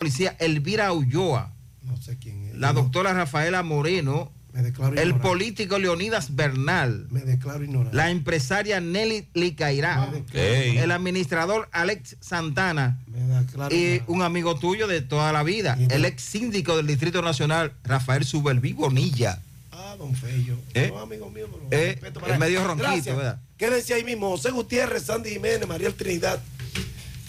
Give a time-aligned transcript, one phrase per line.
[0.00, 1.52] policía Elvira Ulloa,
[1.82, 2.54] No sé quién es.
[2.56, 5.28] la doctora Rafaela Moreno, Me declaro el ignorante.
[5.28, 7.94] político Leonidas Bernal, Me declaro ignorante.
[7.94, 10.78] la empresaria Nelly Licairá, Ey.
[10.78, 14.04] el administrador Alex Santana Me declaro y ignorante.
[14.12, 18.72] un amigo tuyo de toda la vida, el ex síndico del Distrito Nacional, Rafael Subelví
[18.72, 19.38] Bonilla.
[19.70, 20.56] Ah, don Fello.
[20.72, 20.88] ¿Eh?
[20.90, 23.16] No, amigo mío, pero Eh, respeto el medio ronquito, Gracias.
[23.16, 23.38] ¿verdad?
[23.58, 24.30] Quédense ahí mismo.
[24.30, 26.40] José Gutiérrez, Sandy Jiménez, María Trinidad.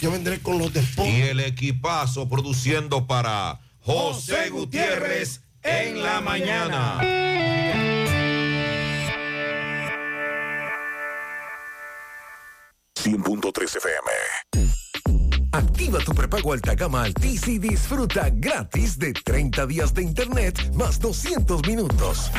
[0.02, 1.11] Yo vendré con los despotos.
[1.11, 6.99] Y el equipazo produciendo para José Gutiérrez en la mañana.
[13.66, 14.11] FM.
[15.52, 20.99] Activa tu prepago alta gama Altis y disfruta gratis de 30 días de internet más
[20.99, 22.31] 200 minutos.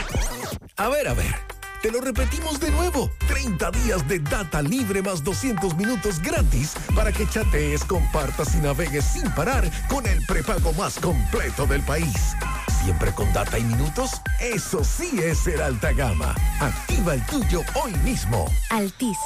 [0.77, 1.62] A ver, a ver.
[1.83, 3.11] Te lo repetimos de nuevo.
[3.27, 9.05] 30 días de data libre más 200 minutos gratis para que chatees, compartas y navegues
[9.05, 12.37] sin parar con el prepago más completo del país.
[12.85, 14.11] Siempre con data y minutos.
[14.41, 16.35] Eso sí es ser alta gama.
[16.59, 18.47] Activa el tuyo hoy mismo.
[18.71, 19.19] Altis,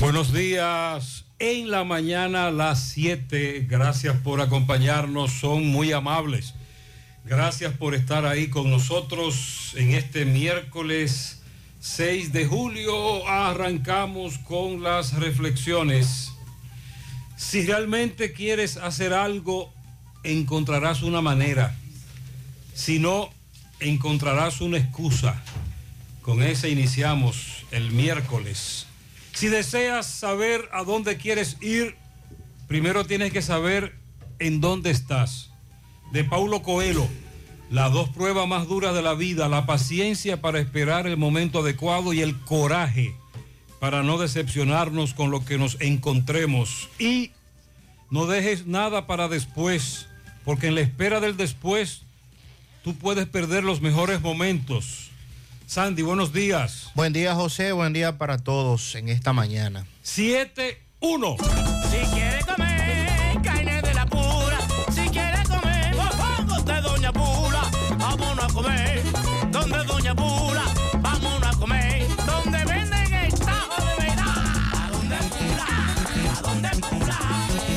[0.00, 1.24] Buenos días.
[1.38, 3.66] En la mañana a las 7.
[3.68, 5.32] Gracias por acompañarnos.
[5.32, 6.54] Son muy amables.
[7.24, 11.42] Gracias por estar ahí con nosotros en este miércoles
[11.80, 13.26] 6 de julio.
[13.28, 16.32] Arrancamos con las reflexiones.
[17.36, 19.72] Si realmente quieres hacer algo,
[20.24, 21.76] encontrarás una manera.
[22.74, 23.30] Si no,
[23.78, 25.40] encontrarás una excusa.
[26.20, 28.86] Con ese iniciamos el miércoles.
[29.34, 31.96] Si deseas saber a dónde quieres ir,
[32.68, 33.96] primero tienes que saber
[34.38, 35.50] en dónde estás.
[36.12, 37.08] De Paulo Coelho,
[37.68, 42.12] las dos pruebas más duras de la vida, la paciencia para esperar el momento adecuado
[42.12, 43.16] y el coraje
[43.80, 46.88] para no decepcionarnos con lo que nos encontremos.
[47.00, 47.32] Y
[48.10, 50.06] no dejes nada para después,
[50.44, 52.02] porque en la espera del después
[52.84, 55.03] tú puedes perder los mejores momentos.
[55.74, 56.92] Sandy, buenos días.
[56.94, 57.72] Buen día, José.
[57.72, 59.84] Buen día para todos en esta mañana.
[60.04, 60.78] 7-1.
[61.90, 64.58] Si quiere comer carne de la pura,
[64.94, 67.68] si quiere comer mofongos de Doña Pula,
[68.52, 69.02] comer
[69.50, 70.62] donde Doña Pula.
[71.00, 74.44] Vamos a comer donde venden el tajo de verdad.
[74.78, 75.66] ¿A dónde Pula?
[76.30, 77.18] ¿A dónde Pula?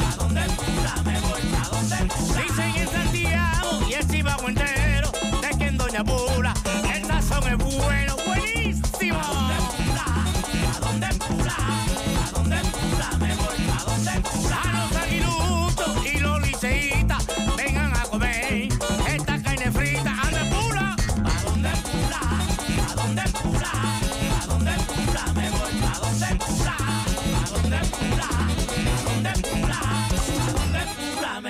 [0.08, 1.02] ¿A dónde Pula?
[1.04, 2.42] Me voy a donde Pula.
[2.44, 5.12] Dicen en Santiago y el Chivago entero
[5.42, 6.27] de que en Doña Pula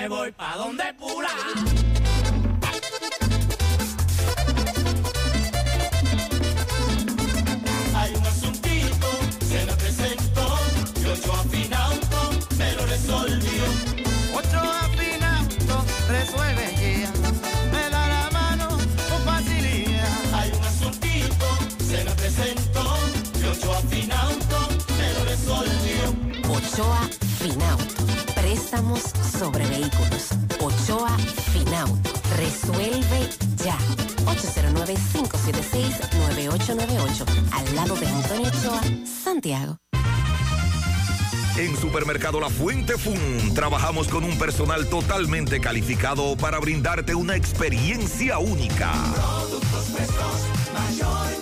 [0.07, 0.31] voy.
[0.31, 1.86] Pa' donde Pula.
[26.77, 27.09] Ochoa
[27.39, 28.05] Finauto.
[28.35, 29.01] Préstamos
[29.39, 30.27] sobre vehículos.
[30.59, 31.17] Ochoa
[31.51, 32.11] Finauto.
[32.37, 33.27] Resuelve
[33.65, 33.75] ya.
[34.25, 37.25] 809-576-9898.
[37.51, 38.79] Al lado de Antonio Ochoa,
[39.23, 39.79] Santiago.
[41.57, 48.37] En Supermercado La Fuente Fun trabajamos con un personal totalmente calificado para brindarte una experiencia
[48.37, 48.93] única.
[49.15, 50.43] Productos frescos,
[50.75, 51.41] mayor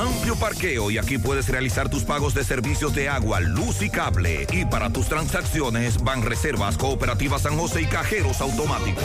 [0.00, 4.46] Amplio parqueo y aquí puedes realizar tus pagos de servicios de agua, luz y cable.
[4.50, 9.04] Y para tus transacciones van reservas, cooperativas San José y cajeros automáticos.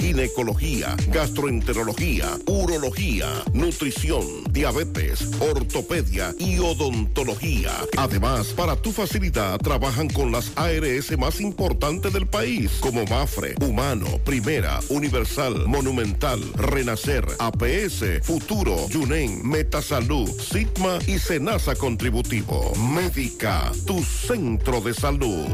[0.00, 7.70] ginecología, gastroenterología, urología, nutrición, diabetes, ortopedia y odontología.
[7.98, 14.06] Además, para tu facilidad trabajan con las ARS más importantes del país, como Mafre, Humano,
[14.24, 22.72] Primera, Universal, Monumental, Renacer, APS, Futuro, Yunen, Metasalud, Sigma y Senasa Contributivo.
[22.76, 25.46] Médica, tu centro de salud.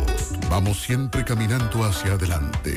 [0.48, 2.76] Vamos siempre caminando hacia adelante,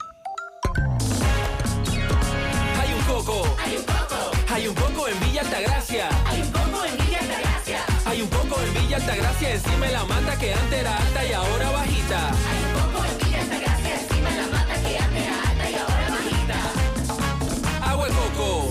[2.78, 3.56] Hay un coco.
[3.64, 4.30] Hay un coco.
[4.52, 6.08] Hay un coco en Villa Altagracia.
[6.26, 7.78] Hay un coco en Villa Altagracia.
[8.04, 11.32] Hay un coco en Villa Altagracia encima de la mata que antes era alta y
[11.32, 12.28] ahora bajita.
[12.28, 15.74] Hay un coco en Villa Altagracia encima de la mata que antes era alta y
[15.74, 17.90] ahora bajita.
[17.90, 18.68] Agua de coco.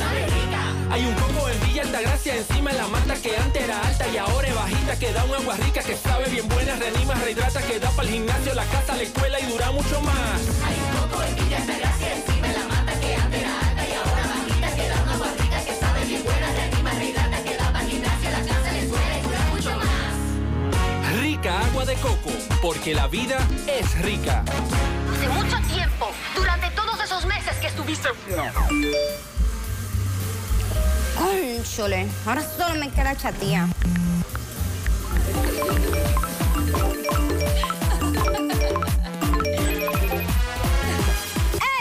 [0.91, 1.66] Hay un coco en Villa
[1.97, 5.23] Altagracia encima de la mata que antes era alta y ahora es bajita que da
[5.23, 8.65] un agua rica que sabe bien buena, reanima, rehidrata, que da para el gimnasio, la
[8.65, 10.41] casa, la escuela y dura mucho más.
[10.63, 13.93] Hay un coco en Villa Altagracia encima de la mata que antes era alta y
[13.93, 17.71] ahora bajita que da un agua rica que sabe bien buena, reanima, rehidrata, que da
[17.71, 21.19] para el gimnasio, la casa, la escuela y dura mucho más.
[21.19, 22.29] Rica agua de coco,
[22.61, 24.43] porque la vida es rica.
[25.15, 28.09] Hace mucho tiempo, durante todos esos meses que estuviste.
[31.17, 33.67] Cónchole, ahora solo me queda chatía.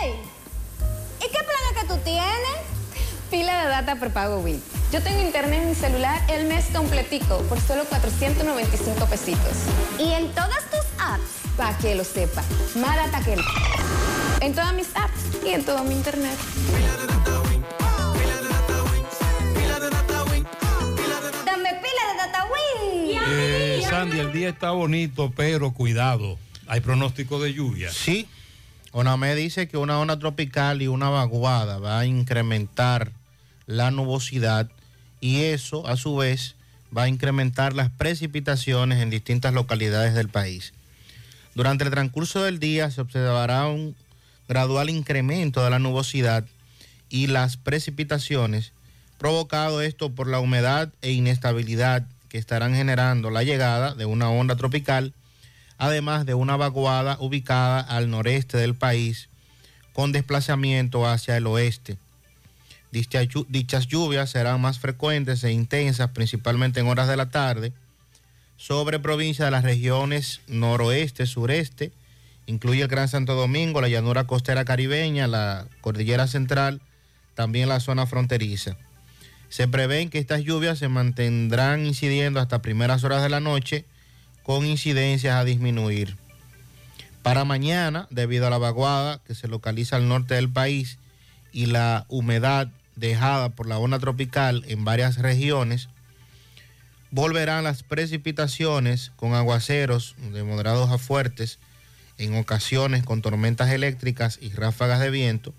[0.01, 0.15] ¡Ey!
[1.19, 2.27] ¿Y qué planes que tú tienes?
[3.31, 4.63] Pila de data por pago Wii.
[4.93, 9.53] Yo tengo internet en mi celular el mes completico por solo 495 pesitos.
[9.99, 11.23] ¿Y en todas tus apps?
[11.57, 12.43] Para que lo sepa.
[12.77, 13.37] Más data que.
[14.41, 16.39] En todas mis apps y en todo mi internet.
[23.89, 26.39] Sandy, el día está bonito, pero cuidado.
[26.67, 27.93] Hay pronóstico de lluvia.
[27.93, 28.27] Sí.
[28.91, 33.13] ONAME dice que una onda tropical y una vaguada va a incrementar
[33.67, 34.69] la nubosidad
[35.21, 36.57] y eso a su vez
[36.97, 40.73] va a incrementar las precipitaciones en distintas localidades del país.
[41.55, 43.95] Durante el transcurso del día se observará un
[44.49, 46.45] gradual incremento de la nubosidad
[47.09, 48.73] y las precipitaciones,
[49.19, 52.07] provocado esto por la humedad e inestabilidad
[52.39, 55.15] estarán generando la llegada de una onda tropical,
[55.79, 59.29] además de una vaguada ubicada al noreste del país
[59.93, 61.99] con desplazamiento hacia el oeste.
[62.91, 67.73] Dichas lluvias serán más frecuentes e intensas, principalmente en horas de la tarde,
[68.57, 71.93] sobre provincias de las regiones noroeste, sureste,
[72.47, 76.81] incluye el Gran Santo Domingo, la llanura costera caribeña, la cordillera central,
[77.35, 78.77] también la zona fronteriza.
[79.57, 83.87] Se prevén que estas lluvias se mantendrán incidiendo hasta primeras horas de la noche,
[84.43, 86.19] con incidencias a disminuir.
[87.23, 90.99] Para mañana, debido a la vaguada que se localiza al norte del país
[91.53, 95.89] y la humedad dejada por la onda tropical en varias regiones,
[97.11, 101.59] volverán las precipitaciones con aguaceros de moderados a fuertes,
[102.19, 105.55] en ocasiones con tormentas eléctricas y ráfagas de viento,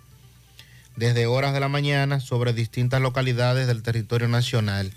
[0.97, 4.91] desde horas de la mañana sobre distintas localidades del territorio nacional,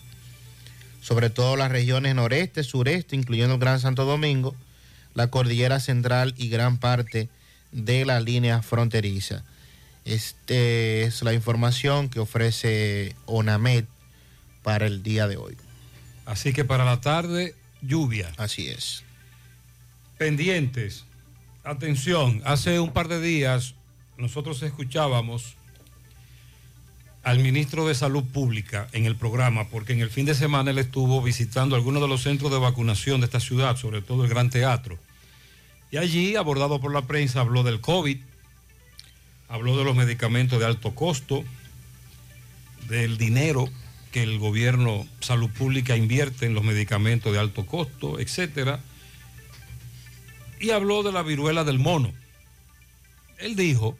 [1.03, 4.57] sobre todo las regiones noreste, sureste, incluyendo el Gran Santo Domingo,
[5.15, 7.29] la cordillera central y gran parte
[7.71, 9.45] de la línea fronteriza.
[10.07, 13.85] Esta es la información que ofrece ONAMED
[14.63, 15.57] para el día de hoy.
[16.25, 18.33] Así que para la tarde, lluvia.
[18.39, 19.05] Así es.
[20.17, 21.05] Pendientes.
[21.63, 23.75] Atención, hace un par de días
[24.17, 25.57] nosotros escuchábamos
[27.23, 30.79] al ministro de Salud Pública en el programa, porque en el fin de semana él
[30.79, 34.51] estuvo visitando algunos de los centros de vacunación de esta ciudad, sobre todo el Gran
[34.51, 34.99] Teatro.
[35.91, 38.19] Y allí, abordado por la prensa, habló del COVID,
[39.49, 41.45] habló de los medicamentos de alto costo,
[42.89, 43.69] del dinero
[44.13, 48.81] que el gobierno Salud Pública invierte en los medicamentos de alto costo, etcétera.
[50.59, 52.13] Y habló de la viruela del mono.
[53.39, 53.97] Él dijo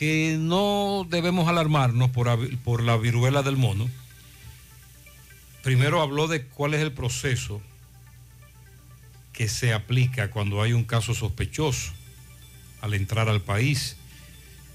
[0.00, 3.86] que no debemos alarmarnos por, la viruela del mono.
[5.62, 7.60] Primero habló de cuál es el proceso
[9.34, 11.92] que se aplica cuando hay un caso sospechoso
[12.80, 13.98] al entrar al país.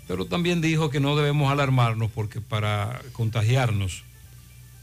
[0.08, 4.03] Pero también dijo que no debemos alarmarnos porque para contagiarnos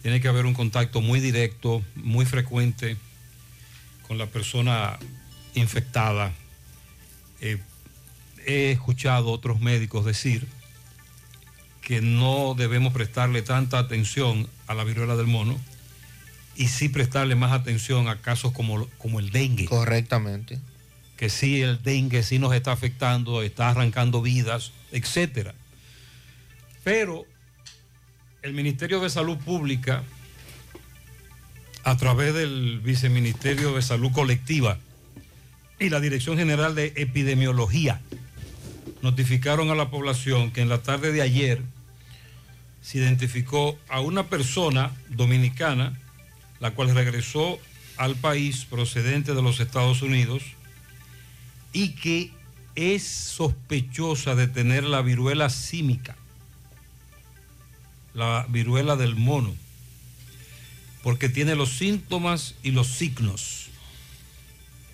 [0.03, 2.97] tiene que haber un contacto muy directo, muy frecuente
[4.09, 4.99] con la persona
[5.55, 6.33] infectada.
[7.41, 7.61] Eh,
[8.47, 10.47] he escuchado otros médicos decir
[11.81, 15.59] que no debemos prestarle tanta atención a la viruela del mono
[16.55, 19.65] y sí prestarle más atención a casos como, como el dengue.
[19.65, 20.59] Correctamente.
[21.17, 25.55] Que sí, el dengue sí nos está afectando, está arrancando vidas, etcétera.
[26.85, 27.27] Pero
[28.43, 30.03] el Ministerio de Salud Pública,
[31.85, 34.79] a través del Viceministerio de Salud Colectiva
[35.79, 38.01] y la Dirección General de Epidemiología,
[39.02, 41.61] notificaron a la población que en la tarde de ayer
[42.80, 45.99] se identificó a una persona dominicana,
[46.61, 47.59] la cual regresó
[47.97, 50.42] al país procedente de los Estados Unidos
[51.73, 52.32] y que
[52.75, 56.16] es sospechosa de tener la viruela símica,
[58.14, 59.54] la viruela del mono,
[61.02, 63.68] porque tiene los síntomas y los signos,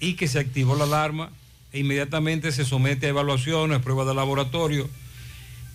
[0.01, 1.31] y que se activó la alarma
[1.73, 4.89] e inmediatamente se somete a evaluaciones, pruebas de laboratorio,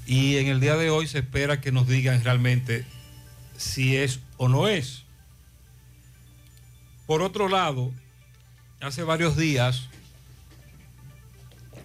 [0.06, 2.86] y en el día de hoy se espera que nos digan realmente
[3.58, 5.04] si es o no es.
[7.06, 7.92] Por otro lado,
[8.82, 9.90] hace varios días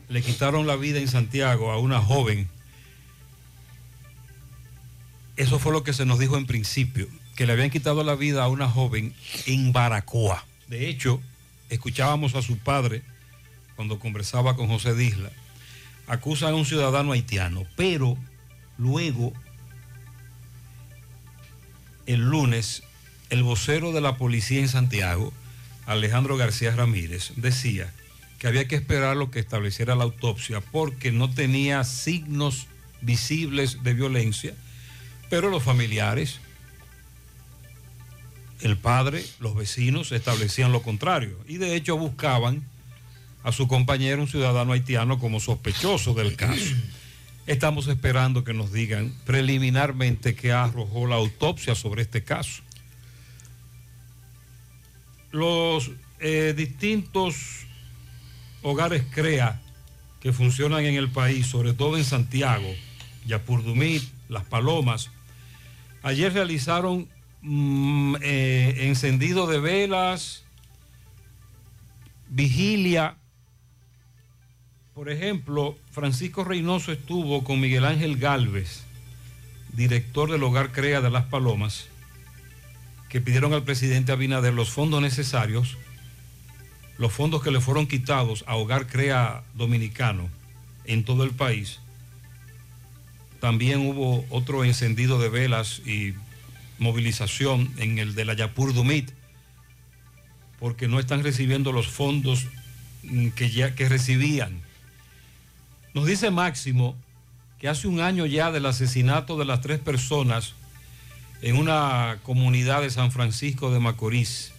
[0.08, 2.48] le quitaron la vida en Santiago a una joven.
[5.36, 8.42] Eso fue lo que se nos dijo en principio, que le habían quitado la vida
[8.42, 9.14] a una joven
[9.46, 10.44] en Baracoa.
[10.66, 11.20] De hecho,
[11.68, 13.02] escuchábamos a su padre
[13.78, 15.30] cuando conversaba con José Disla.
[16.08, 18.18] Acusan a un ciudadano haitiano, pero
[18.76, 19.32] luego,
[22.06, 22.82] el lunes,
[23.30, 25.32] el vocero de la policía en Santiago,
[25.86, 27.94] Alejandro García Ramírez, decía
[28.40, 32.66] que había que esperar lo que estableciera la autopsia porque no tenía signos
[33.00, 34.54] visibles de violencia,
[35.30, 36.40] pero los familiares,
[38.60, 42.66] el padre, los vecinos establecían lo contrario y de hecho buscaban
[43.42, 46.74] a su compañero, un ciudadano haitiano, como sospechoso del caso.
[47.46, 52.62] Estamos esperando que nos digan preliminarmente qué arrojó la autopsia sobre este caso.
[55.30, 55.90] Los
[56.20, 57.66] eh, distintos
[58.62, 59.60] hogares CREA
[60.20, 62.68] que funcionan en el país, sobre todo en Santiago,
[63.26, 65.10] Yapurdumit, Las Palomas,
[66.02, 67.08] ayer realizaron
[67.42, 70.44] mm, eh, encendido de velas,
[72.28, 73.16] vigilia.
[74.98, 78.82] Por ejemplo, Francisco Reynoso estuvo con Miguel Ángel Galvez,
[79.72, 81.86] director del Hogar CREA de Las Palomas,
[83.08, 85.78] que pidieron al presidente Abinader los fondos necesarios
[86.98, 90.28] los fondos que le fueron quitados a Hogar Crea Dominicano
[90.84, 91.78] en todo el país,
[93.38, 96.14] también hubo otro encendido de velas y
[96.80, 99.12] movilización en el de la Yapur Dumit,
[100.58, 102.48] porque no están recibiendo los fondos
[103.04, 104.66] mm, que, ya, que recibían.
[105.94, 106.96] Nos dice Máximo
[107.58, 110.54] que hace un año ya del asesinato de las tres personas
[111.42, 114.52] en una comunidad de San Francisco de Macorís,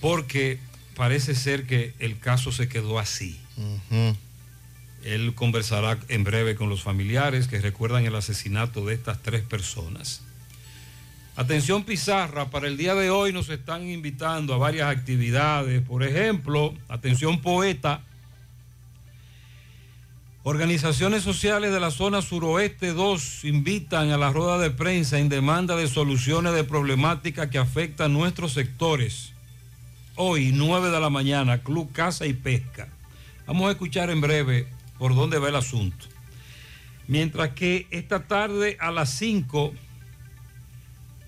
[0.00, 0.58] porque
[0.94, 3.38] parece ser que el caso se quedó así.
[5.04, 10.22] Él conversará en breve con los familiares que recuerdan el asesinato de estas tres personas.
[11.36, 15.82] Atención Pizarra, para el día de hoy nos están invitando a varias actividades.
[15.82, 18.02] Por ejemplo, atención Poeta,
[20.48, 25.74] Organizaciones sociales de la zona suroeste 2 invitan a la rueda de prensa en demanda
[25.74, 29.32] de soluciones de problemáticas que afectan nuestros sectores
[30.14, 32.86] hoy, 9 de la mañana, Club Casa y Pesca.
[33.44, 34.68] Vamos a escuchar en breve
[35.00, 36.06] por dónde va el asunto.
[37.08, 39.74] Mientras que esta tarde a las 5,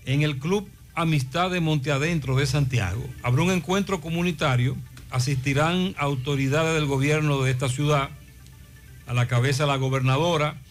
[0.05, 4.77] en el Club Amistad de Monte Adentro de Santiago, habrá un encuentro comunitario.
[5.11, 8.11] Asistirán autoridades del gobierno de esta ciudad,
[9.09, 10.61] a la cabeza de la gobernadora,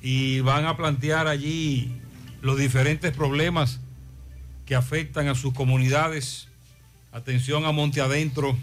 [0.00, 1.90] y van a plantear allí
[2.42, 3.80] los diferentes problemas
[4.66, 6.46] que afectan a sus comunidades.
[7.10, 8.56] Atención a Monte Adentro.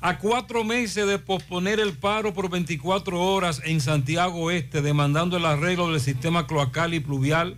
[0.00, 5.44] A cuatro meses de posponer el paro por 24 horas en Santiago Oeste, demandando el
[5.44, 7.56] arreglo del sistema cloacal y pluvial.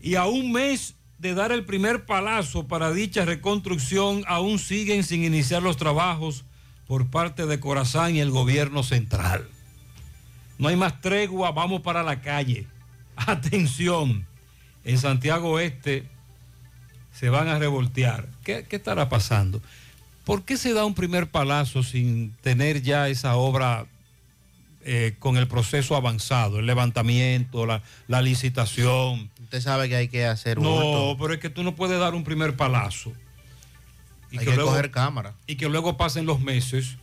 [0.00, 5.22] Y a un mes de dar el primer palazo para dicha reconstrucción, aún siguen sin
[5.22, 6.44] iniciar los trabajos
[6.88, 9.46] por parte de Corazán y el gobierno central.
[10.58, 12.66] No hay más tregua, vamos para la calle.
[13.16, 14.26] Atención
[14.84, 16.06] en Santiago Oeste
[17.12, 18.26] se van a revoltear.
[18.42, 19.60] ¿Qué, estará pasando?
[20.24, 23.86] ¿Por qué se da un primer palazo sin tener ya esa obra
[24.84, 29.30] eh, con el proceso avanzado, el levantamiento, la, licitación?
[29.42, 32.24] Usted sabe que hay que hacer No, pero es que tú no puedes dar un
[32.24, 33.12] primer palazo.
[34.30, 35.34] Y hay que, coger cámara.
[35.46, 36.96] Y que luego pasen los meses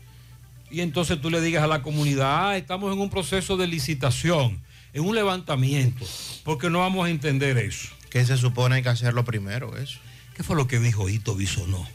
[0.71, 4.61] y entonces tú le digas a la comunidad, ah, estamos en un proceso de licitación
[4.93, 6.05] en un levantamiento,
[6.43, 7.89] porque no vamos a entender eso.
[8.09, 9.99] ¿Qué se supone que hacerlo primero, eso.
[10.35, 11.85] ¿Qué fue lo que dijo Hito Bisonó?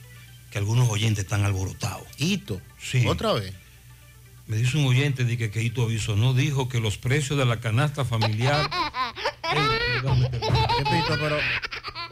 [0.50, 2.06] Que algunos oyentes están alborotados.
[2.18, 2.60] ¿Hito?
[2.78, 3.06] Sí.
[3.06, 3.54] ¿Otra vez?
[4.46, 7.60] Me dice un oyente de que Keito Aviso no dijo que los precios de la
[7.60, 8.68] canasta familiar.
[9.44, 12.09] Repito, pero que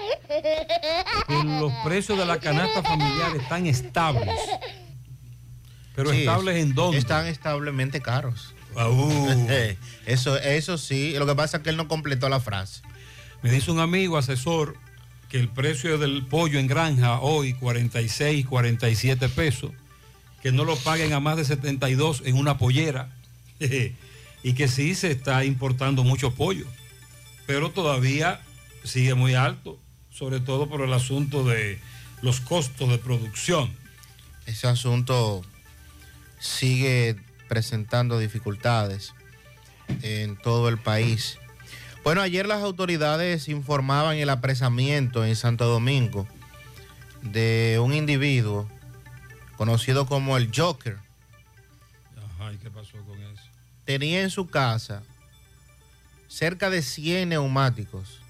[1.60, 4.38] los precios de la canasta familiar están estables.
[5.94, 6.98] Pero Sí, estables en dónde?
[6.98, 8.54] Están establemente caros.
[10.06, 12.82] Eso, eso sí, lo que pasa es que él no completó la frase.
[13.42, 14.76] Me dice un amigo asesor
[15.28, 19.72] que el precio del pollo en granja hoy 46, 47 pesos,
[20.42, 23.10] que no lo paguen a más de 72 en una pollera
[24.42, 26.66] y que sí se está importando mucho pollo,
[27.46, 28.40] pero todavía
[28.84, 29.78] sigue muy alto,
[30.18, 31.78] sobre todo por el asunto de
[32.22, 33.72] los costos de producción.
[34.46, 35.42] Ese asunto
[36.40, 37.16] sigue
[37.48, 39.14] presentando dificultades
[40.02, 41.38] en todo el país.
[42.02, 46.26] Bueno, ayer las autoridades informaban el apresamiento en Santo Domingo
[47.22, 48.68] de un individuo
[49.56, 50.98] conocido como el Joker.
[52.16, 53.42] Ajá, ¿y qué pasó con eso?
[53.84, 55.02] Tenía en su casa
[56.28, 58.20] cerca de 100 neumáticos,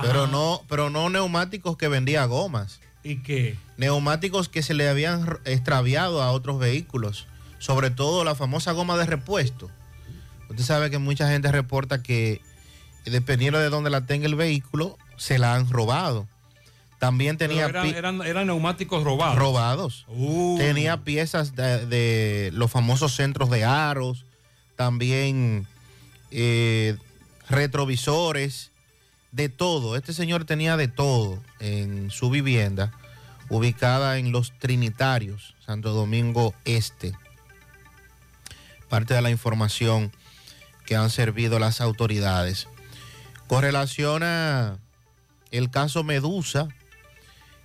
[0.00, 2.80] pero no, pero no neumáticos que vendía gomas.
[3.02, 3.56] ¿Y qué?
[3.76, 7.26] Neumáticos que se le habían extraviado a otros vehículos,
[7.58, 9.70] sobre todo la famosa goma de repuesto.
[10.48, 12.40] Usted sabe que mucha gente reporta que
[13.04, 16.28] dependiendo de dónde la tenga el vehículo, se la han robado.
[16.98, 19.36] También tenía eran, eran, eran neumáticos robados.
[19.36, 20.04] robados.
[20.08, 20.56] Uh.
[20.58, 24.24] Tenía piezas de, de los famosos centros de aros,
[24.76, 25.66] también
[26.30, 26.96] eh,
[27.48, 28.71] retrovisores,
[29.32, 29.96] de todo.
[29.96, 32.92] Este señor tenía de todo en su vivienda,
[33.48, 37.12] ubicada en Los Trinitarios, Santo Domingo Este.
[38.88, 40.12] Parte de la información
[40.84, 42.68] que han servido las autoridades.
[43.48, 44.78] Con relación a
[45.50, 46.68] el caso Medusa,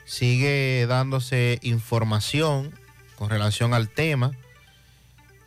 [0.05, 2.73] sigue dándose información
[3.15, 4.31] con relación al tema.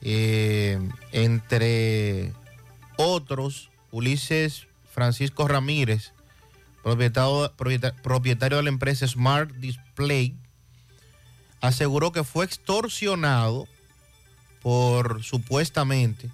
[0.03, 0.79] Eh,
[1.13, 2.33] entre
[2.97, 6.13] otros, Ulises Francisco Ramírez,
[6.83, 10.35] propietario, propieta- propietario de la empresa Smart Display,
[11.61, 13.67] aseguró que fue extorsionado
[14.63, 16.31] por supuestamente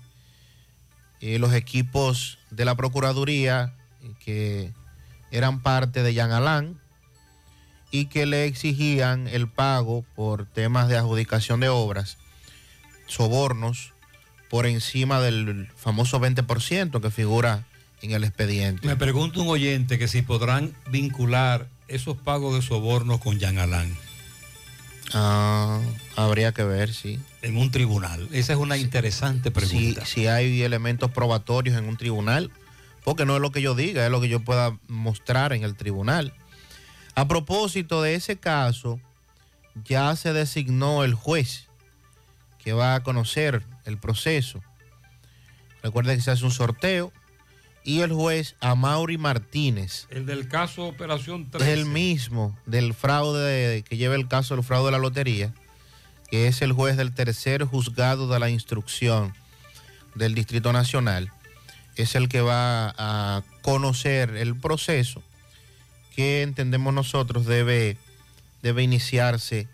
[1.21, 4.73] eh, los equipos de la Procuraduría eh, que
[5.31, 6.81] eran parte de Yan Alán
[7.91, 12.19] y que le exigían el pago por temas de adjudicación de obras,
[13.07, 13.93] sobornos,
[14.51, 17.65] por encima del famoso 20% que figura
[18.07, 18.87] en el expediente.
[18.87, 23.95] Me pregunta un oyente que si podrán vincular esos pagos de sobornos con Jean Alain.
[25.13, 25.81] Ah,
[26.17, 27.21] habría que ver, sí.
[27.43, 28.29] En un tribunal.
[28.33, 30.07] Esa es una interesante Si, pregunta.
[30.07, 32.51] si hay elementos probatorios en un tribunal,
[33.05, 35.77] porque no es lo que yo diga, es lo que yo pueda mostrar en el
[35.77, 36.33] tribunal.
[37.15, 39.01] A propósito de ese caso,
[39.85, 41.67] ya se designó el juez
[42.63, 44.61] que va a conocer el proceso.
[45.83, 47.13] Recuerden que se hace un sorteo
[47.87, 51.73] y el juez Amaury Martínez El del caso Operación es 13.
[51.73, 55.55] el mismo del fraude de- que lleva el caso del fraude de la lotería,
[56.31, 59.33] que es el juez del tercer juzgado de la instrucción
[60.17, 61.31] del Distrito Nacional.
[61.95, 65.23] Es el que va a conocer el proceso
[66.15, 67.97] que entendemos nosotros debe,
[68.63, 69.69] debe iniciarse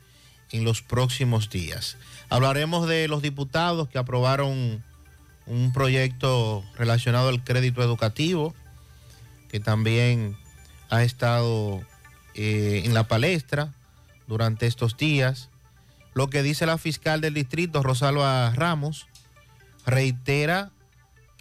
[0.51, 1.97] en los próximos días.
[2.29, 4.85] Hablaremos de los diputados que aprobaron
[5.47, 8.55] un proyecto relacionado al crédito educativo,
[9.49, 10.37] que también
[10.91, 11.83] ha estado
[12.35, 13.73] eh, en la palestra
[14.27, 15.51] durante estos días.
[16.15, 19.07] Lo que dice la fiscal del distrito, Rosalba Ramos,
[19.87, 20.71] reitera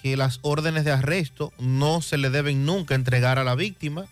[0.02, 4.06] que las órdenes de arresto no se le deben nunca entregar a la víctima.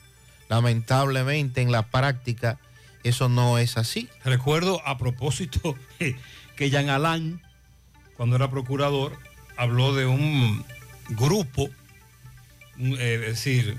[0.49, 2.59] Lamentablemente en la práctica
[3.03, 4.09] eso no es así.
[4.23, 5.75] Recuerdo a propósito
[6.55, 7.41] que Jean Alain,
[8.17, 9.17] cuando era procurador,
[9.59, 10.63] habló de un
[11.09, 11.69] grupo,
[12.79, 13.77] eh, es decir,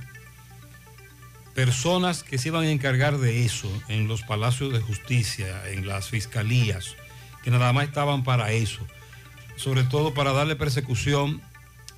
[1.54, 6.08] personas que se iban a encargar de eso en los palacios de justicia, en las
[6.08, 6.94] fiscalías,
[7.42, 8.86] que nada más estaban para eso,
[9.56, 11.40] sobre todo para darle persecución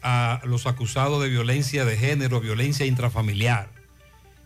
[0.02, 3.68] a los acusados de violencia de género, violencia intrafamiliar,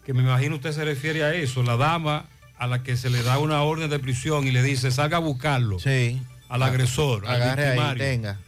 [0.04, 2.26] que me imagino usted se refiere a eso, la dama
[2.58, 5.20] a la que se le da una orden de prisión y le dice, salga a
[5.20, 6.22] buscarlo Sí.
[6.48, 8.02] al agresor, al Agarre ahí, victimario.
[8.04, 8.38] tenga.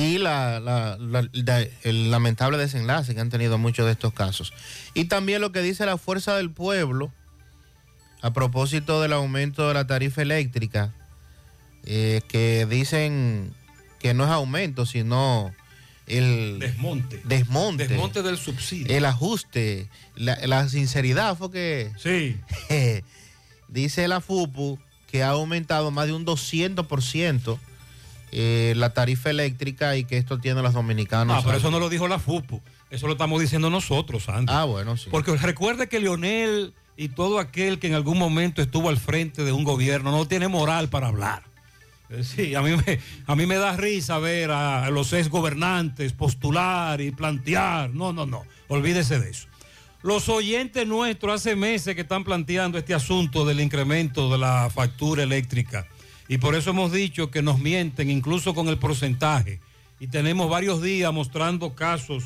[0.00, 4.52] Y la, la- la- la- el lamentable desenlace que han tenido muchos de estos casos.
[4.94, 7.12] Y también lo que dice la Fuerza del Pueblo
[8.20, 10.92] a propósito del aumento de la tarifa eléctrica,
[11.84, 13.52] eh, que dicen
[14.00, 15.54] que no es aumento, sino
[16.06, 17.20] el Desmonte.
[17.24, 18.96] desmonte, Desmonte del subsidio.
[18.96, 21.92] el ajuste, la, la sinceridad fue que...
[21.98, 22.36] Sí.
[23.68, 24.78] dice la FUPU
[25.10, 27.58] que ha aumentado más de un 200%
[28.32, 31.36] eh, la tarifa eléctrica y que esto tiene a los dominicanos.
[31.38, 32.60] Ah, pero eso no lo dijo la FUPU.
[32.90, 34.52] Eso lo estamos diciendo nosotros, Andy.
[34.54, 35.08] Ah, bueno, sí.
[35.10, 39.52] Porque recuerde que Leonel y todo aquel que en algún momento estuvo al frente de
[39.52, 41.42] un gobierno no tiene moral para hablar.
[42.10, 46.12] Eh, Sí, a mí me, a mí me da risa ver a los ex gobernantes
[46.12, 47.90] postular y plantear.
[47.90, 48.44] No, no, no.
[48.68, 49.46] Olvídese de eso.
[50.02, 55.22] Los oyentes nuestros hace meses que están planteando este asunto del incremento de la factura
[55.24, 55.86] eléctrica.
[56.28, 59.60] Y por eso hemos dicho que nos mienten incluso con el porcentaje.
[59.98, 62.22] Y tenemos varios días mostrando casos,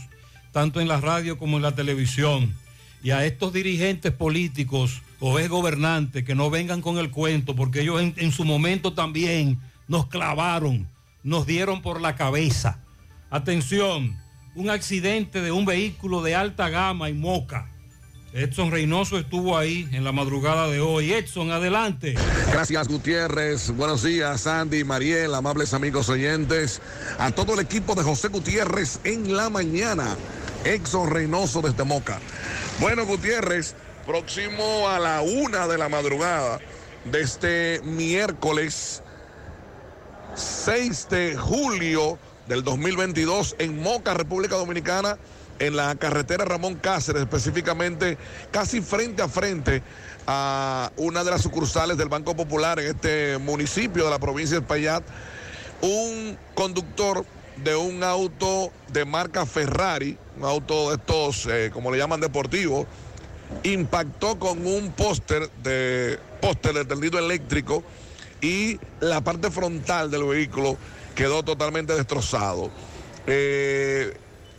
[0.51, 2.55] tanto en la radio como en la televisión.
[3.03, 7.81] Y a estos dirigentes políticos o ex gobernantes que no vengan con el cuento, porque
[7.81, 10.89] ellos en, en su momento también nos clavaron,
[11.23, 12.81] nos dieron por la cabeza.
[13.31, 14.17] Atención,
[14.55, 17.72] un accidente de un vehículo de alta gama en Moca.
[18.33, 21.13] Edson Reynoso estuvo ahí en la madrugada de hoy.
[21.13, 22.15] Edson, adelante.
[22.51, 26.81] Gracias Gutiérrez, buenos días Andy, Mariel, amables amigos oyentes,
[27.19, 30.17] a todo el equipo de José Gutiérrez en la mañana,
[30.65, 32.21] Exxon Reynoso desde Moca.
[32.81, 33.75] Bueno Gutiérrez,
[34.07, 36.59] próximo a la una de la madrugada
[37.05, 39.03] de este miércoles
[40.35, 42.19] 6 de julio
[42.49, 45.19] del 2022 en Moca, República Dominicana,
[45.63, 48.19] en la carretera Ramón Cáceres, específicamente
[48.51, 49.81] casi frente a frente
[50.27, 54.63] a una de las sucursales del Banco Popular en este municipio de la provincia de
[54.63, 55.05] Espaillat,
[55.81, 57.25] un conductor
[57.63, 62.87] de un auto de marca Ferrari, un auto de estos, eh, como le llaman deportivos,
[63.63, 67.85] impactó con un póster de póster de tendido eléctrico
[68.41, 70.77] y la parte frontal del vehículo
[71.15, 72.69] quedó totalmente destrozado.
[73.29, 74.13] Eh,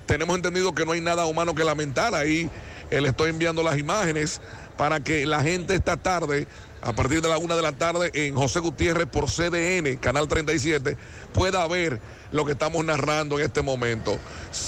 [0.05, 2.15] tenemos entendido que no hay nada humano que lamentar.
[2.15, 2.49] Ahí
[2.91, 4.41] eh, le estoy enviando las imágenes
[4.77, 6.47] para que la gente esta tarde,
[6.81, 10.97] a partir de la una de la tarde, en José Gutiérrez por CDN, Canal 37,
[11.33, 14.17] pueda ver lo que estamos narrando en este momento.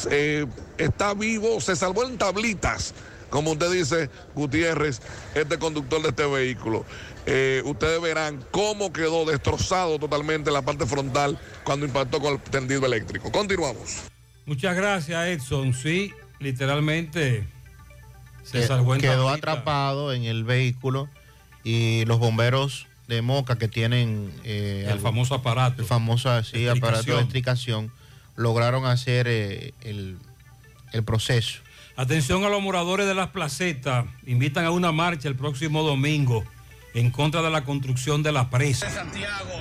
[0.10, 0.45] Eh,
[0.78, 2.93] está vivo, se salvó en tablitas,
[3.30, 5.02] como usted dice, Gutiérrez,
[5.34, 6.86] este conductor de este vehículo.
[7.26, 12.86] Eh, ustedes verán cómo quedó destrozado totalmente la parte frontal cuando impactó con el tendido
[12.86, 13.32] eléctrico.
[13.32, 14.14] Continuamos.
[14.45, 15.73] Muchas gracias, Edson.
[15.73, 17.45] Sí, literalmente
[18.43, 21.10] se salvó en quedó atrapado en el vehículo
[21.63, 25.81] y los bomberos de Moca que tienen eh, El algo- famoso aparato.
[25.81, 27.19] el famoso sí, aparato de Estricación.
[27.23, 27.91] estricación
[28.36, 30.17] lograron hacer eh, el,
[30.91, 31.60] el proceso.
[31.95, 34.05] Atención a los moradores de las placetas.
[34.27, 36.43] Invitan a una marcha el próximo domingo
[36.93, 38.89] en contra de la construcción de la presa.
[38.89, 39.53] Santiago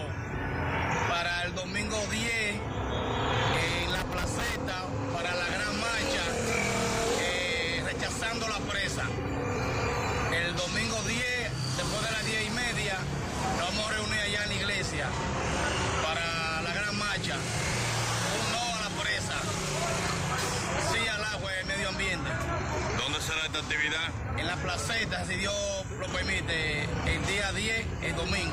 [28.25, 28.53] domingo.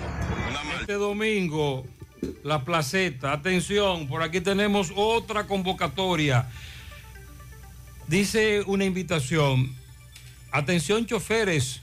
[0.79, 1.85] Este domingo,
[2.43, 3.33] la placeta.
[3.33, 6.49] Atención, por aquí tenemos otra convocatoria.
[8.07, 9.75] Dice una invitación.
[10.51, 11.81] Atención, choferes,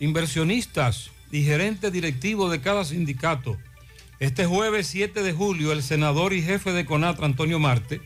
[0.00, 3.58] inversionistas y gerentes directivos de cada sindicato.
[4.18, 8.00] Este jueves 7 de julio, el senador y jefe de CONATRA, Antonio Marte,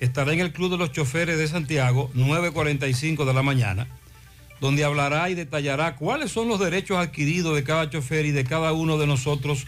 [0.00, 3.88] estará en el Club de los Choferes de Santiago, 9.45 de la mañana,
[4.62, 8.72] donde hablará y detallará cuáles son los derechos adquiridos de cada chofer y de cada
[8.72, 9.66] uno de nosotros,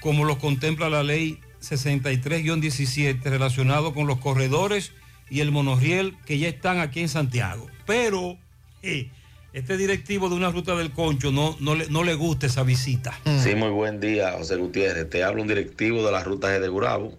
[0.00, 4.90] como los contempla la ley 63-17 relacionado con los corredores
[5.30, 7.68] y el monorriel que ya están aquí en Santiago.
[7.86, 8.36] Pero
[8.82, 9.08] eh,
[9.52, 13.16] este directivo de una ruta del concho no, no, le, no le gusta esa visita.
[13.44, 15.08] Sí, muy buen día, José Gutiérrez.
[15.08, 17.16] Te habla un directivo de la ruta G de Gurabo.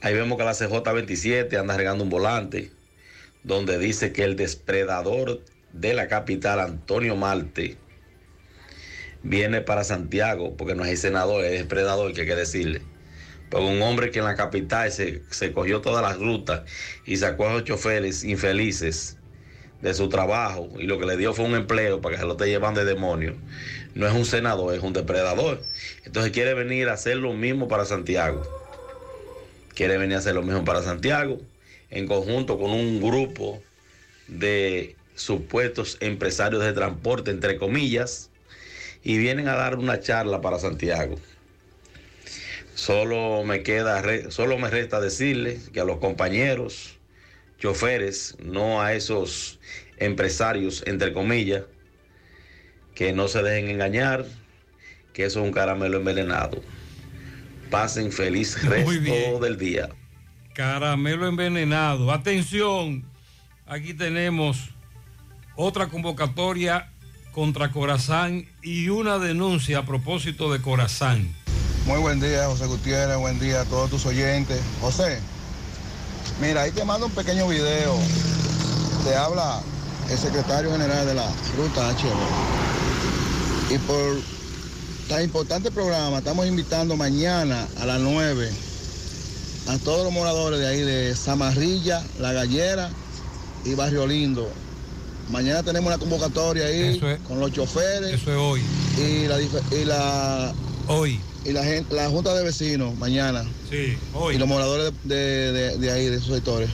[0.00, 2.70] Ahí vemos que la CJ27 anda regando un volante
[3.42, 5.40] donde dice que el depredador
[5.80, 7.76] de la capital, Antonio Marte,
[9.22, 12.82] viene para Santiago, porque no es senador, es depredador, que hay que decirle.
[13.50, 16.62] Pero un hombre que en la capital se, se cogió todas las rutas
[17.04, 19.16] y sacó a los choferes infelices
[19.82, 22.32] de su trabajo y lo que le dio fue un empleo para que se lo
[22.32, 23.36] esté llevando de demonio.
[23.94, 25.62] No es un senador, es un depredador.
[26.04, 28.42] Entonces quiere venir a hacer lo mismo para Santiago.
[29.74, 31.38] Quiere venir a hacer lo mismo para Santiago
[31.90, 33.62] en conjunto con un grupo
[34.26, 38.30] de supuestos empresarios de transporte, entre comillas,
[39.02, 41.16] y vienen a dar una charla para Santiago.
[42.74, 46.98] Solo me queda, solo me resta decirle que a los compañeros
[47.58, 49.58] choferes, no a esos
[49.96, 51.64] empresarios, entre comillas,
[52.94, 54.26] que no se dejen engañar,
[55.14, 56.62] que eso es un caramelo envenenado.
[57.70, 59.88] Pasen feliz resto del día.
[60.54, 62.12] Caramelo envenenado.
[62.12, 63.04] Atención,
[63.66, 64.75] aquí tenemos
[65.56, 66.92] otra convocatoria
[67.32, 71.34] contra Corazán y una denuncia a propósito de Corazán.
[71.86, 73.18] Muy buen día, José Gutiérrez.
[73.18, 74.60] Buen día a todos tus oyentes.
[74.80, 75.18] José,
[76.40, 77.96] mira, ahí te mando un pequeño video.
[79.04, 79.62] Te habla
[80.10, 83.74] el secretario general de la Ruta HB.
[83.74, 84.20] Y por
[85.08, 88.50] tan importante programa, estamos invitando mañana a las 9
[89.68, 92.90] a todos los moradores de ahí de Zamarrilla, La Gallera
[93.64, 94.48] y Barrio Lindo.
[95.30, 96.92] Mañana tenemos una convocatoria ahí
[97.26, 98.14] con los choferes.
[98.14, 98.62] Eso es hoy.
[98.98, 100.54] Y la, y la
[100.88, 103.44] hoy y la gente, la junta de vecinos mañana.
[103.70, 104.34] Sí, hoy.
[104.34, 106.68] Y los moradores de, de- ahí, de esos sectores.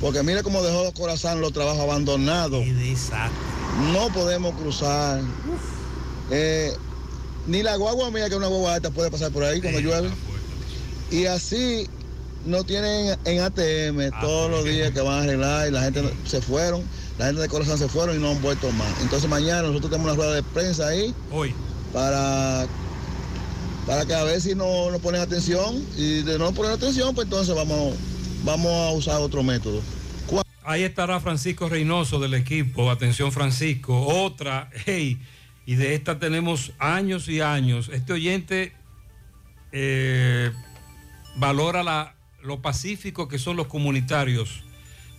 [0.00, 2.64] Porque mire cómo dejó Corazán los trabajos abandonados.
[3.92, 5.20] No podemos cruzar.
[6.30, 6.72] Eh,
[7.46, 10.10] ni la guagua mía, que es una guagua alta, puede pasar por ahí cuando llueve.
[11.10, 11.86] Y así
[12.44, 16.40] no tienen en ATM todos los días que van a arreglar y la gente se
[16.40, 16.82] fueron,
[17.22, 19.00] la gente de Corazán se fueron y no han vuelto más.
[19.00, 21.54] Entonces mañana nosotros tenemos una rueda de prensa ahí Hoy.
[21.92, 22.66] para,
[23.86, 27.26] para que a ver si no nos ponen atención y de no poner atención, pues
[27.26, 27.94] entonces vamos,
[28.44, 29.80] vamos a usar otro método.
[30.64, 32.90] Ahí estará Francisco Reynoso del equipo.
[32.90, 34.00] Atención Francisco.
[34.04, 35.20] Otra, hey,
[35.64, 37.88] y de esta tenemos años y años.
[37.92, 38.72] Este oyente
[39.70, 40.50] eh,
[41.36, 44.62] valora la- lo pacífico que son los comunitarios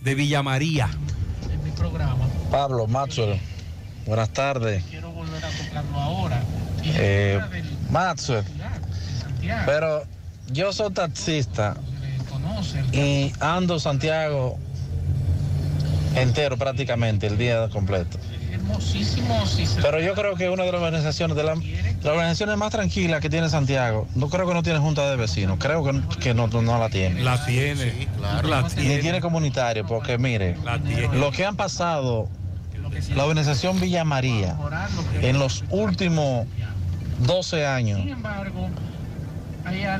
[0.02, 0.90] de Villa María.
[2.50, 3.40] Pablo Maxwell,
[4.06, 4.82] buenas tardes.
[6.84, 7.40] Eh,
[7.90, 8.44] Maxwell,
[9.66, 10.02] pero
[10.52, 11.76] yo soy taxista
[12.92, 14.58] y ando Santiago
[16.14, 18.18] entero prácticamente el día completo.
[19.82, 23.20] Pero yo creo que una de las organizaciones, de, la- de las organizaciones más tranquilas
[23.20, 26.46] que tiene Santiago, no creo que no tiene junta de vecinos, creo que, que no,
[26.48, 27.22] no la tiene.
[27.22, 28.08] La tiene,
[28.42, 28.98] la Ni tiene.
[28.98, 31.16] tiene comunitario, porque mire, tiene.
[31.18, 32.28] lo que han pasado
[33.16, 34.56] la organización Villa María
[35.22, 36.46] en los últimos
[37.20, 38.00] 12 años,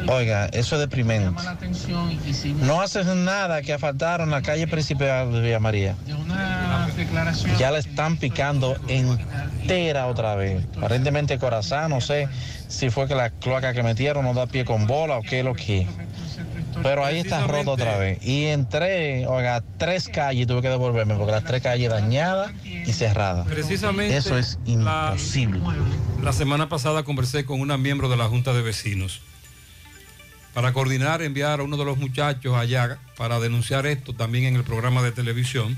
[0.09, 1.42] oiga, eso es deprimente.
[2.61, 5.96] No hacen nada que asfaltaron la calle principal de Villa María.
[7.59, 10.64] Ya la están picando entera otra vez.
[10.77, 12.29] Aparentemente Corazán, no sé
[12.68, 15.44] si fue que la cloaca que metieron no da pie con bola o qué es
[15.44, 15.87] lo que.
[16.83, 18.18] Pero ahí está roto otra vez.
[18.24, 23.46] Y entré, oiga, tres calles tuve que devolverme porque las tres calles dañadas y cerradas.
[23.46, 24.16] Precisamente.
[24.16, 25.61] Eso es imposible.
[26.22, 29.20] La semana pasada conversé con una miembro de la Junta de Vecinos
[30.55, 34.62] para coordinar, enviar a uno de los muchachos allá para denunciar esto también en el
[34.62, 35.77] programa de televisión,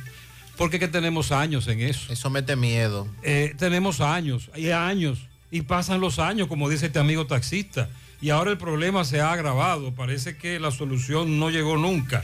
[0.57, 2.13] porque es que tenemos años en eso.
[2.13, 3.09] Eso mete miedo.
[3.23, 7.89] Eh, tenemos años, hay años, y pasan los años, como dice este amigo taxista,
[8.21, 12.23] y ahora el problema se ha agravado, parece que la solución no llegó nunca.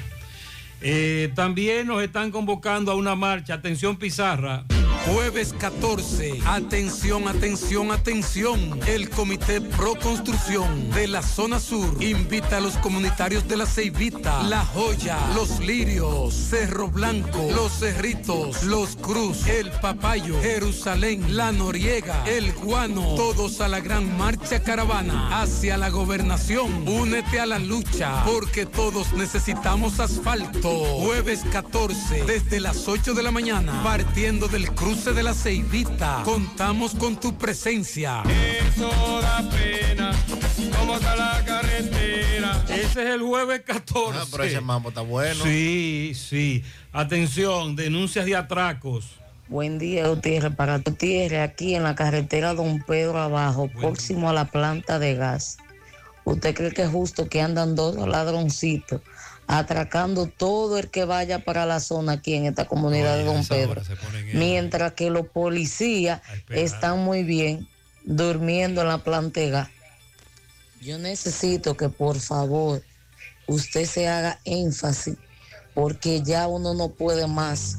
[0.82, 4.64] Eh, también nos están convocando a una marcha, atención Pizarra.
[5.06, 6.40] Jueves 14.
[6.46, 8.78] Atención, atención, atención.
[8.86, 14.44] El Comité Pro Construcción de la Zona Sur invita a los comunitarios de la Ceibita,
[14.44, 22.24] La Joya, Los Lirios, Cerro Blanco, Los Cerritos, Los Cruz, El Papayo, Jerusalén, La Noriega,
[22.24, 26.86] El Guano, todos a la gran marcha caravana hacia la gobernación.
[26.88, 30.70] Únete a la lucha porque todos necesitamos asfalto.
[30.70, 36.20] Jueves 14, desde las 8 de la mañana, partiendo del cruce de la Ceibita.
[36.22, 38.22] Contamos con tu presencia.
[38.24, 38.90] Eso
[39.22, 40.12] da pena,
[40.78, 42.62] cómo está la carretera.
[42.68, 44.18] Ese es el jueves 14.
[44.20, 45.44] Ah, pero ese mambo está bueno.
[45.44, 46.62] Sí, sí.
[46.92, 49.16] Atención, denuncias de atracos.
[49.48, 50.54] Buen día, Gutiérrez.
[50.54, 55.56] Para Gutiérrez, aquí en la carretera Don Pedro abajo, próximo a la planta de gas.
[56.24, 59.00] ¿Usted cree que es justo que andan dos ladroncitos
[59.46, 63.82] atracando todo el que vaya para la zona aquí en esta comunidad de Don Pedro?
[64.32, 67.68] Mientras que los policías están muy bien
[68.04, 69.02] durmiendo en la
[69.50, 69.68] gas.
[70.80, 72.82] Yo necesito que por favor
[73.46, 75.16] usted se haga énfasis
[75.74, 77.78] porque ya uno no puede más.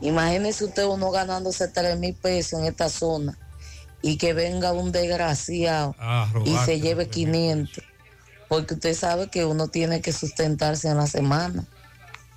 [0.00, 3.38] Imagínese usted uno ganándose 3 mil pesos en esta zona
[4.02, 7.82] y que venga un desgraciado Ah, y se lleve 500.
[8.48, 11.64] Porque usted sabe que uno tiene que sustentarse en la semana.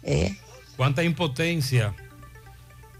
[0.03, 0.35] ¿eh?
[0.77, 1.93] ¿Cuánta impotencia?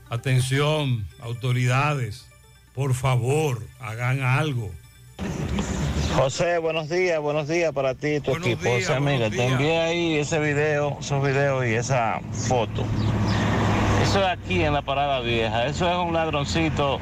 [0.10, 2.26] Atención, autoridades,
[2.74, 4.72] por favor, hagan algo.
[6.16, 8.64] José, buenos días, buenos días para ti y tu equipo.
[8.64, 12.86] días, José, mira, buenos te envié ahí ese video, esos videos y esa foto.
[14.02, 15.68] Eso es aquí en la parada vieja.
[15.68, 17.00] Eso es un ladroncito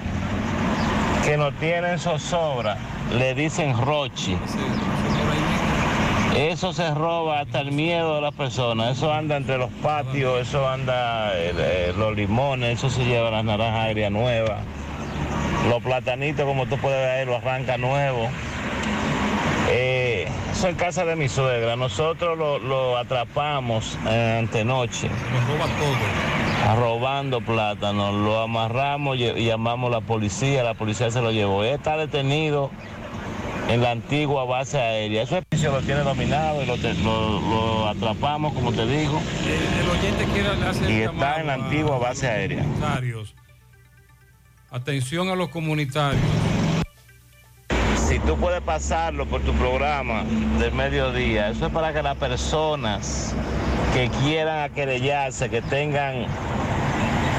[1.23, 2.77] que no tiene zozobra.
[3.13, 4.37] Le dicen Rochi.
[6.37, 8.95] Eso se roba hasta el miedo de las personas.
[8.95, 13.85] Eso anda entre los patios, eso anda eh, los limones, eso se lleva las naranjas
[13.85, 14.59] aéreas nuevas.
[15.67, 18.29] Los platanitos, como tú puedes ver lo arranca nuevo.
[19.71, 21.75] Eh, eso es casa de mi suegra.
[21.75, 25.09] Nosotros lo, lo atrapamos eh, antenoche.
[25.09, 26.79] Nos roba todo.
[26.79, 28.13] Robando plátanos.
[28.13, 30.63] Lo amarramos llamamos a la policía.
[30.63, 31.63] La policía se lo llevó.
[31.63, 32.69] Él está detenido
[33.69, 35.23] en la antigua base aérea.
[35.23, 39.19] Eso es lo tiene dominado y lo, te- lo- lo atrapamos, como te digo.
[39.81, 42.63] El oyente quiere hacer Y está en la antigua base aérea.
[44.71, 46.21] Atención a los comunitarios.
[48.07, 50.23] Si tú puedes pasarlo por tu programa
[50.59, 53.33] del mediodía, eso es para que las personas
[53.93, 56.25] que quieran aquerellarse, que tengan,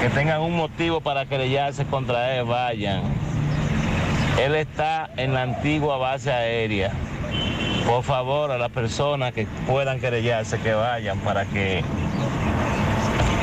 [0.03, 3.03] que tengan un motivo para querellarse contra él, vayan.
[4.39, 6.93] Él está en la antigua base aérea.
[7.87, 11.83] Por favor, a las personas que puedan querellarse, que vayan para que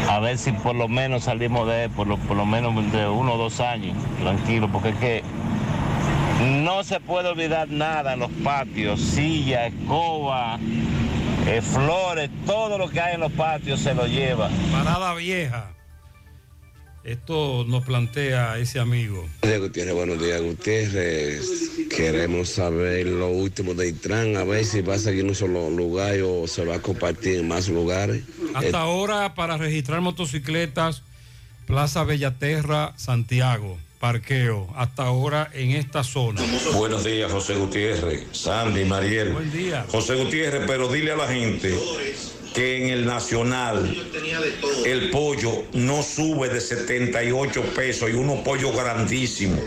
[0.10, 3.34] a ver si por lo menos salimos de por lo, por lo menos de uno
[3.34, 5.24] o dos años, tranquilo, porque es que
[6.64, 10.58] no se puede olvidar nada en los patios, silla, escoba,
[11.48, 14.50] eh, flores, todo lo que hay en los patios se lo lleva.
[14.72, 15.75] Parada vieja.
[17.06, 19.30] Esto nos plantea ese amigo.
[19.42, 21.72] Buenos días, Gutiérrez, buenos días, Gutiérrez.
[21.96, 25.70] Queremos saber lo último de Intran, a ver si va a seguir en un solo
[25.70, 28.24] lugar o se va a compartir en más lugares.
[28.56, 31.04] Hasta ahora para registrar motocicletas,
[31.68, 34.68] Plaza Bellaterra, Santiago, parqueo.
[34.76, 36.42] Hasta ahora en esta zona.
[36.74, 39.32] Buenos días, José Gutiérrez, Sandy, Mariel.
[39.32, 39.86] Buen día.
[39.90, 41.72] José Gutiérrez, pero dile a la gente
[42.56, 43.94] que en el Nacional
[44.86, 49.60] el pollo no sube de 78 pesos y unos pollos grandísimos.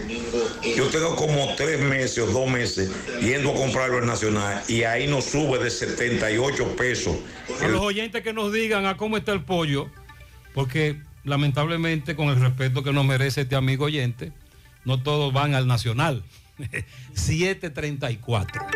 [0.76, 5.06] Yo tengo como tres meses o dos meses yendo a comprarlo en Nacional y ahí
[5.06, 7.16] no sube de 78 pesos.
[7.62, 9.90] A los oyentes que nos digan a cómo está el pollo,
[10.54, 14.32] porque lamentablemente con el respeto que nos merece este amigo oyente,
[14.86, 16.24] no todos van al Nacional.
[17.14, 18.66] 734.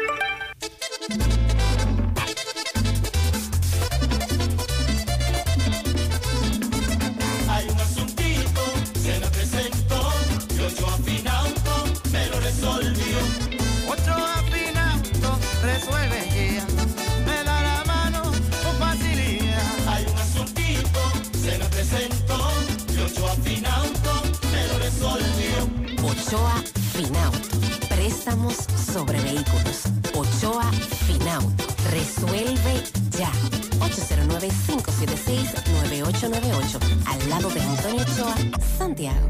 [28.23, 29.83] Préstamos sobre vehículos.
[30.15, 30.71] Ochoa
[31.09, 31.65] Finauto.
[31.91, 32.85] Resuelve
[33.19, 33.33] ya.
[33.81, 36.79] 809-576-9898.
[37.09, 38.37] Al lado de Antonio Ochoa,
[38.79, 39.29] Santiago.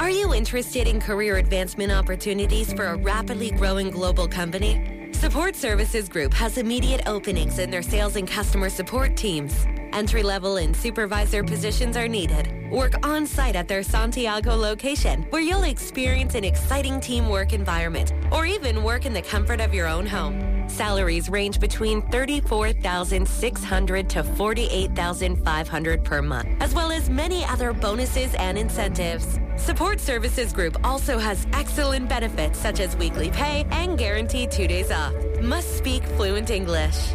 [0.00, 5.08] Are you interested in career advancement opportunities for a rapidly growing global company?
[5.12, 9.54] Support Services Group has immediate openings in their sales and customer support teams.
[9.92, 12.55] Entry level and supervisor positions are needed.
[12.70, 18.44] Work on site at their Santiago location, where you'll experience an exciting teamwork environment, or
[18.44, 20.68] even work in the comfort of your own home.
[20.68, 28.58] Salaries range between $34,600 to $48,500 per month, as well as many other bonuses and
[28.58, 29.38] incentives.
[29.56, 34.90] Support Services Group also has excellent benefits such as weekly pay and guaranteed two days
[34.90, 35.14] off.
[35.40, 37.14] Must speak fluent English.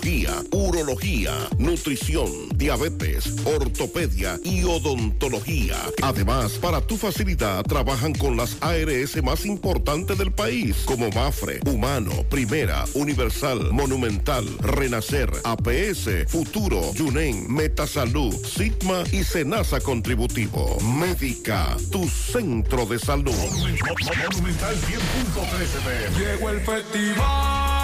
[0.51, 5.75] urología, nutrición, diabetes, ortopedia y odontología.
[6.01, 12.11] Además, para tu facilidad trabajan con las ARS más importantes del país, como Mafre, Humano,
[12.29, 20.79] Primera, Universal, Monumental, Renacer, APS, Futuro, Yunen, Metasalud, Sigma y Senasa Contributivo.
[20.79, 23.31] Médica, tu centro de salud.
[23.31, 27.80] Monumental 100.13 Llegó el festival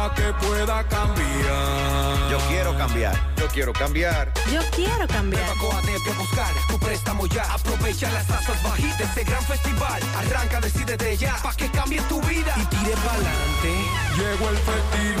[0.00, 2.30] para que pueda cambiar.
[2.30, 3.14] Yo quiero cambiar.
[3.36, 4.32] Yo quiero cambiar.
[4.50, 5.56] Yo quiero cambiar.
[5.58, 7.42] Coatete a buscar tu préstamo ya.
[7.52, 10.02] Aprovecha las tasas bajitas de este gran festival.
[10.16, 13.74] Arranca, decide de ya, pa' que cambie tu vida y tire pa'lante.
[14.16, 15.20] Llegó el festival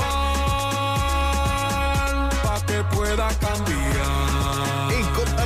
[2.42, 4.39] para que pueda cambiar.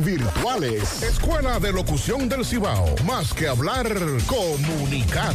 [0.00, 1.02] virtuales.
[1.02, 2.94] Escuela de Locución del Cibao.
[3.04, 3.88] Más que hablar,
[4.26, 5.34] comunicar.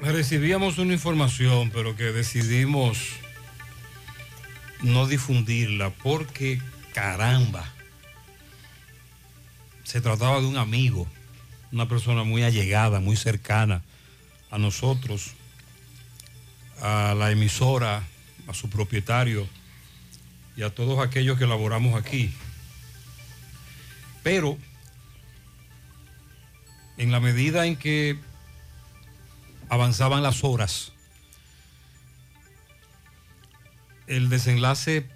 [0.00, 2.98] recibíamos una información, pero que decidimos
[4.82, 6.60] no difundirla porque,
[6.92, 7.64] caramba,
[9.84, 11.06] se trataba de un amigo,
[11.72, 13.82] una persona muy allegada, muy cercana
[14.50, 15.32] a nosotros,
[16.80, 18.02] a la emisora,
[18.46, 19.48] a su propietario
[20.56, 22.32] y a todos aquellos que elaboramos aquí.
[24.22, 24.58] Pero,
[26.96, 28.18] en la medida en que
[29.68, 30.92] avanzaban las horas,
[34.06, 35.08] el desenlace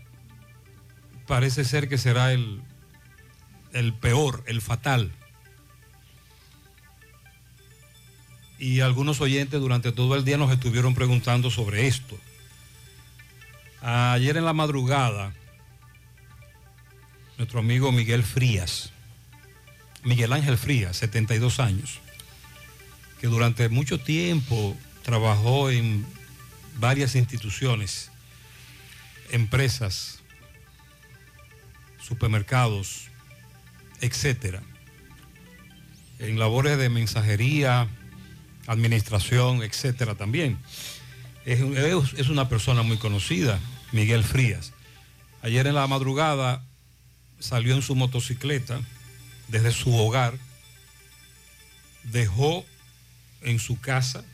[1.27, 2.63] parece ser que será el,
[3.73, 5.13] el peor, el fatal.
[8.59, 12.19] Y algunos oyentes durante todo el día nos estuvieron preguntando sobre esto.
[13.81, 15.33] Ayer en la madrugada,
[17.39, 18.93] nuestro amigo Miguel Frías,
[20.03, 22.01] Miguel Ángel Frías, 72 años,
[23.21, 26.07] que durante mucho tiempo trabajó en
[26.79, 28.11] varias instituciones,
[29.31, 30.21] empresas,
[32.01, 33.09] supermercados,
[34.01, 34.63] etcétera,
[36.19, 37.89] en labores de mensajería,
[38.67, 40.59] administración, etcétera también.
[41.45, 41.61] Es,
[42.17, 43.61] es una persona muy conocida,
[43.93, 44.73] Miguel Frías.
[45.43, 46.65] Ayer en la madrugada
[47.39, 48.81] salió en su motocicleta
[49.49, 50.35] desde su hogar,
[52.05, 52.65] dejó
[53.43, 54.25] en su casa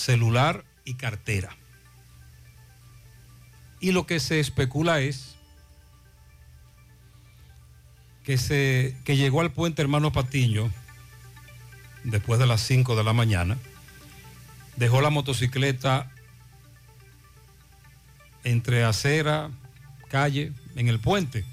[0.00, 1.56] celular y cartera.
[3.80, 5.36] Y lo que se especula es
[8.24, 10.70] que, se, que llegó al puente Hermano Patiño
[12.04, 13.58] después de las 5 de la mañana,
[14.76, 16.10] dejó la motocicleta
[18.44, 19.50] entre acera,
[20.08, 21.44] calle, en el puente.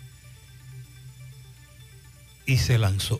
[2.45, 3.19] Y se lanzó.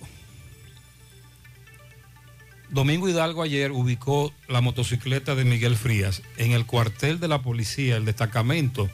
[2.70, 7.96] Domingo Hidalgo ayer ubicó la motocicleta de Miguel Frías en el cuartel de la policía,
[7.96, 8.90] el destacamento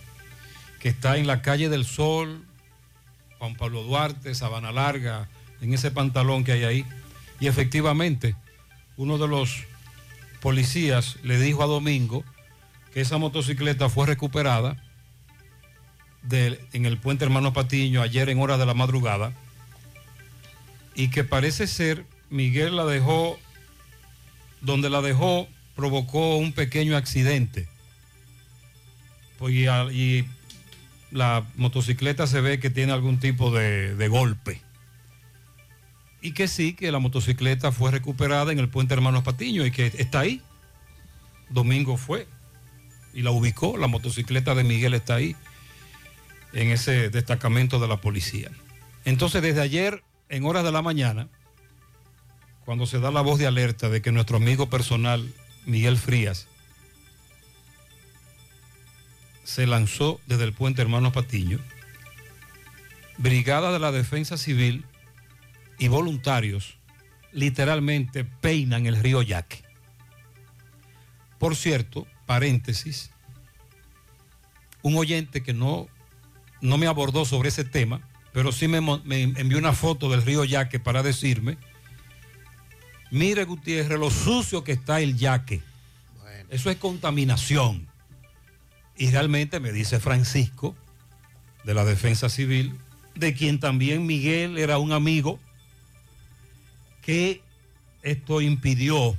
[0.79, 2.45] que está en la calle del Sol,
[3.39, 5.29] Juan Pablo Duarte, Sabana Larga,
[5.61, 6.85] en ese pantalón que hay ahí.
[7.39, 8.35] Y efectivamente,
[8.95, 9.63] uno de los
[10.41, 12.23] policías le dijo a Domingo
[12.93, 14.75] que esa motocicleta fue recuperada
[16.31, 19.33] en el puente Hermano Patiño ayer en horas de la madrugada
[20.95, 23.39] y que parece ser Miguel la dejó
[24.63, 27.67] donde la dejó provocó un pequeño accidente
[29.37, 30.25] pues y,
[31.11, 34.59] la motocicleta se ve que tiene algún tipo de, de golpe
[36.23, 39.87] y que sí, que la motocicleta fue recuperada en el puente Hermanos Patiño y que
[39.97, 40.41] está ahí.
[41.49, 42.25] Domingo fue
[43.13, 45.35] y la ubicó, la motocicleta de Miguel está ahí,
[46.53, 48.49] en ese destacamento de la policía.
[49.05, 51.27] Entonces, desde ayer, en horas de la mañana,
[52.65, 55.33] cuando se da la voz de alerta de que nuestro amigo personal,
[55.65, 56.47] Miguel Frías,
[59.43, 61.59] se lanzó desde el puente Hermanos Patiño,
[63.17, 64.85] Brigada de la Defensa Civil
[65.77, 66.77] y voluntarios
[67.31, 69.63] literalmente peinan el río Yaque.
[71.37, 73.11] Por cierto, paréntesis,
[74.81, 75.87] un oyente que no,
[76.61, 80.79] no me abordó sobre ese tema, pero sí me, envió una foto del río Yaque
[80.79, 81.57] para decirme,
[83.13, 85.61] mire Gutiérrez, lo sucio que está el Yaque.
[86.49, 87.87] Eso es contaminación.
[88.97, 90.75] Y realmente me dice Francisco,
[91.63, 92.75] de la Defensa Civil,
[93.15, 95.39] de quien también Miguel era un amigo,
[97.01, 97.41] que
[98.01, 99.15] esto impidió,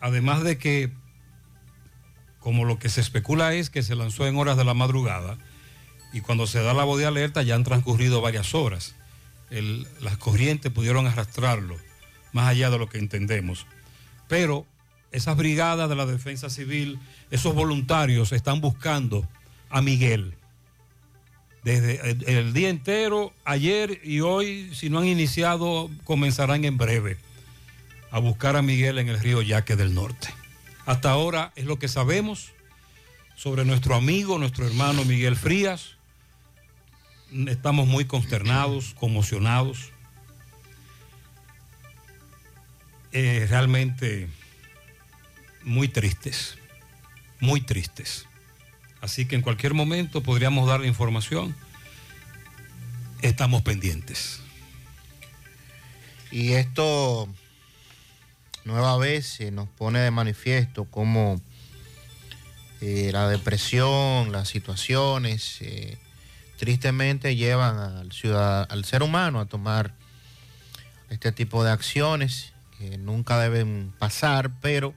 [0.00, 0.92] además de que,
[2.40, 5.38] como lo que se especula es que se lanzó en horas de la madrugada,
[6.12, 8.94] y cuando se da la voz de alerta ya han transcurrido varias horas.
[9.50, 11.76] Las corrientes pudieron arrastrarlo,
[12.32, 13.66] más allá de lo que entendemos.
[14.28, 14.66] Pero
[15.10, 16.98] esas brigadas de la defensa civil,
[17.30, 19.26] esos voluntarios están buscando
[19.70, 20.34] a Miguel
[21.68, 27.18] desde el día entero, ayer y hoy, si no han iniciado, comenzarán en breve
[28.10, 30.28] a buscar a Miguel en el río Yaque del Norte.
[30.86, 32.52] Hasta ahora es lo que sabemos
[33.36, 35.97] sobre nuestro amigo, nuestro hermano Miguel Frías.
[37.30, 39.92] Estamos muy consternados, conmocionados.
[43.12, 44.28] Eh, realmente
[45.62, 46.56] muy tristes,
[47.40, 48.26] muy tristes.
[49.00, 51.54] Así que en cualquier momento podríamos dar la información.
[53.20, 54.40] Estamos pendientes.
[56.30, 57.28] Y esto
[58.64, 61.40] nueva vez nos pone de manifiesto cómo
[62.80, 65.98] eh, la depresión, las situaciones, eh,
[66.58, 69.94] tristemente llevan al, ciudad- al ser humano a tomar
[71.08, 74.94] este tipo de acciones que nunca deben pasar, pero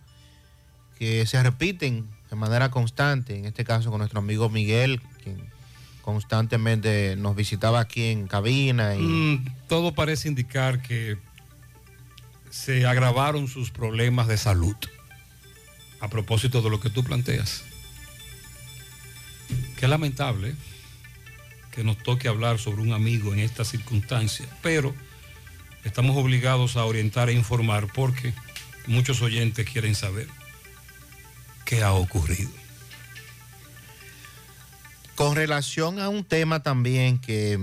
[0.99, 5.49] que se repiten de manera constante, en este caso con nuestro amigo Miguel, quien
[6.01, 8.95] constantemente nos visitaba aquí en cabina.
[8.95, 11.17] Y, Mm, todo parece indicar que
[12.49, 14.75] se agravaron sus problemas de salud.
[16.01, 17.63] A propósito de lo que tú planteas.
[19.77, 20.55] Qué lamentable
[21.71, 24.93] que nos toque hablar sobre un amigo en esta circunstancia, pero
[25.83, 28.33] estamos obligados a orientar e informar porque
[28.87, 30.27] muchos oyentes quieren saber
[31.65, 32.51] qué ha ocurrido.
[35.15, 37.59] Con relación a un tema también que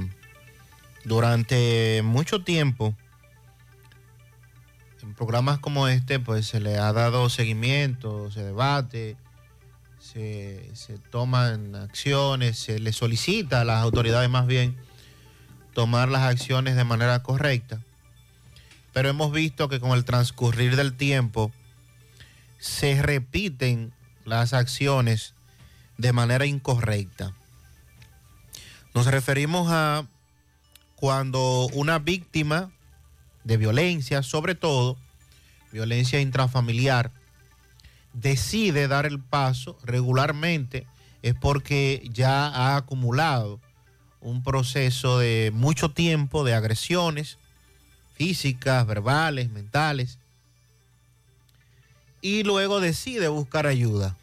[1.04, 2.94] durante mucho tiempo
[5.02, 9.16] en programas como este pues se le ha dado seguimiento, se debate,
[10.12, 14.76] se, toman acciones, se le solicita a las autoridades más bien
[15.74, 17.80] tomar las acciones de manera correcta.
[18.92, 21.52] Pero hemos visto que con el transcurrir del tiempo
[22.58, 23.92] se repiten
[24.24, 25.34] las acciones
[25.98, 27.34] de manera incorrecta.
[28.94, 30.06] Nos referimos a
[30.96, 32.70] cuando una víctima
[33.44, 34.96] de violencia, sobre todo
[35.70, 37.12] violencia intrafamiliar,
[38.12, 40.86] decide dar el paso regularmente,
[41.22, 43.60] es porque ya ha acumulado
[44.20, 47.38] un proceso de mucho tiempo de agresiones
[48.14, 50.18] físicas, verbales, mentales,
[52.20, 54.16] y luego decide buscar ayuda.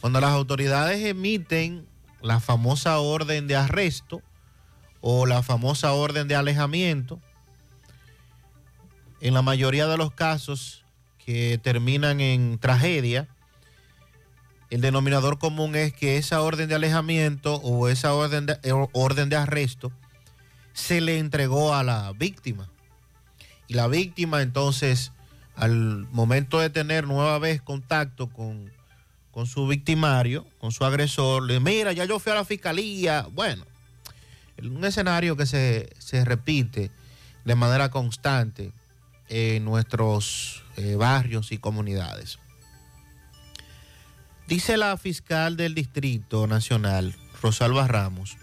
[0.00, 1.86] Cuando las autoridades emiten
[2.20, 4.20] la famosa orden de arresto
[5.00, 7.20] o la famosa orden de alejamiento,
[9.20, 10.81] en la mayoría de los casos
[11.24, 13.28] que terminan en tragedia,
[14.70, 19.28] el denominador común es que esa orden de alejamiento o esa orden de, eh, orden
[19.28, 19.92] de arresto
[20.72, 22.70] se le entregó a la víctima.
[23.68, 25.12] Y la víctima entonces,
[25.56, 28.72] al momento de tener nueva vez contacto con,
[29.30, 33.28] con su victimario, con su agresor, le mira, ya yo fui a la fiscalía.
[33.30, 33.66] Bueno,
[34.62, 36.90] un escenario que se, se repite
[37.44, 38.72] de manera constante
[39.34, 42.38] en nuestros eh, barrios y comunidades.
[44.46, 48.36] Dice la fiscal del Distrito Nacional, Rosalba Ramos,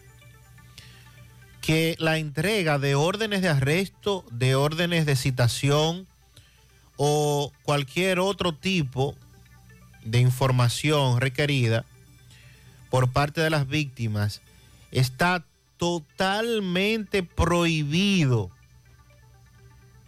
[1.62, 6.08] que la entrega de órdenes de arresto, de órdenes de citación
[6.98, 9.16] o cualquier otro tipo
[10.04, 11.86] de información requerida
[12.90, 14.42] por parte de las víctimas
[14.90, 15.46] está
[15.78, 18.50] totalmente prohibido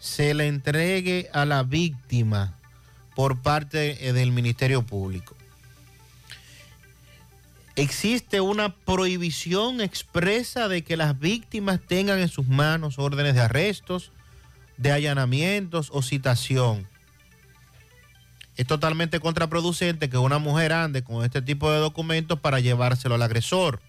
[0.01, 2.55] se le entregue a la víctima
[3.15, 5.37] por parte eh, del Ministerio Público.
[7.75, 14.11] Existe una prohibición expresa de que las víctimas tengan en sus manos órdenes de arrestos,
[14.77, 16.87] de allanamientos o citación.
[18.57, 23.21] Es totalmente contraproducente que una mujer ande con este tipo de documentos para llevárselo al
[23.21, 23.79] agresor.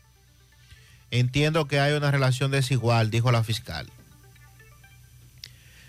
[1.11, 3.89] Entiendo que hay una relación desigual, dijo la fiscal.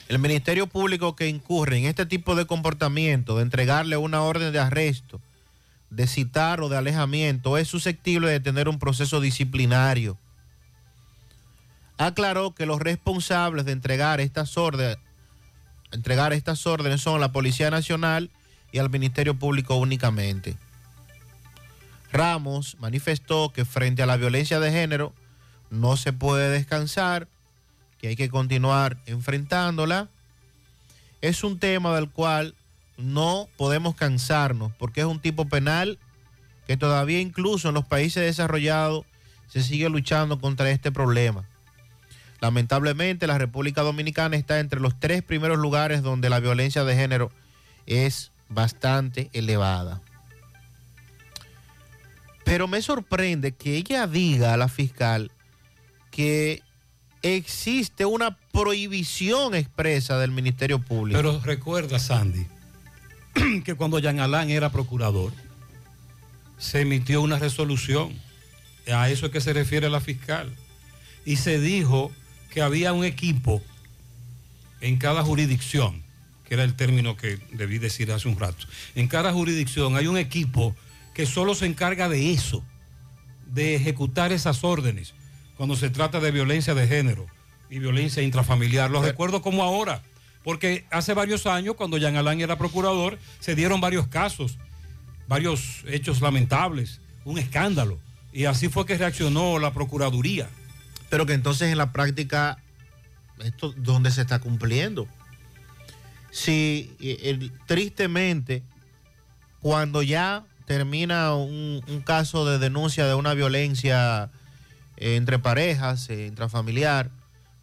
[0.09, 4.59] El Ministerio Público que incurre en este tipo de comportamiento, de entregarle una orden de
[4.59, 5.21] arresto,
[5.89, 10.17] de citar o de alejamiento, es susceptible de tener un proceso disciplinario.
[11.97, 14.97] Aclaró que los responsables de entregar estas órdenes,
[15.91, 18.29] entregar estas órdenes son la Policía Nacional
[18.71, 20.57] y el Ministerio Público únicamente.
[22.11, 25.13] Ramos manifestó que frente a la violencia de género
[25.69, 27.27] no se puede descansar
[28.03, 30.09] que hay que continuar enfrentándola.
[31.21, 32.53] Es un tema del cual
[32.97, 35.97] no podemos cansarnos porque es un tipo penal
[36.67, 39.05] que todavía incluso en los países desarrollados
[39.47, 41.45] se sigue luchando contra este problema.
[42.41, 47.31] Lamentablemente la República Dominicana está entre los tres primeros lugares donde la violencia de género
[47.85, 50.01] es bastante elevada.
[52.43, 55.31] Pero me sorprende que ella diga a la fiscal
[56.11, 56.61] que
[57.23, 61.17] existe una prohibición expresa del Ministerio Público.
[61.17, 62.45] Pero recuerda, Sandy,
[63.63, 65.31] que cuando Jean Alain era procurador,
[66.59, 68.13] se emitió una resolución.
[68.93, 70.53] A eso es que se refiere la fiscal.
[71.25, 72.11] Y se dijo
[72.51, 73.61] que había un equipo
[74.81, 76.03] en cada jurisdicción,
[76.45, 78.67] que era el término que debí decir hace un rato.
[78.95, 80.75] En cada jurisdicción hay un equipo
[81.13, 82.63] que solo se encarga de eso,
[83.47, 85.13] de ejecutar esas órdenes
[85.63, 87.25] cuando se trata de violencia de género
[87.69, 88.91] y violencia intrafamiliar.
[88.91, 90.03] Lo recuerdo como ahora,
[90.43, 94.57] porque hace varios años, cuando Jean Alain era procurador, se dieron varios casos,
[95.25, 97.97] varios hechos lamentables, un escándalo.
[98.33, 100.49] Y así fue que reaccionó la Procuraduría.
[101.09, 102.57] Pero que entonces en la práctica,
[103.41, 105.07] esto dónde se está cumpliendo.
[106.29, 108.63] Si el, tristemente,
[109.61, 114.29] cuando ya termina un, un caso de denuncia de una violencia
[114.97, 117.09] entre parejas, eh, intrafamiliar,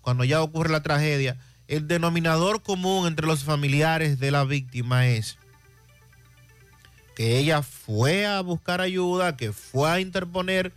[0.01, 1.37] cuando ya ocurre la tragedia,
[1.69, 5.39] el denominador común entre los familiares de la víctima es
[7.15, 10.73] que ella fue a buscar ayuda, que fue a interponer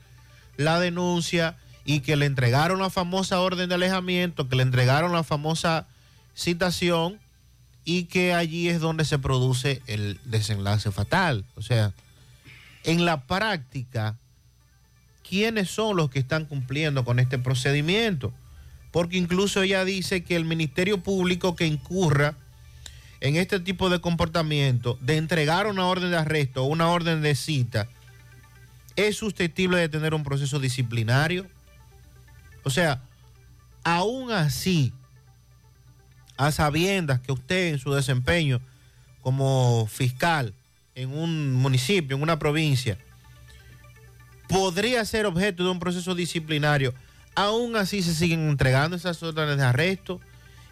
[0.57, 5.23] la denuncia y que le entregaron la famosa orden de alejamiento, que le entregaron la
[5.23, 5.87] famosa
[6.35, 7.19] citación
[7.85, 11.45] y que allí es donde se produce el desenlace fatal.
[11.55, 11.93] O sea,
[12.83, 14.17] en la práctica,
[15.33, 18.31] quiénes son los que están cumpliendo con este procedimiento.
[18.91, 22.35] Porque incluso ella dice que el Ministerio Público que incurra
[23.19, 27.33] en este tipo de comportamiento, de entregar una orden de arresto o una orden de
[27.33, 27.87] cita,
[28.95, 31.47] es susceptible de tener un proceso disciplinario.
[32.61, 33.01] O sea,
[33.83, 34.93] aún así,
[36.37, 38.61] a sabiendas que usted en su desempeño
[39.23, 40.53] como fiscal
[40.93, 42.99] en un municipio, en una provincia,
[44.53, 46.93] podría ser objeto de un proceso disciplinario.
[47.33, 50.21] Aún así se siguen entregando esas órdenes de arresto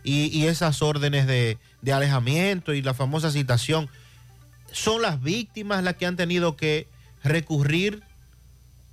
[0.03, 1.57] y, esas órdenes de,
[1.91, 3.89] alejamiento y la famosa citación.
[4.71, 6.87] Son las víctimas las que han tenido que
[7.23, 8.03] recurrir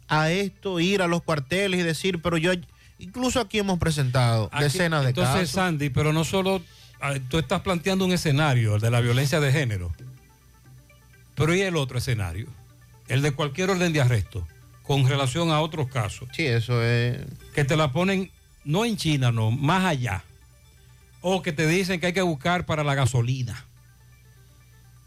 [0.09, 2.53] a esto, ir a los cuarteles y decir, pero yo,
[2.99, 5.29] incluso aquí hemos presentado decenas de casos.
[5.29, 6.63] Entonces, Sandy, pero no solo,
[7.03, 9.93] ah, tú estás planteando un escenario, el de la violencia de género,
[11.35, 12.49] pero ¿y el otro escenario?
[13.07, 14.47] El de cualquier orden de arresto
[14.89, 16.29] con relación a otros casos.
[16.33, 17.19] Sí, eso es.
[17.55, 18.31] Que te la ponen,
[18.65, 20.25] no en China, no, más allá.
[21.21, 23.65] O que te dicen que hay que buscar para la gasolina.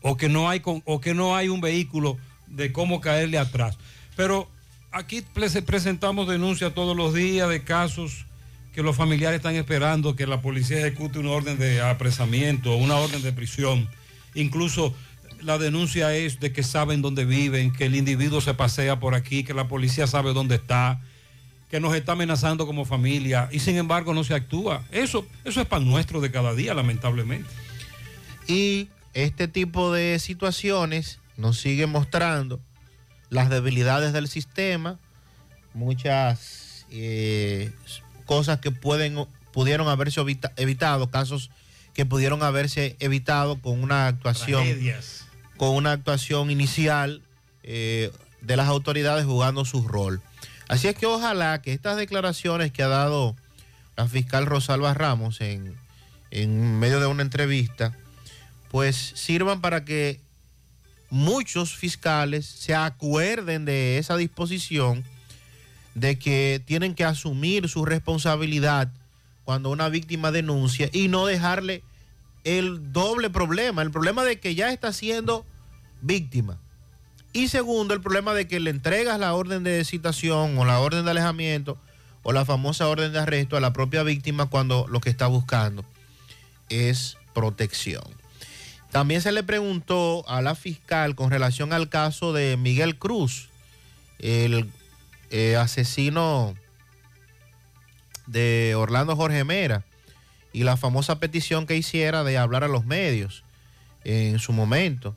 [0.03, 3.77] O que no hay, o que no hay un vehículo de cómo caerle atrás.
[4.15, 4.47] Pero
[4.91, 8.25] aquí pre- presentamos denuncias todos los días de casos
[8.73, 13.21] que los familiares están esperando que la policía ejecute una orden de apresamiento, una orden
[13.23, 13.89] de prisión.
[14.35, 14.93] Incluso
[15.41, 19.43] la denuncia es de que saben dónde viven, que el individuo se pasea por aquí,
[19.43, 21.01] que la policía sabe dónde está,
[21.69, 24.83] que nos está amenazando como familia y sin embargo no se actúa.
[24.91, 27.49] Eso, eso es pan nuestro de cada día, lamentablemente.
[28.47, 32.59] Y este tipo de situaciones nos sigue mostrando
[33.29, 34.99] las debilidades del sistema,
[35.73, 37.71] muchas eh,
[38.25, 41.49] cosas que pueden, pudieron haberse evita- evitado, casos
[41.93, 45.25] que pudieron haberse evitado con una actuación, Tragedias.
[45.61, 47.21] Con una actuación inicial
[47.61, 50.19] eh, de las autoridades jugando su rol.
[50.67, 53.35] Así es que ojalá que estas declaraciones que ha dado
[53.95, 55.75] la fiscal Rosalba Ramos en,
[56.31, 57.95] en medio de una entrevista,
[58.71, 60.19] pues sirvan para que
[61.11, 65.03] muchos fiscales se acuerden de esa disposición
[65.93, 68.91] de que tienen que asumir su responsabilidad
[69.43, 71.83] cuando una víctima denuncia y no dejarle
[72.43, 75.45] el doble problema, el problema de que ya está siendo
[76.01, 76.57] víctima.
[77.33, 81.05] Y segundo, el problema de que le entregas la orden de citación o la orden
[81.05, 81.77] de alejamiento
[82.23, 85.85] o la famosa orden de arresto a la propia víctima cuando lo que está buscando
[86.69, 88.03] es protección.
[88.91, 93.49] También se le preguntó a la fiscal con relación al caso de Miguel Cruz,
[94.19, 94.69] el
[95.29, 96.55] eh, asesino
[98.27, 99.85] de Orlando Jorge Mera,
[100.53, 103.43] y la famosa petición que hiciera de hablar a los medios
[104.03, 105.15] en su momento.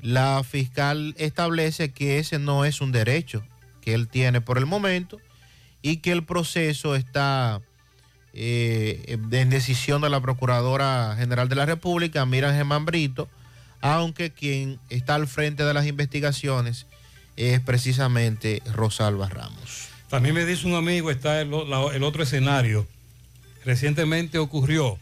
[0.00, 3.44] La fiscal establece que ese no es un derecho
[3.80, 5.20] que él tiene por el momento
[5.82, 7.60] y que el proceso está
[8.32, 13.28] eh, en decisión de la Procuradora General de la República, Miriam Germán Brito,
[13.80, 16.86] aunque quien está al frente de las investigaciones
[17.36, 19.88] es precisamente Rosalba Ramos.
[20.08, 22.86] También me dice un amigo, está el, otro escenario.
[23.64, 24.98] Recientemente ocurrió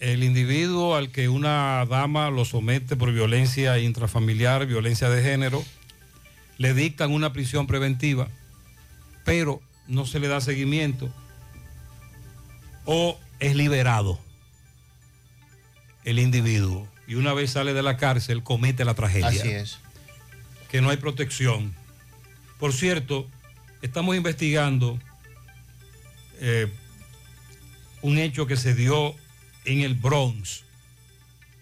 [0.00, 5.62] el individuo al que una dama lo somete por violencia intrafamiliar, violencia de género,
[6.56, 8.28] le dictan una prisión preventiva,
[9.24, 11.12] pero no se le da seguimiento
[12.84, 14.18] o es liberado
[16.04, 19.28] el individuo y una vez sale de la cárcel comete la tragedia.
[19.28, 19.78] Así es.
[20.70, 21.74] Que no hay protección.
[22.58, 23.26] Por cierto,
[23.82, 24.98] estamos investigando
[26.40, 26.72] eh,
[28.02, 29.14] un hecho que se dio
[29.64, 30.64] en el Bronx,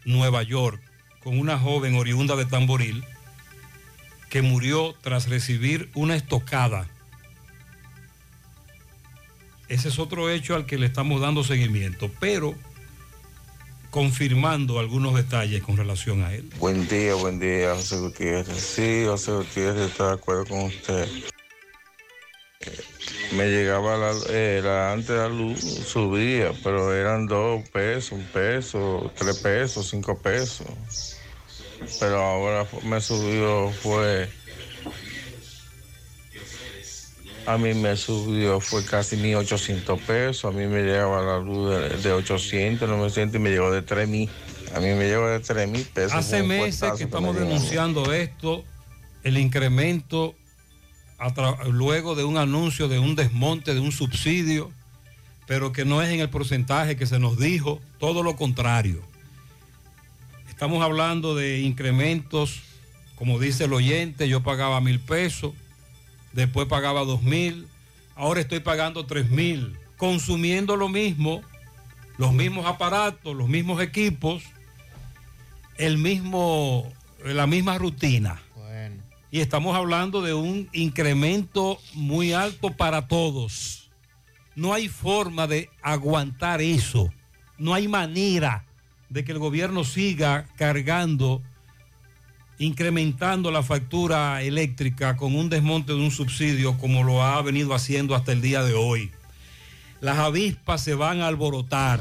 [0.04, 0.80] Nueva York,
[1.22, 3.04] con una joven oriunda de Tamboril
[4.30, 6.88] que murió tras recibir una estocada.
[9.68, 12.54] Ese es otro hecho al que le estamos dando seguimiento, pero
[13.90, 16.50] confirmando algunos detalles con relación a él.
[16.58, 18.58] Buen día, buen día, José Gutiérrez.
[18.58, 21.08] Sí, José Gutiérrez, estoy de acuerdo con usted.
[23.32, 29.12] Me llegaba la, eh, la- antes la luz, subía, pero eran dos pesos, un peso,
[29.16, 30.66] tres pesos, cinco pesos.
[32.00, 34.28] Pero ahora me subió, fue.
[37.46, 40.44] A mí me subió, fue casi 1.800 pesos.
[40.46, 44.28] A mí me llegaba la luz de, de 800, 900 y me llegó de 3.000.
[44.74, 46.12] A mí me llegó de 3.000 pesos.
[46.12, 48.64] Hace meses que estamos denunciando esto,
[49.22, 50.34] el incremento
[51.70, 54.70] luego de un anuncio de un desmonte de un subsidio,
[55.46, 59.02] pero que no es en el porcentaje que se nos dijo, todo lo contrario.
[60.48, 62.60] Estamos hablando de incrementos,
[63.16, 65.52] como dice el oyente, yo pagaba mil pesos,
[66.32, 67.66] después pagaba dos mil,
[68.14, 71.42] ahora estoy pagando tres mil, consumiendo lo mismo,
[72.16, 74.42] los mismos aparatos, los mismos equipos,
[75.76, 76.92] el mismo,
[77.24, 78.42] la misma rutina.
[79.30, 83.90] Y estamos hablando de un incremento muy alto para todos.
[84.54, 87.12] No hay forma de aguantar eso.
[87.58, 88.64] No hay manera
[89.10, 91.42] de que el gobierno siga cargando,
[92.58, 98.14] incrementando la factura eléctrica con un desmonte de un subsidio como lo ha venido haciendo
[98.14, 99.10] hasta el día de hoy.
[100.00, 102.00] Las avispas se van a alborotar.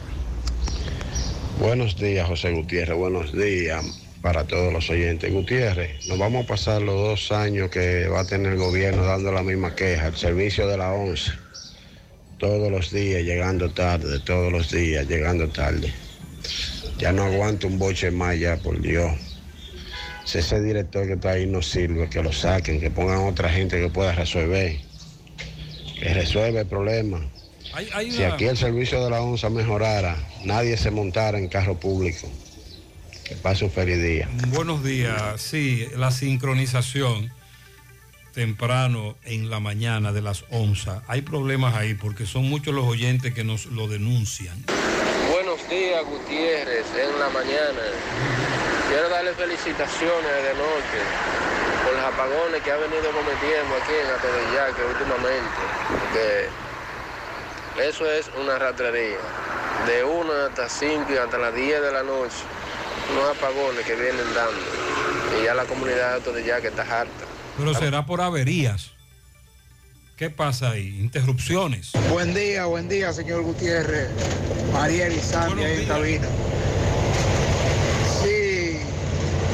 [1.59, 2.97] Buenos días, José Gutiérrez.
[2.97, 5.31] Buenos días para todos los oyentes.
[5.31, 9.31] Gutiérrez, nos vamos a pasar los dos años que va a tener el gobierno dando
[9.31, 11.31] la misma queja, el servicio de la ONCE.
[12.37, 15.93] Todos los días llegando tarde, todos los días llegando tarde.
[16.97, 19.13] Ya no aguanto un boche más ya, por Dios.
[20.25, 23.79] Si ese director que está ahí no sirve, que lo saquen, que pongan otra gente
[23.79, 24.77] que pueda resolver.
[26.01, 27.25] Que resuelva el problema.
[27.71, 31.79] Hay, hay Si aquí el servicio de la ONSA mejorara, nadie se montara en carro
[31.79, 32.27] público.
[33.27, 34.29] Que pase un feliz día.
[34.47, 35.41] Buenos días.
[35.41, 37.29] Sí, la sincronización
[38.33, 41.01] temprano en la mañana de las 11.
[41.07, 44.63] Hay problemas ahí porque son muchos los oyentes que nos lo denuncian.
[45.29, 47.81] Buenos días, Gutiérrez, en la mañana.
[48.87, 51.03] Quiero darle felicitaciones de noche
[51.83, 55.59] por los apagones que ha venido cometiendo aquí en Atobellaque últimamente.
[55.89, 56.47] Porque
[57.89, 59.19] eso es una ratrería.
[59.85, 62.45] De 1 hasta 5 y hasta las 10 de la noche.
[63.11, 65.39] Unos apagones que vienen dando.
[65.39, 67.25] Y ya la comunidad de Atobellaque está harta.
[67.57, 68.91] Pero será por averías.
[70.17, 70.99] ¿Qué pasa ahí?
[70.99, 71.91] Interrupciones.
[72.09, 74.09] Buen día, buen día, señor Gutiérrez.
[74.73, 76.27] María Elizabeth ahí en cabina.
[78.23, 78.79] Sí,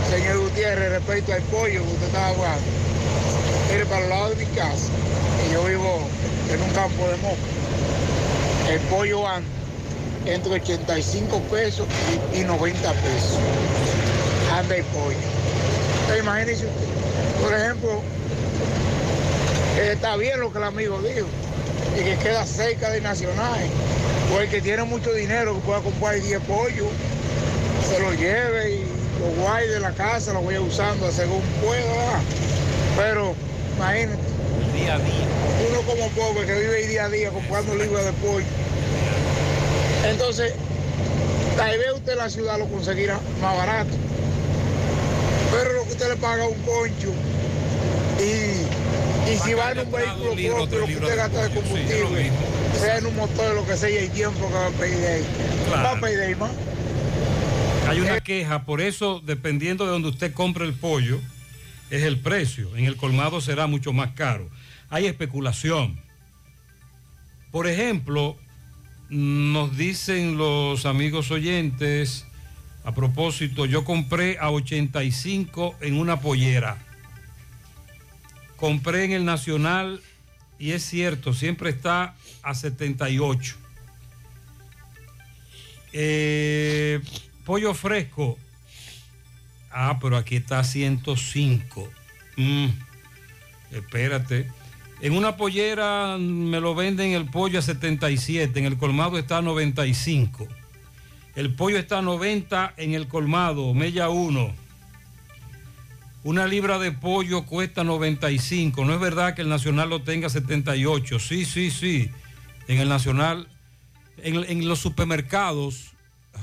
[0.10, 2.62] señor Gutiérrez, respecto al pollo que usted estaba hablando.
[3.72, 4.90] Mire, para el lado de mi casa,
[5.42, 6.08] que yo vivo
[6.50, 9.63] en un campo de moca, el pollo anda
[10.26, 11.88] entre 85 pesos
[12.34, 13.40] y, y 90 pesos.
[14.52, 15.18] Anda el pollo.
[16.20, 18.02] Imagínese usted, por ejemplo,
[19.82, 21.28] está bien lo que el amigo dijo,
[21.98, 23.60] y que queda cerca de Nacional.
[24.34, 26.88] O el que tiene mucho dinero que pueda comprar 10 pollos,
[27.88, 28.86] se lo lleve y
[29.20, 32.20] lo guarde en la casa, lo vaya usando según pueda.
[32.96, 33.36] Pero
[33.78, 34.22] imagínate.
[34.74, 35.28] Día a día.
[35.70, 38.46] Uno como pobre que vive día a día comprando libras de pollo.
[40.06, 40.54] Entonces,
[41.56, 43.92] tal vez usted en la ciudad lo conseguirá más barato.
[45.52, 47.14] Pero lo que usted le paga un poncho
[48.20, 52.32] y, y si va en un vehículo propio, lo que usted gasta de combustible,
[52.80, 55.08] sea en un motor, lo que sea, y hay tiempo que va a pedir de
[55.08, 55.26] ahí.
[55.72, 56.52] Va a pedir de ahí más.
[57.88, 61.20] Hay una queja, por eso, dependiendo de donde usted compre el pollo,
[61.90, 62.76] es el precio.
[62.76, 64.50] En el colmado será mucho más caro.
[64.90, 66.00] Hay especulación.
[67.52, 68.38] Por ejemplo,
[69.14, 72.26] nos dicen los amigos oyentes,
[72.84, 76.78] a propósito, yo compré a 85 en una pollera.
[78.56, 80.02] Compré en el Nacional
[80.58, 83.56] y es cierto, siempre está a 78.
[85.94, 87.00] Eh,
[87.46, 88.40] pollo fresco.
[89.70, 91.88] Ah, pero aquí está a 105.
[92.38, 92.68] Mm,
[93.72, 94.50] espérate.
[95.04, 99.42] En una pollera me lo venden el pollo a 77, en el colmado está a
[99.42, 100.48] 95.
[101.36, 104.54] El pollo está a 90 en el colmado, mella 1.
[106.24, 108.86] Una libra de pollo cuesta 95.
[108.86, 111.20] No es verdad que el nacional lo tenga 78.
[111.20, 112.10] Sí, sí, sí.
[112.70, 113.50] En el nacional,
[114.20, 115.92] en, en los supermercados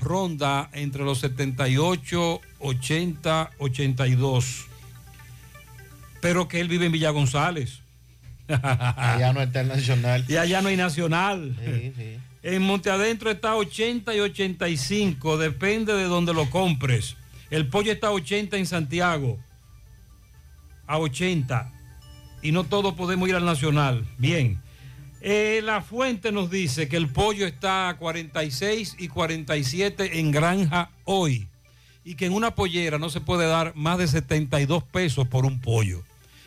[0.03, 4.67] ronda entre los 78, 80, 82.
[6.21, 7.80] Pero que él vive en Villa González.
[8.97, 10.25] Allá no está el nacional.
[10.29, 11.57] Y allá no hay nacional.
[11.65, 12.19] Sí, sí.
[12.43, 17.17] En Monte Adentro está 80 y 85, depende de donde lo compres.
[17.51, 19.39] El pollo está a 80 en Santiago,
[20.87, 21.71] a 80.
[22.43, 24.07] Y no todos podemos ir al Nacional.
[24.17, 24.59] Bien.
[25.21, 30.91] Eh, la fuente nos dice que el pollo está a 46 y 47 en granja
[31.05, 31.47] hoy.
[32.05, 35.61] Y que en una pollera no se puede dar más de 72 pesos por un
[35.61, 36.03] pollo.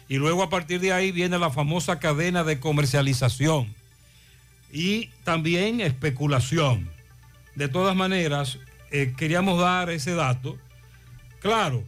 [0.07, 3.73] Y luego a partir de ahí viene la famosa cadena de comercialización
[4.71, 6.89] y también especulación.
[7.55, 8.57] De todas maneras,
[8.91, 10.57] eh, queríamos dar ese dato.
[11.39, 11.83] Claro,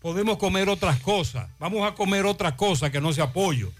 [0.00, 1.48] podemos comer otras cosas.
[1.58, 3.72] Vamos a comer otra cosa que no sea pollo.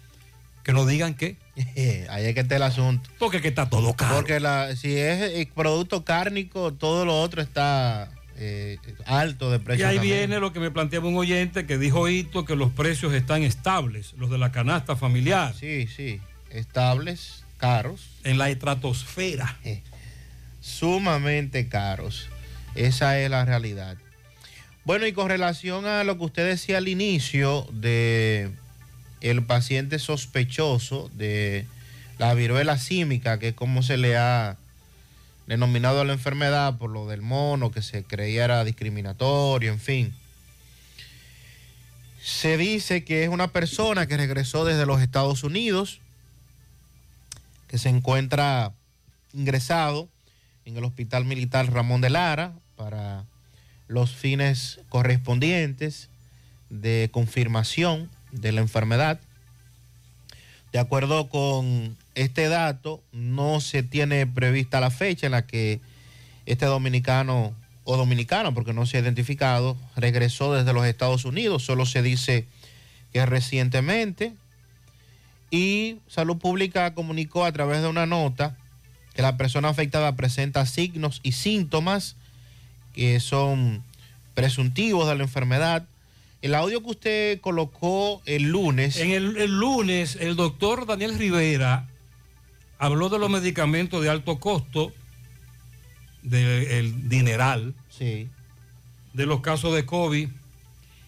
[0.64, 1.36] Que nos digan qué.
[2.10, 3.08] Ahí es que está el asunto.
[3.18, 4.16] Porque que está todo caro.
[4.16, 9.61] Porque la, si es eh, producto cárnico, todo lo otro está eh, alto de Y
[9.61, 9.87] precio.
[9.89, 10.18] ahí también.
[10.18, 14.14] viene lo que me planteaba un oyente que dijo Hito que los precios están estables,
[14.18, 15.55] los de la canasta familiar.
[15.59, 16.20] Sí, sí,
[16.51, 18.09] estables, caros.
[18.24, 19.57] En la estratosfera.
[20.61, 22.28] Sumamente caros.
[22.74, 23.97] Esa es la realidad.
[24.85, 28.51] Bueno, y con relación a lo que usted decía al inicio de
[29.20, 31.66] el paciente sospechoso de
[32.18, 34.57] la viruela símica, que es como se le ha
[35.47, 40.14] denominado a la enfermedad por lo del mono, que se creía era discriminatorio, en fin.
[42.22, 46.01] Se dice que es una persona que regresó desde los Estados Unidos,
[47.68, 48.72] que se encuentra
[49.32, 50.09] ingresado
[50.64, 53.24] en el Hospital Militar Ramón de Lara para
[53.88, 56.09] los fines correspondientes
[56.70, 59.20] de confirmación de la enfermedad.
[60.75, 65.79] De acuerdo con este dato, no se tiene prevista la fecha en la que
[66.47, 67.55] este dominicano
[67.85, 71.62] o dominicano, porque no se ha identificado, regresó desde los Estados Unidos.
[71.62, 72.45] Solo se dice
[73.12, 74.33] que recientemente.
[75.49, 78.57] Y Salud Pública comunicó a través de una nota
[79.14, 82.16] que la persona afectada presenta signos y síntomas
[82.95, 83.85] que son
[84.35, 85.87] presuntivos de la enfermedad.
[86.45, 88.99] El audio que usted colocó el lunes.
[88.99, 91.88] En el, el lunes, el doctor Daniel Rivera
[92.76, 94.92] habló de los medicamentos de alto costo,
[96.20, 98.28] del dineral, sí.
[99.14, 100.28] de los casos de COVID.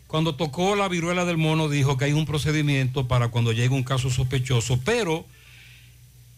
[0.07, 3.84] Cuando tocó la viruela del mono, dijo que hay un procedimiento para cuando llegue un
[3.84, 5.26] caso sospechoso, pero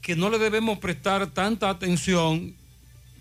[0.01, 2.53] que no le debemos prestar tanta atención,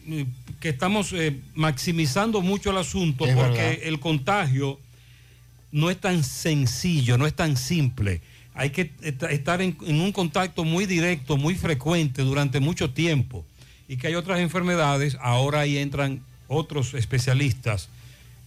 [0.07, 0.25] eh,
[0.59, 3.83] que estamos eh, maximizando mucho el asunto, Es porque verdad.
[3.83, 4.79] el contagio
[5.71, 8.21] no es tan sencillo, no es tan simple.
[8.53, 13.45] Hay que est- estar en, en un contacto muy directo, muy frecuente durante mucho tiempo.
[13.87, 17.89] Y que hay otras enfermedades, ahora ahí entran otros especialistas,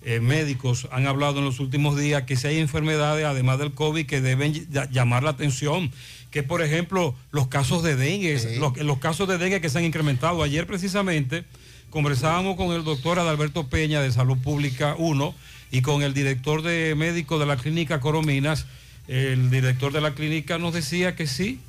[0.03, 4.07] eh, médicos, han hablado en los últimos días que si hay enfermedades, además del COVID,
[4.07, 5.91] que deben ll- llamar la atención.
[6.31, 9.85] Que por ejemplo, los casos de dengue, los, los casos de dengue que se han
[9.85, 10.43] incrementado.
[10.43, 11.45] Ayer precisamente
[11.91, 15.35] conversábamos con el doctor Adalberto Peña de Salud Pública 1
[15.71, 18.67] y con el director de médico de la clínica Corominas.
[19.09, 21.61] El director de la clínica nos decía que sí,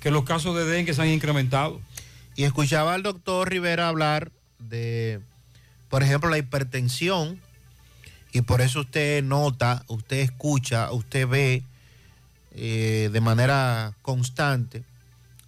[0.00, 1.80] que los casos de dengue se han incrementado.
[2.36, 5.20] Y escuchaba al doctor Rivera hablar de,
[5.88, 7.40] por ejemplo, la hipertensión.
[8.32, 11.62] Y por eso usted nota, usted escucha, usted ve
[12.54, 14.84] eh, de manera constante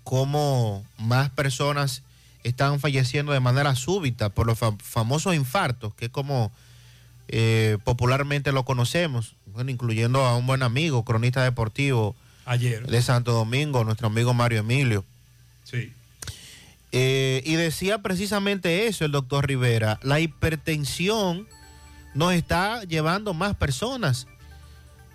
[0.03, 2.03] cómo más personas
[2.43, 6.53] están falleciendo de manera súbita por los fam- famosos infartos, que es como
[7.29, 12.15] eh, popularmente lo conocemos, bueno, incluyendo a un buen amigo, cronista deportivo
[12.45, 12.87] Ayer.
[12.87, 15.05] de Santo Domingo, nuestro amigo Mario Emilio.
[15.65, 15.93] Sí.
[16.93, 21.49] Eh, y decía precisamente eso el doctor Rivera, la hipertensión
[22.15, 24.29] nos está llevando más personas,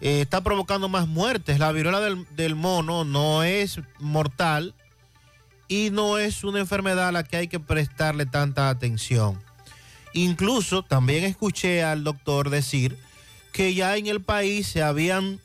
[0.01, 1.59] eh, está provocando más muertes.
[1.59, 4.73] La viruela del, del mono no es mortal
[5.69, 9.39] y no es una enfermedad a la que hay que prestarle tanta atención.
[10.13, 12.97] Incluso también escuché al doctor decir
[13.51, 15.39] que ya en el país se habían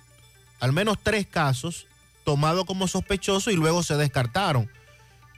[0.61, 1.87] al menos tres casos
[2.25, 4.71] tomados como sospechosos y luego se descartaron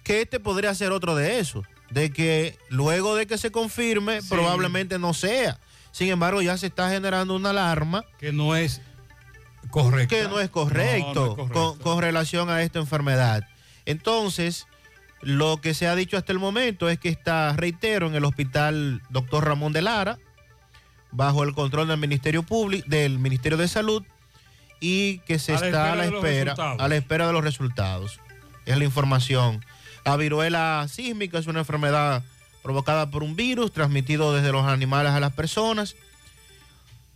[0.04, 4.98] que este podría ser otro de esos, de que luego de que se confirme probablemente
[5.00, 5.58] no sea.
[5.90, 8.80] Sin embargo, ya se está generando una alarma que no es
[9.70, 10.14] correcto.
[10.14, 11.52] Que no es correcto, No, no es correcto.
[11.52, 13.42] Con, con relación a esta enfermedad.
[13.84, 14.66] Entonces,
[15.22, 19.02] lo que se ha dicho hasta el momento es que está, reitero, en el hospital
[19.10, 20.18] Doctor Ramón de Lara,
[21.10, 24.04] bajo el control del Ministerio Público, del Ministerio de Salud,
[24.80, 26.80] y que se A está a la espera de los espera, resultados.
[26.80, 28.20] a la espera de los resultados.
[28.66, 29.64] Es la información.
[30.04, 32.22] La viruela sísmica es una enfermedad
[32.62, 35.96] provocada por un virus transmitido desde los animales a las personas.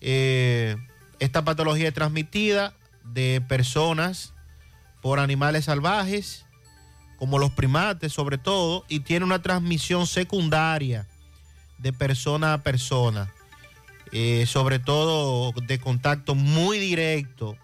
[0.01, 0.77] Eh,
[1.19, 2.73] esta patología es transmitida
[3.05, 4.33] de personas
[5.03, 6.47] por animales salvajes,
[7.21, 11.07] como los primates sobre todo, y tiene una transmisión secundaria
[11.79, 13.33] de persona a persona,
[14.11, 17.57] eh, sobre todo de contacto muy directo.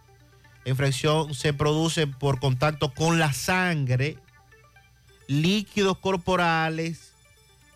[0.64, 4.16] La infección se produce por contacto con la sangre,
[5.26, 7.12] líquidos corporales,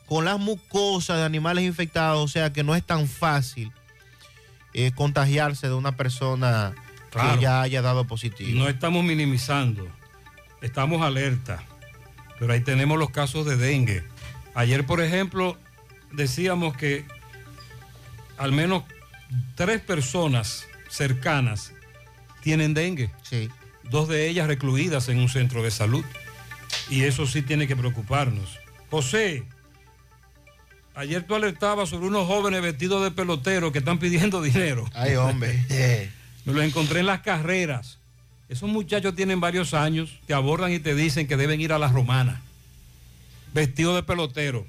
[0.07, 3.73] con las mucosas de animales infectados, o sea que no es tan fácil
[4.75, 6.75] eh, contagiarse de una persona
[7.11, 7.35] Claro.
[7.37, 8.57] que ya haya dado positivo.
[8.57, 9.89] No estamos minimizando,
[10.63, 11.61] estamos alerta,
[12.41, 14.03] pero ahí tenemos los casos de dengue.
[14.55, 15.57] Ayer, por ejemplo,
[16.11, 17.05] decíamos que
[18.39, 18.83] al menos
[19.55, 21.73] tres personas cercanas
[22.43, 23.11] tienen dengue.
[23.23, 23.51] Sí.
[23.91, 26.05] Dos de ellas recluidas en un centro de salud.
[26.89, 28.59] Y eso sí tiene que preocuparnos.
[28.91, 29.45] José,
[30.95, 34.89] ayer tú alertabas sobre unos jóvenes vestidos de pelotero que están pidiendo dinero.
[34.95, 36.11] Ay, hombre.
[36.47, 38.00] Me los encontré en las carreras.
[38.51, 41.87] Esos muchachos tienen varios años, te abordan y te dicen que deben ir a la
[41.87, 42.43] romana,
[43.55, 44.67] vestidos de pelotero.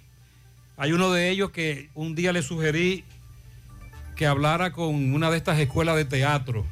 [0.77, 3.03] Hay uno de ellos que un día le sugerí
[4.15, 6.63] que hablara con una de estas escuelas de teatro,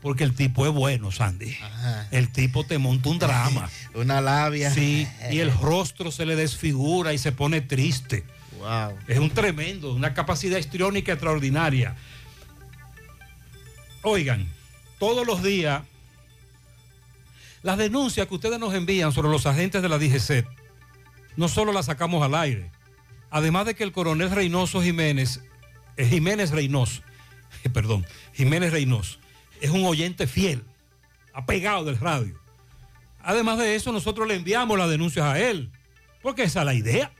[0.00, 1.56] porque el tipo es bueno, Sandy.
[2.12, 3.68] El tipo te monta un drama.
[3.94, 4.72] Una labia.
[4.72, 8.24] Sí, y el rostro se le desfigura y se pone triste.
[8.60, 8.96] Wow.
[9.08, 11.96] Es un tremendo, una capacidad histriónica extraordinaria.
[14.02, 14.48] Oigan,
[15.00, 15.82] todos los días,
[17.62, 20.46] las denuncias que ustedes nos envían sobre los agentes de la DGC,
[21.36, 22.70] no solo las sacamos al aire,
[23.30, 25.42] además de que el coronel Reynoso Jiménez,
[25.96, 27.02] eh, Jiménez Reynoso,
[27.72, 29.18] perdón, Jiménez Reynoso,
[29.60, 30.64] es un oyente fiel,
[31.32, 32.38] apegado del radio.
[33.20, 35.70] Además de eso, nosotros le enviamos las denuncias a él,
[36.22, 37.12] porque esa es la idea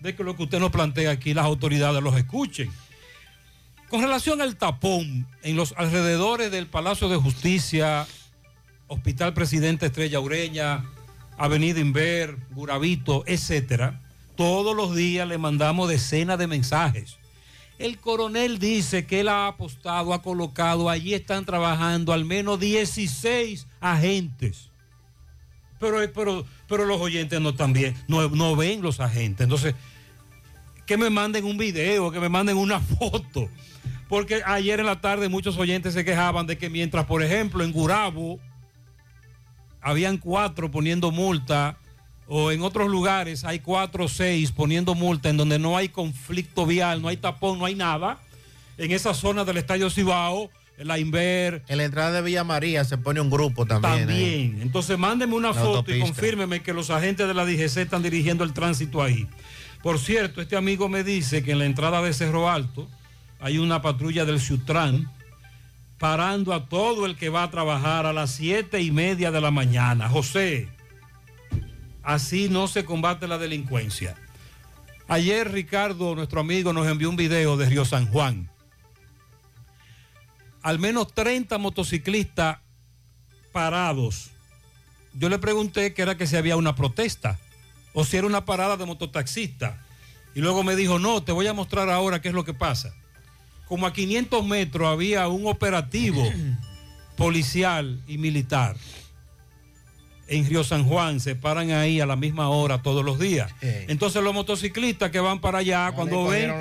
[0.00, 2.70] de que lo que usted nos plantea aquí, las autoridades los escuchen.
[3.88, 8.06] Con relación al tapón en los alrededores del Palacio de Justicia,
[8.88, 10.84] Hospital Presidente Estrella Ureña,
[11.36, 14.00] Avenida Inver, Guravito, etcétera,
[14.36, 17.18] todos los días le mandamos decenas de mensajes.
[17.78, 23.66] El coronel dice que él ha apostado, ha colocado, allí están trabajando al menos 16
[23.80, 24.70] agentes.
[25.78, 29.44] Pero, pero, pero los oyentes no también, no, no ven los agentes.
[29.44, 29.76] Entonces,
[30.86, 33.48] que me manden un video, que me manden una foto.
[34.08, 37.72] Porque ayer en la tarde muchos oyentes se quejaban de que mientras, por ejemplo, en
[37.72, 38.40] Gurabo
[39.88, 41.78] habían cuatro poniendo multa,
[42.26, 46.66] o en otros lugares hay cuatro o seis poniendo multa en donde no hay conflicto
[46.66, 48.18] vial, no hay tapón, no hay nada.
[48.76, 51.64] En esa zona del Estadio Cibao, la Inver.
[51.68, 54.06] En la entrada de Villa María se pone un grupo también.
[54.06, 54.58] También.
[54.60, 58.44] Entonces mándeme una La foto y confírmeme que los agentes de la DGC están dirigiendo
[58.44, 59.26] el tránsito ahí.
[59.82, 62.88] Por cierto, este amigo me dice que en la entrada de Cerro Alto
[63.40, 65.10] hay una patrulla del Ciutran
[65.98, 69.50] parando a todo el que va a trabajar a las siete y media de la
[69.50, 70.08] mañana.
[70.08, 70.68] José,
[72.02, 74.16] así no se combate la delincuencia.
[75.08, 78.48] Ayer Ricardo, nuestro amigo, nos envió un video de Río San Juan.
[80.62, 82.58] Al menos 30 motociclistas
[83.52, 84.30] parados.
[85.14, 87.38] Yo le pregunté que era que si había una protesta
[87.92, 89.74] o si era una parada de mototaxistas.
[90.34, 92.94] Y luego me dijo, no, te voy a mostrar ahora qué es lo que pasa.
[93.68, 96.24] Como a 500 metros había un operativo
[97.16, 98.76] policial y militar.
[100.26, 103.50] En Río San Juan se paran ahí a la misma hora todos los días.
[103.60, 106.52] Entonces los motociclistas que van para allá, cuando ven,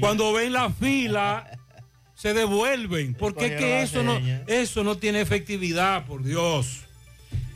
[0.00, 1.46] cuando ven la fila,
[2.14, 3.14] se devuelven.
[3.14, 6.80] Porque es que eso no, eso no tiene efectividad, por Dios.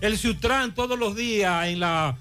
[0.01, 2.17] El Ciutran todos los días en la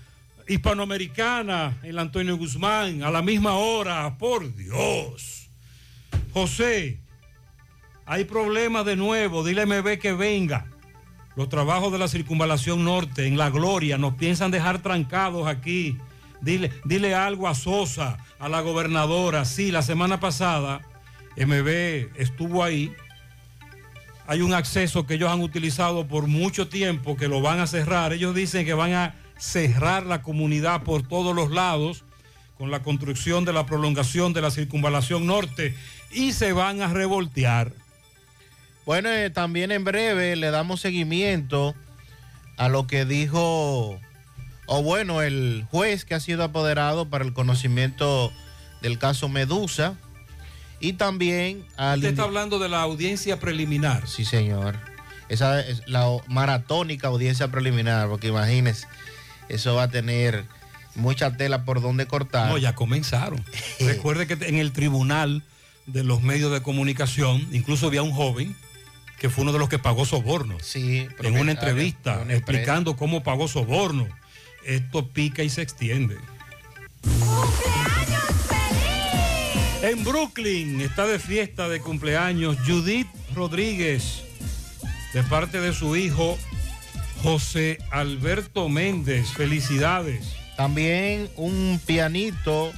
[0.47, 5.42] hispanoamericana, en la Antonio Guzmán, a la misma hora, por Dios.
[6.33, 6.99] José,
[8.05, 10.65] hay problemas de nuevo, dile MB que venga.
[11.35, 15.97] Los trabajos de la circunvalación norte en La Gloria nos piensan dejar trancados aquí.
[16.41, 19.45] Dile, dile algo a Sosa, a la gobernadora.
[19.45, 20.81] Sí, la semana pasada
[21.37, 22.91] MB estuvo ahí.
[24.25, 28.11] Hay un acceso que ellos han utilizado por mucho tiempo que lo van a cerrar.
[28.11, 32.03] Ellos dicen que van a cerrar la comunidad por todos los lados
[32.57, 35.75] con la construcción de la prolongación de la circunvalación norte
[36.13, 37.71] y se van a revoltear.
[38.85, 41.73] Bueno, eh, también en breve le damos seguimiento
[42.57, 43.99] a lo que dijo,
[44.67, 48.31] o bueno, el juez que ha sido apoderado para el conocimiento
[48.81, 49.95] del caso Medusa
[50.79, 51.99] y también al...
[51.99, 54.07] Usted está hablando de la audiencia preliminar.
[54.07, 54.77] Sí, señor.
[55.29, 58.87] Esa es la maratónica audiencia preliminar, porque imagínese,
[59.47, 60.45] eso va a tener
[60.95, 62.49] mucha tela por donde cortar.
[62.49, 63.43] No, ya comenzaron.
[63.79, 65.41] Recuerde que en el tribunal
[65.85, 68.55] de los medios de comunicación, incluso había un joven
[69.19, 70.57] que fue uno de los que pagó soborno.
[70.61, 74.07] Sí, pero en una entrevista una explicando cómo pagó soborno.
[74.65, 76.17] Esto pica y se extiende.
[79.81, 84.23] En Brooklyn está de fiesta de cumpleaños Judith Rodríguez,
[85.13, 86.37] de parte de su hijo
[87.21, 89.29] José Alberto Méndez.
[89.29, 90.35] Felicidades.
[90.57, 92.71] También un pianito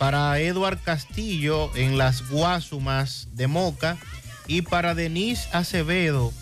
[0.00, 3.98] para Eduard Castillo en las Guasumas de Moca
[4.46, 6.32] y para Denise Acevedo,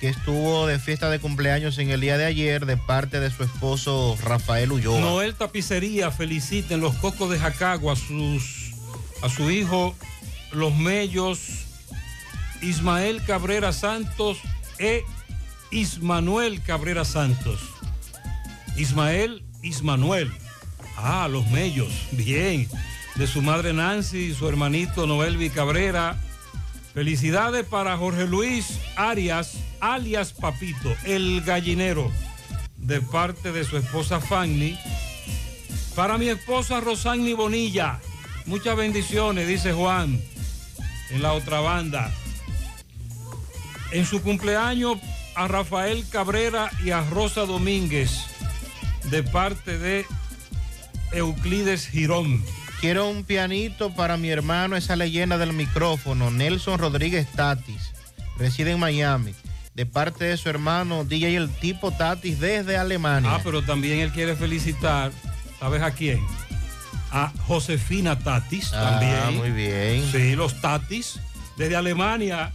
[0.00, 3.42] que estuvo de fiesta de cumpleaños en el día de ayer de parte de su
[3.42, 5.00] esposo Rafael Ulloa.
[5.00, 8.74] Noel Tapicería felicita en los Cocos de Jacagua a, sus,
[9.20, 9.96] a su hijo
[10.52, 11.40] Los Mellos,
[12.62, 14.38] Ismael Cabrera Santos
[14.78, 15.02] e
[15.72, 17.58] Ismanuel Cabrera Santos.
[18.76, 20.30] Ismael Ismanuel.
[20.96, 21.92] Ah, Los Mellos.
[22.12, 22.68] Bien.
[23.18, 26.16] De su madre Nancy y su hermanito Noelvi Cabrera.
[26.94, 32.12] Felicidades para Jorge Luis Arias, alias Papito, el gallinero,
[32.76, 34.78] de parte de su esposa Fanny.
[35.96, 37.98] Para mi esposa Rosani Bonilla,
[38.46, 40.22] muchas bendiciones, dice Juan,
[41.10, 42.12] en la otra banda.
[43.90, 44.98] En su cumpleaños
[45.34, 48.12] a Rafael Cabrera y a Rosa Domínguez,
[49.10, 50.06] de parte de
[51.10, 52.44] Euclides Girón.
[52.80, 57.92] Quiero un pianito para mi hermano, esa leyenda del micrófono, Nelson Rodríguez Tatis.
[58.38, 59.34] Reside en Miami.
[59.74, 63.34] De parte de su hermano, DJ El Tipo Tatis desde Alemania.
[63.34, 65.10] Ah, pero también él quiere felicitar,
[65.58, 66.20] ¿sabes a quién?
[67.10, 69.36] A Josefina Tatis Ah, también.
[69.38, 70.04] muy bien.
[70.12, 71.18] Sí, los Tatis,
[71.56, 72.52] desde Alemania,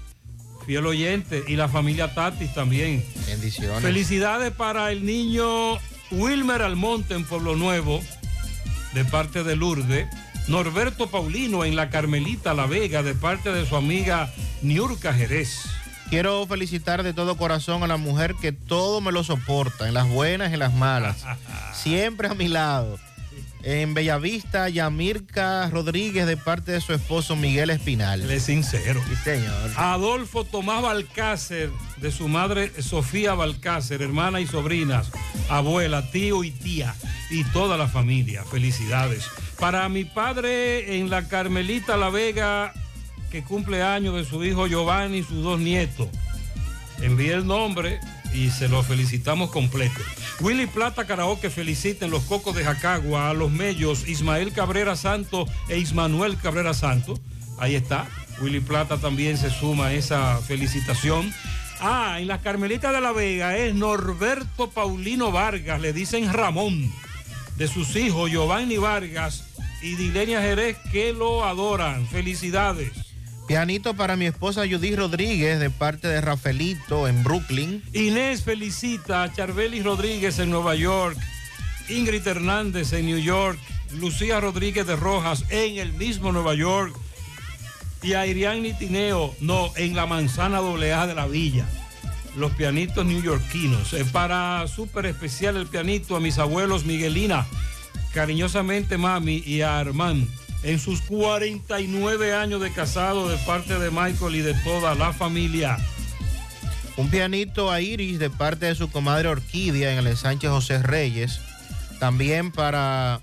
[0.66, 3.04] fiel oyente, y la familia Tatis también.
[3.28, 3.82] Bendiciones.
[3.82, 5.78] Felicidades para el niño
[6.12, 8.02] Wilmer Almonte en Pueblo Nuevo,
[8.94, 10.08] de parte de Lourdes.
[10.48, 15.62] Norberto Paulino en La Carmelita La Vega, de parte de su amiga Niurka Jerez.
[16.10, 20.08] Quiero felicitar de todo corazón a la mujer que todo me lo soporta, en las
[20.08, 21.26] buenas y en las malas.
[21.74, 23.00] Siempre a mi lado.
[23.66, 28.22] En Bellavista, Yamirka Rodríguez de parte de su esposo Miguel Espinal.
[28.22, 29.02] Él es sincero.
[29.08, 29.72] Sí, señor.
[29.78, 35.12] Adolfo Tomás Balcácer, de su madre Sofía Balcácer, hermana y sobrinas,
[35.50, 36.94] abuela, tío y tía,
[37.30, 38.44] y toda la familia.
[38.44, 39.28] Felicidades.
[39.58, 42.74] Para mi padre en la Carmelita La Vega,
[43.32, 46.10] que cumple años de su hijo Giovanni y sus dos nietos.
[47.02, 48.02] Envíe el nombre
[48.34, 50.02] y se lo felicitamos completo.
[50.44, 55.48] Willy Plata Karaoke felicita en los Cocos de Jacagua a los mellos Ismael Cabrera Santo
[55.70, 57.18] e Ismanuel Cabrera Santo.
[57.60, 58.10] Ahí está.
[58.42, 61.34] Willy Plata también se suma a esa felicitación.
[61.80, 66.92] Ah, en las Carmelitas de la Vega es Norberto Paulino Vargas, le dicen Ramón,
[67.56, 69.46] de sus hijos Giovanni Vargas
[69.82, 72.06] y Dilenia Jerez que lo adoran.
[72.08, 73.13] Felicidades.
[73.48, 77.84] Pianito para mi esposa Judith Rodríguez de parte de Rafaelito en Brooklyn.
[77.92, 81.18] Inés felicita a Charbelis Rodríguez en Nueva York,
[81.90, 83.60] Ingrid Hernández en New York,
[83.92, 86.96] Lucía Rodríguez de Rojas en el mismo Nueva York
[88.02, 91.66] y a Irián Tineo, no, en la manzana AA de la villa.
[92.38, 93.94] Los pianitos neoyorquinos.
[94.14, 97.46] Para súper especial el pianito a mis abuelos Miguelina,
[98.14, 100.28] cariñosamente mami y a Armand
[100.64, 105.78] en sus 49 años de casado de parte de Michael y de toda la familia.
[106.96, 111.40] Un pianito a Iris de parte de su comadre Orquídea en el ensanche José Reyes.
[112.00, 113.22] También para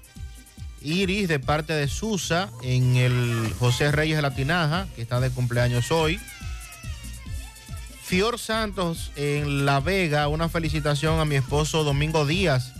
[0.83, 5.31] Iris de parte de Susa en el José Reyes de la Tinaja, que está de
[5.31, 6.19] cumpleaños hoy.
[8.03, 12.73] Fior Santos en La Vega, una felicitación a mi esposo Domingo Díaz,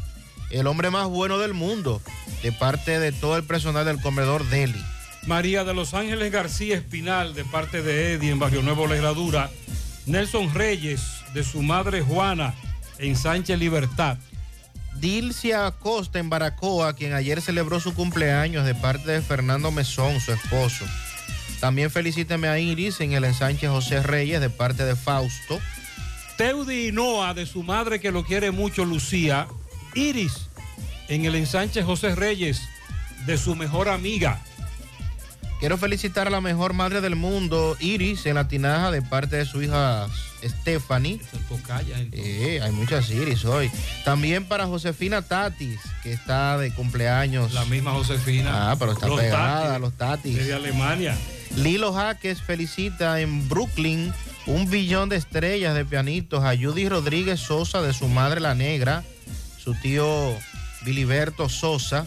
[0.51, 2.01] el hombre más bueno del mundo,
[2.43, 4.83] de parte de todo el personal del comedor Deli.
[5.27, 9.51] María de Los Ángeles García Espinal, de parte de Eddie en Barrio Nuevo Legradura.
[10.07, 11.03] Nelson Reyes,
[11.35, 12.55] de su madre Juana,
[12.99, 14.19] en Sánchez Libertad.
[14.97, 20.33] Dilcia Acosta en Baracoa, quien ayer celebró su cumpleaños de parte de Fernando Mesón, su
[20.33, 20.85] esposo.
[21.61, 25.61] También felicíteme a Iris en el ensanche José Reyes de parte de Fausto.
[26.37, 29.47] Teudi Hinoa, de su madre que lo quiere mucho, Lucía.
[29.95, 30.49] Iris,
[31.09, 32.63] en el ensanche José Reyes,
[33.27, 34.41] de su mejor amiga.
[35.59, 39.45] Quiero felicitar a la mejor madre del mundo, Iris, en la tinaja de parte de
[39.45, 40.09] su hija
[40.43, 41.21] Stephanie.
[42.13, 43.71] Eh, hay muchas Iris hoy.
[44.05, 47.53] También para Josefina Tatis, que está de cumpleaños.
[47.53, 48.71] La misma Josefina.
[48.71, 50.37] Ah, pero está Los pegada, Tatis, los Tatis.
[50.37, 51.15] Desde Alemania.
[51.57, 54.15] Lilo Jaques felicita en Brooklyn
[54.47, 59.05] un billón de estrellas de pianitos a Judy Rodríguez Sosa de su madre la negra,
[59.63, 60.37] su tío
[60.83, 62.07] Biliberto Sosa.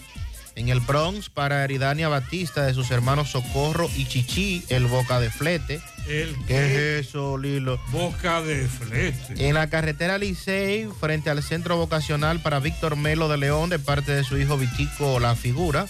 [0.55, 5.31] En el Bronx para Eridania Batista de sus hermanos Socorro y Chichi, el Boca de
[5.31, 5.81] Flete.
[6.07, 7.79] El ¿Qué es eso, Lilo?
[7.91, 9.47] Boca de flete.
[9.47, 14.11] En la carretera Licey, frente al centro vocacional para Víctor Melo de León, de parte
[14.11, 15.87] de su hijo Vitico La Figura.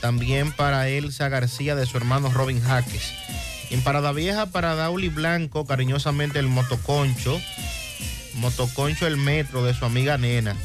[0.00, 3.12] También para Elsa García, de su hermano Robin Jaques.
[3.70, 7.40] En Parada Vieja, para Dauli Blanco, cariñosamente el Motoconcho.
[8.34, 10.56] Motoconcho el Metro, de su amiga Nena.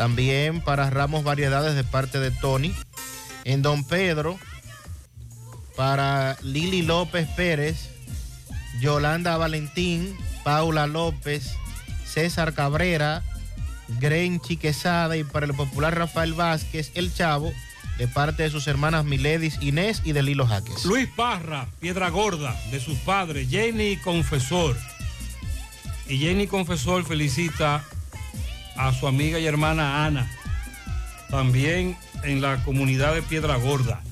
[0.00, 2.72] También para Ramos Variedades, de parte de Tony.
[3.44, 4.38] En Don Pedro,
[5.76, 7.90] para Lili López Pérez,
[8.80, 11.52] Yolanda Valentín, Paula López,
[12.06, 13.22] César Cabrera,
[14.00, 17.52] Grenchi Quesada y para el popular Rafael Vázquez, el Chavo,
[17.98, 20.86] de parte de sus hermanas Miledis Inés y de Lilo Jaques.
[20.86, 24.78] Luis Parra, Piedra Gorda, de sus padres, Jenny Confesor.
[26.08, 27.84] Y Jenny Confesor felicita
[28.86, 30.30] a su amiga y hermana Ana,
[31.28, 34.02] también en la comunidad de Piedra Gorda.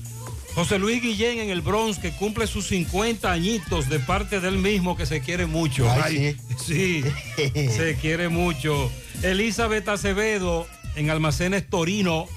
[0.55, 4.97] José Luis Guillén en el Bronx, que cumple sus 50 añitos de parte del mismo,
[4.97, 5.89] que se quiere mucho.
[5.89, 6.35] Ay,
[6.65, 7.03] sí,
[7.35, 8.91] se quiere mucho.
[9.23, 12.27] Elizabeth Acevedo en Almacenes Torino,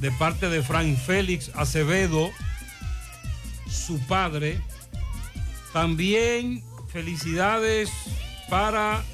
[0.00, 2.30] de parte de Frank Félix Acevedo,
[3.70, 4.60] su padre.
[5.72, 6.62] También
[6.92, 7.90] felicidades
[8.48, 9.04] para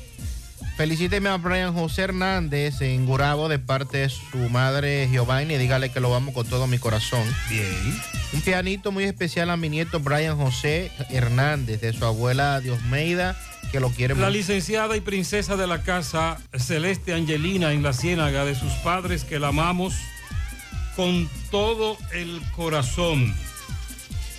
[0.81, 5.59] Felicíteme a Brian José Hernández en Gurabo de parte de su madre Giovanni.
[5.59, 7.23] Dígale que lo vamos con todo mi corazón.
[7.51, 8.01] Bien.
[8.33, 13.39] Un pianito muy especial a mi nieto Brian José Hernández de su abuela Diosmeida,
[13.71, 14.31] que lo quiere La mucho.
[14.31, 19.39] licenciada y princesa de la casa, Celeste Angelina, en la ciénaga de sus padres, que
[19.39, 19.93] la amamos
[20.97, 23.35] con todo el corazón.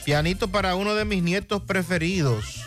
[0.05, 2.65] Pianito para uno de mis nietos preferidos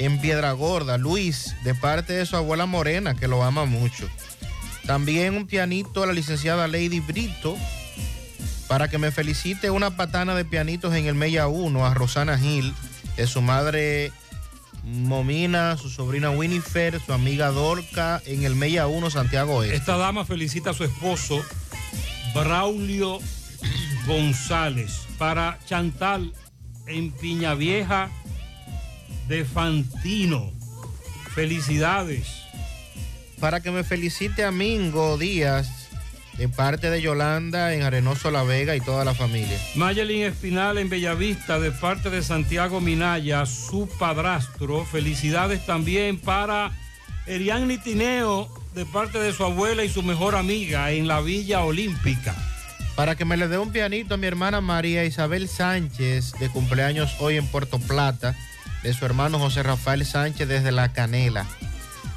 [0.00, 4.08] en Piedra Gorda, Luis, de parte de su abuela Morena, que lo ama mucho.
[4.86, 7.54] También un pianito a la licenciada Lady Brito,
[8.66, 12.72] para que me felicite una patana de pianitos en el Mella 1 a Rosana Gil,
[13.18, 14.10] de su madre
[14.84, 19.76] Momina, su sobrina Winifred, su amiga Dorca, en el Mella 1 Santiago Este.
[19.76, 21.44] Esta dama felicita a su esposo,
[22.34, 23.18] Braulio
[24.06, 25.02] González.
[25.18, 26.32] Para Chantal
[26.86, 28.10] en Piña Vieja
[29.30, 30.52] de Fantino.
[31.36, 32.26] Felicidades.
[33.38, 35.88] Para que me felicite a Mingo Díaz
[36.36, 39.56] de parte de Yolanda en Arenoso La Vega y toda la familia.
[39.76, 44.84] Mayelin Espinal en Bellavista de parte de Santiago Minaya, su padrastro.
[44.84, 46.72] Felicidades también para
[47.26, 52.34] Erian Tineo de parte de su abuela y su mejor amiga en la Villa Olímpica.
[52.96, 57.14] Para que me le dé un pianito a mi hermana María Isabel Sánchez, de cumpleaños
[57.20, 58.36] hoy en Puerto Plata,
[58.82, 61.46] de su hermano José Rafael Sánchez desde La Canela.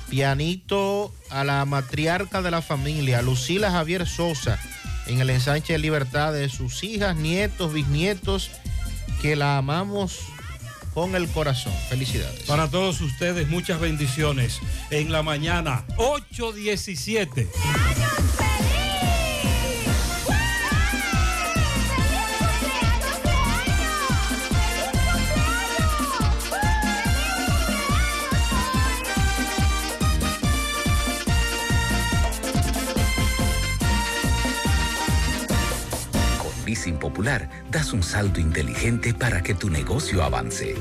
[0.09, 4.59] Pianito a la matriarca de la familia, Lucila Javier Sosa,
[5.07, 8.51] en el ensanche de libertad de sus hijas, nietos, bisnietos,
[9.21, 10.19] que la amamos
[10.93, 11.73] con el corazón.
[11.89, 12.43] Felicidades.
[12.43, 14.59] Para todos ustedes, muchas bendiciones.
[14.91, 18.42] En la mañana, 8.17.
[36.73, 40.73] Con Leasing Popular das un salto inteligente para que tu negocio avance.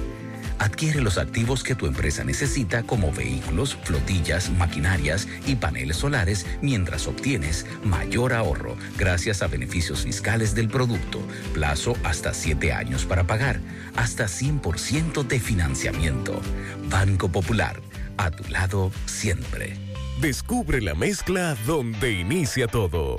[0.59, 7.06] Adquiere los activos que tu empresa necesita como vehículos, flotillas, maquinarias y paneles solares mientras
[7.06, 11.20] obtienes mayor ahorro gracias a beneficios fiscales del producto,
[11.52, 13.60] plazo hasta 7 años para pagar,
[13.94, 16.40] hasta 100% de financiamiento.
[16.89, 17.82] Banco Popular,
[18.16, 19.77] a tu lado siempre.
[20.23, 23.19] Descubre la mezcla donde inicia todo.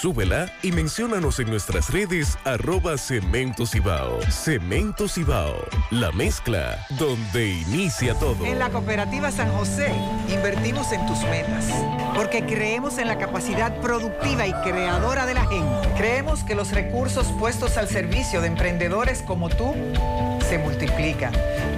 [0.00, 4.20] Súbela y menciónanos en nuestras redes arroba Cemento Cibao.
[4.30, 8.44] Cemento Cibao, la mezcla donde inicia todo.
[8.44, 9.90] En la Cooperativa San José
[10.28, 11.70] invertimos en tus metas,
[12.14, 15.88] porque creemos en la capacidad productiva y creadora de la gente.
[15.96, 19.74] Creemos que los recursos puestos al servicio de emprendedores como tú
[20.48, 21.32] se multiplican,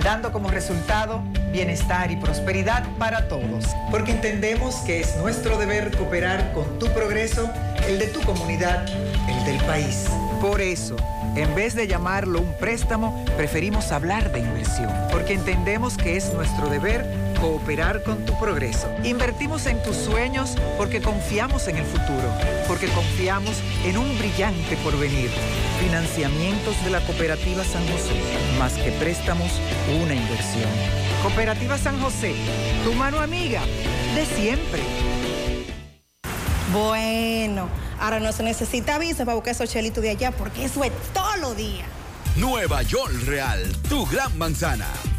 [0.04, 6.52] dando como resultado bienestar y prosperidad para todos, porque entendemos que es nuestro deber cooperar
[6.52, 7.50] con tu progreso,
[7.86, 8.86] el de tu comunidad,
[9.28, 10.04] el del país.
[10.40, 10.96] Por eso,
[11.34, 16.68] en vez de llamarlo un préstamo, preferimos hablar de inversión, porque entendemos que es nuestro
[16.68, 17.06] deber
[17.40, 18.88] cooperar con tu progreso.
[19.04, 22.32] Invertimos en tus sueños porque confiamos en el futuro,
[22.66, 25.30] porque confiamos en un brillante porvenir.
[25.80, 28.14] Financiamientos de la Cooperativa San José,
[28.58, 29.50] más que préstamos,
[30.02, 30.70] una inversión.
[31.22, 32.34] Cooperativa San José,
[32.84, 33.62] tu mano amiga
[34.14, 34.82] de siempre.
[36.72, 37.68] Bueno,
[38.00, 41.36] ahora no se necesita visa para buscar esos chelitos de allá porque eso es todo
[41.36, 41.84] lo día.
[42.36, 44.86] Nueva York Real, tu gran manzana.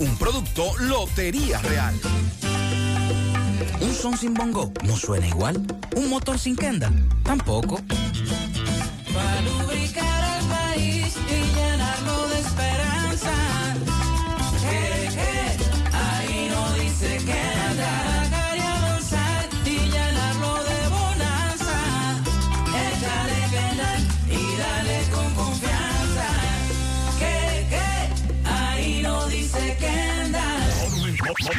[0.00, 1.94] Un producto Lotería Real.
[3.82, 5.60] Un son sin bongo no suena igual.
[5.94, 6.90] Un motor sin kenda
[7.22, 7.78] tampoco.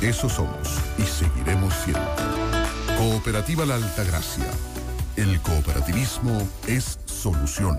[0.00, 2.14] Eso somos y seguiremos siendo.
[2.98, 4.44] Cooperativa La Altagracia.
[5.16, 7.78] El cooperativismo es solución.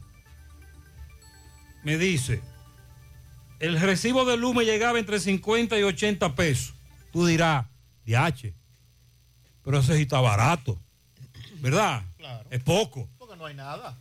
[1.84, 2.40] Me dice,
[3.60, 6.74] el recibo de luz me llegaba entre 50 y 80 pesos.
[7.12, 7.66] Tú dirás,
[8.06, 8.54] DH,
[9.64, 10.78] pero ese sí está barato.
[11.60, 12.02] ¿Verdad?
[12.18, 12.46] Claro.
[12.50, 13.08] Es poco.
[13.18, 13.96] Porque no hay nada.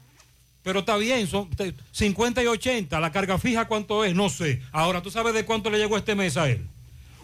[0.61, 2.99] Pero está bien, son te- 50 y 80.
[2.99, 4.15] La carga fija, ¿cuánto es?
[4.15, 4.61] No sé.
[4.71, 6.67] Ahora, ¿tú sabes de cuánto le llegó este mes a él?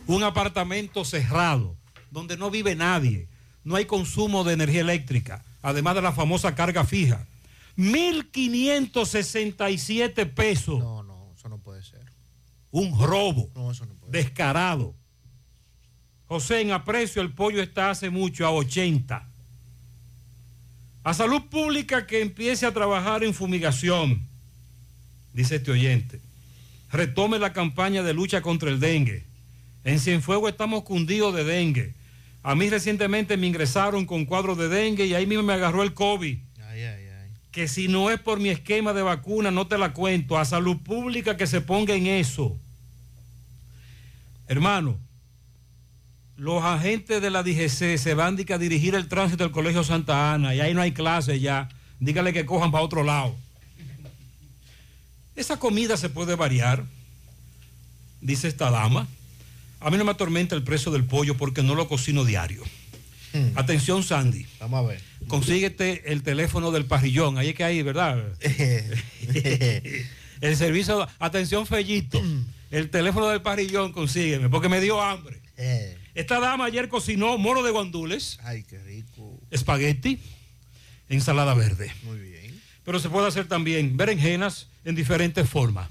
[0.07, 1.75] Un apartamento cerrado,
[2.11, 3.27] donde no vive nadie.
[3.63, 7.25] No hay consumo de energía eléctrica, además de la famosa carga fija.
[7.77, 10.79] 1.567 pesos.
[10.79, 12.01] No, no, eso no puede ser.
[12.71, 13.49] Un robo.
[13.55, 14.95] No, eso no puede Descarado.
[16.29, 19.27] José, en aprecio el pollo está hace mucho a 80.
[21.03, 24.21] A salud pública que empiece a trabajar en fumigación,
[25.33, 26.21] dice este oyente.
[26.91, 29.23] Retome la campaña de lucha contra el dengue.
[29.83, 31.95] En Cienfuegos estamos cundidos de dengue.
[32.43, 35.95] A mí recientemente me ingresaron con cuadro de dengue y ahí mismo me agarró el
[35.95, 36.37] COVID.
[36.69, 37.31] Ay, ay, ay.
[37.51, 40.37] Que si no es por mi esquema de vacuna, no te la cuento.
[40.37, 42.55] A salud pública que se ponga en eso.
[44.47, 44.99] Hermano,
[46.39, 50.55] los agentes de la DGC se van a dirigir el tránsito del Colegio Santa Ana
[50.55, 51.67] y ahí no hay clases ya.
[51.99, 53.35] Dígale que cojan para otro lado.
[55.35, 56.85] Esa comida se puede variar,
[58.21, 59.07] dice esta dama.
[59.81, 62.63] A mí no me atormenta el precio del pollo porque no lo cocino diario.
[63.55, 64.45] Atención, Sandy.
[64.61, 65.01] Vamos a ver.
[65.27, 67.37] Consíguete el teléfono del parrillón.
[67.37, 68.17] Ahí es que hay, ¿verdad?
[70.41, 71.07] el servicio.
[71.19, 72.21] Atención, Fellito.
[72.71, 75.39] El teléfono del parrillón, consígueme, porque me dio hambre.
[76.19, 79.39] Esta dama ayer cocinó moro de guandules, Ay, qué rico.
[79.51, 80.19] espagueti,
[81.07, 81.93] ensalada verde.
[82.03, 82.59] Muy bien.
[82.83, 85.87] Pero se puede hacer también berenjenas en diferentes formas.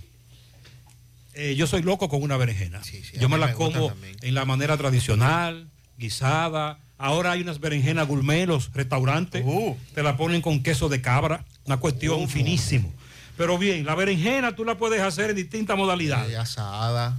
[1.33, 2.81] Eh, yo soy loco con una berenjena.
[2.81, 6.79] a yo me la me como en la manera tradicional, guisada.
[6.99, 9.43] Ahora hay unas berenjenas gourmet, los restaurantes.
[9.47, 9.77] Uh.
[9.95, 11.45] Te la ponen con queso de cabra.
[11.65, 12.29] Una cuestión Uh.
[12.29, 12.93] finísimo.
[13.39, 16.37] Pero bien, la berenjena tú la puedes hacer en distintas modalidades.
[16.37, 17.17] asada.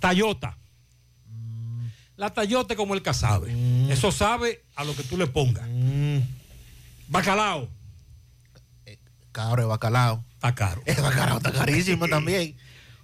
[0.00, 0.56] Tallota.
[2.18, 3.54] La tallota es como el casabe.
[3.88, 5.68] Eso sabe a lo que tú le pongas.
[7.06, 7.68] Bacalao.
[9.30, 10.24] Caro el bacalao.
[10.34, 10.82] Está caro.
[10.84, 12.56] El bacalao está carísimo también.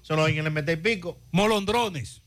[0.02, 1.16] Solo alguien le mete el pico.
[1.30, 2.22] Molondrones.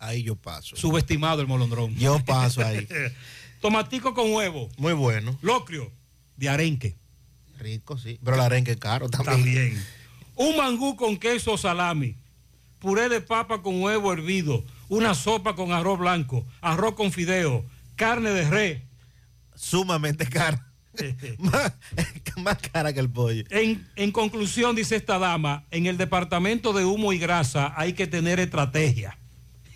[0.00, 0.74] Ahí yo paso.
[0.74, 1.94] Subestimado el molondrón.
[1.94, 2.86] Yo paso ahí.
[3.60, 4.68] Tomatico con huevo.
[4.78, 5.38] Muy bueno.
[5.40, 5.92] Locrio
[6.36, 6.96] de arenque.
[7.60, 8.18] Rico, sí.
[8.24, 9.36] Pero el arenque es caro también.
[9.36, 9.86] También.
[10.34, 12.16] Un mangú con queso salami.
[12.80, 14.64] Puré de papa con huevo hervido.
[14.88, 16.46] Una sopa con arroz blanco.
[16.60, 17.64] Arroz con fideo.
[17.96, 18.82] Carne de res.
[19.54, 20.60] Sumamente caro.
[21.38, 21.72] más,
[22.36, 23.44] más cara que el pollo.
[23.50, 28.06] En, en conclusión, dice esta dama, en el departamento de humo y grasa hay que
[28.06, 29.18] tener estrategia.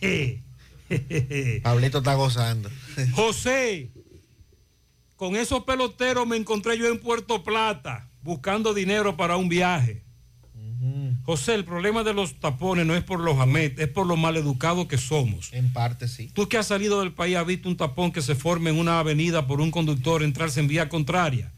[1.62, 2.70] Pablito está gozando.
[3.14, 3.90] José,
[5.16, 10.02] con esos peloteros me encontré yo en Puerto Plata buscando dinero para un viaje.
[11.30, 14.86] José, el problema de los tapones no es por los amet, es por lo maleducados
[14.86, 15.52] que somos.
[15.52, 16.28] En parte sí.
[16.34, 18.98] Tú que has salido del país has visto un tapón que se forma en una
[18.98, 21.52] avenida por un conductor entrarse en vía contraria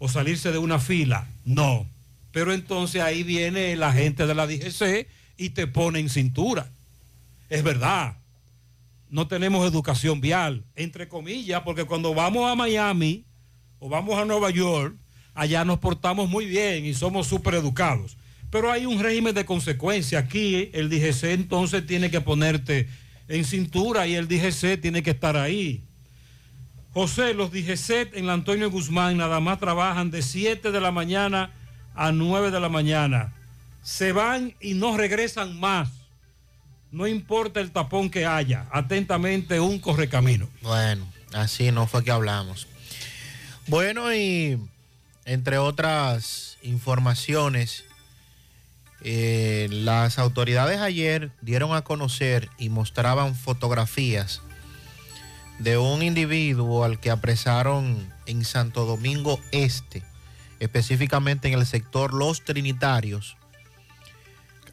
[0.00, 1.28] o salirse de una fila.
[1.44, 1.86] No.
[2.32, 5.06] Pero entonces ahí viene la gente de la DGC
[5.36, 6.68] y te pone en cintura.
[7.48, 8.16] Es verdad.
[9.08, 13.24] No tenemos educación vial, entre comillas, porque cuando vamos a Miami
[13.78, 14.96] o vamos a Nueva York,
[15.32, 18.16] allá nos portamos muy bien y somos súper educados.
[18.50, 20.20] Pero hay un régimen de consecuencia.
[20.20, 22.88] Aquí el DGC entonces tiene que ponerte
[23.28, 25.82] en cintura y el DGC tiene que estar ahí.
[26.92, 31.50] José, los DGC en la Antonio Guzmán nada más trabajan de 7 de la mañana
[31.94, 33.34] a 9 de la mañana.
[33.82, 35.90] Se van y no regresan más.
[36.90, 38.66] No importa el tapón que haya.
[38.70, 40.48] Atentamente, un correcamino.
[40.62, 42.66] Bueno, así no fue que hablamos.
[43.66, 44.58] Bueno, y
[45.24, 47.84] entre otras informaciones,
[49.02, 54.42] eh, las autoridades ayer dieron a conocer y mostraban fotografías
[55.58, 60.02] de un individuo al que apresaron en Santo Domingo Este,
[60.60, 63.36] específicamente en el sector Los Trinitarios,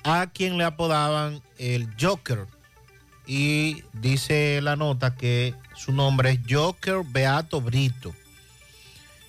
[0.04, 2.48] a quien le apodaban el Joker.
[3.26, 8.14] Y dice la nota que su nombre es Joker Beato Brito,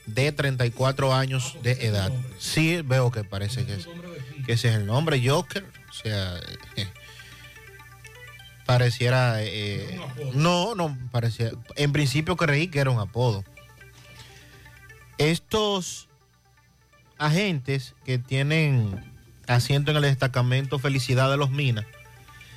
[0.07, 2.13] de 34 años de edad.
[2.39, 3.89] Sí, veo que parece que, es,
[4.45, 5.65] que ese es el nombre, Joker.
[5.89, 6.37] O sea,
[6.77, 6.89] eh,
[8.67, 9.43] pareciera...
[9.43, 10.01] eh,
[10.35, 11.51] no, no, parecía...
[11.77, 13.45] En principio creí que era un apodo.
[15.19, 16.09] Estos
[17.19, 19.15] agentes que tienen
[19.47, 21.87] asiento en el destacamento Felicidad de los Minas,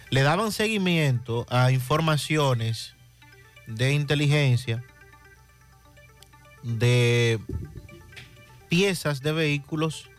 [0.09, 2.95] le daban seguimiento a informaciones
[3.67, 4.83] de inteligencia
[6.63, 7.39] de
[8.69, 10.09] piezas de vehículos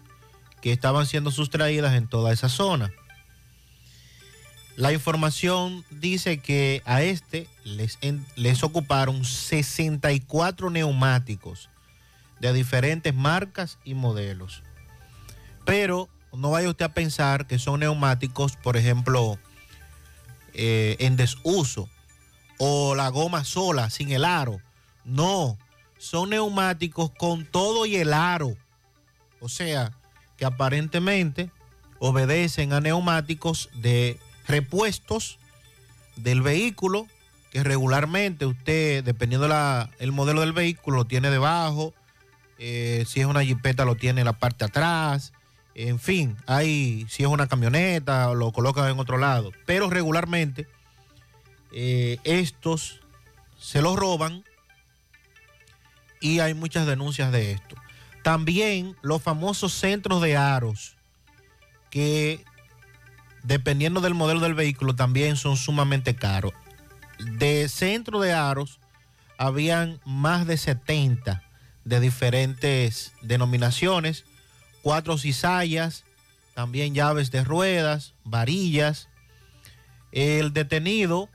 [0.61, 2.93] que estaban siendo sustraídas en toda esa zona.
[4.77, 7.99] La información dice que a este les,
[8.37, 11.69] les ocuparon 64 neumáticos
[12.39, 14.63] de diferentes marcas y modelos.
[15.65, 19.39] Pero no vaya usted a pensar que son neumáticos, por ejemplo,
[20.55, 21.89] eh, en desuso
[22.59, 24.61] o la goma sola, sin el aro.
[25.05, 25.59] No,
[25.99, 28.57] son neumáticos con todo y el aro.
[29.41, 29.93] O sea,
[30.39, 31.51] que aparentemente
[31.99, 35.39] obedecen a neumáticos de repuestos
[36.17, 37.07] del vehículo
[37.51, 39.49] que regularmente usted, dependiendo
[39.99, 41.93] del modelo del vehículo, lo tiene debajo.
[42.59, 45.33] eh, si es una jipeta, lo tiene en la parte atrás.
[45.75, 49.53] En fin, hay, si es una camioneta, lo colocan en otro lado.
[49.65, 50.67] Pero regularmente
[51.73, 53.01] eh, estos
[53.59, 54.45] se los roban
[56.21, 57.77] y hay muchas denuncias de esto.
[58.29, 60.99] También los famosos centros de aros,
[61.89, 62.45] que
[63.43, 66.53] dependiendo del modelo del vehículo también son sumamente caros.
[67.39, 68.81] De centro de aros
[69.39, 71.43] habían más de 70
[71.87, 74.27] de diferentes denominaciones,
[74.83, 76.05] cuatro cizallas,
[76.55, 79.09] también llaves de ruedas, varillas.
[80.13, 81.31] El detenido,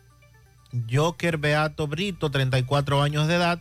[0.91, 3.59] Joker Beato Brito, 34 años de edad,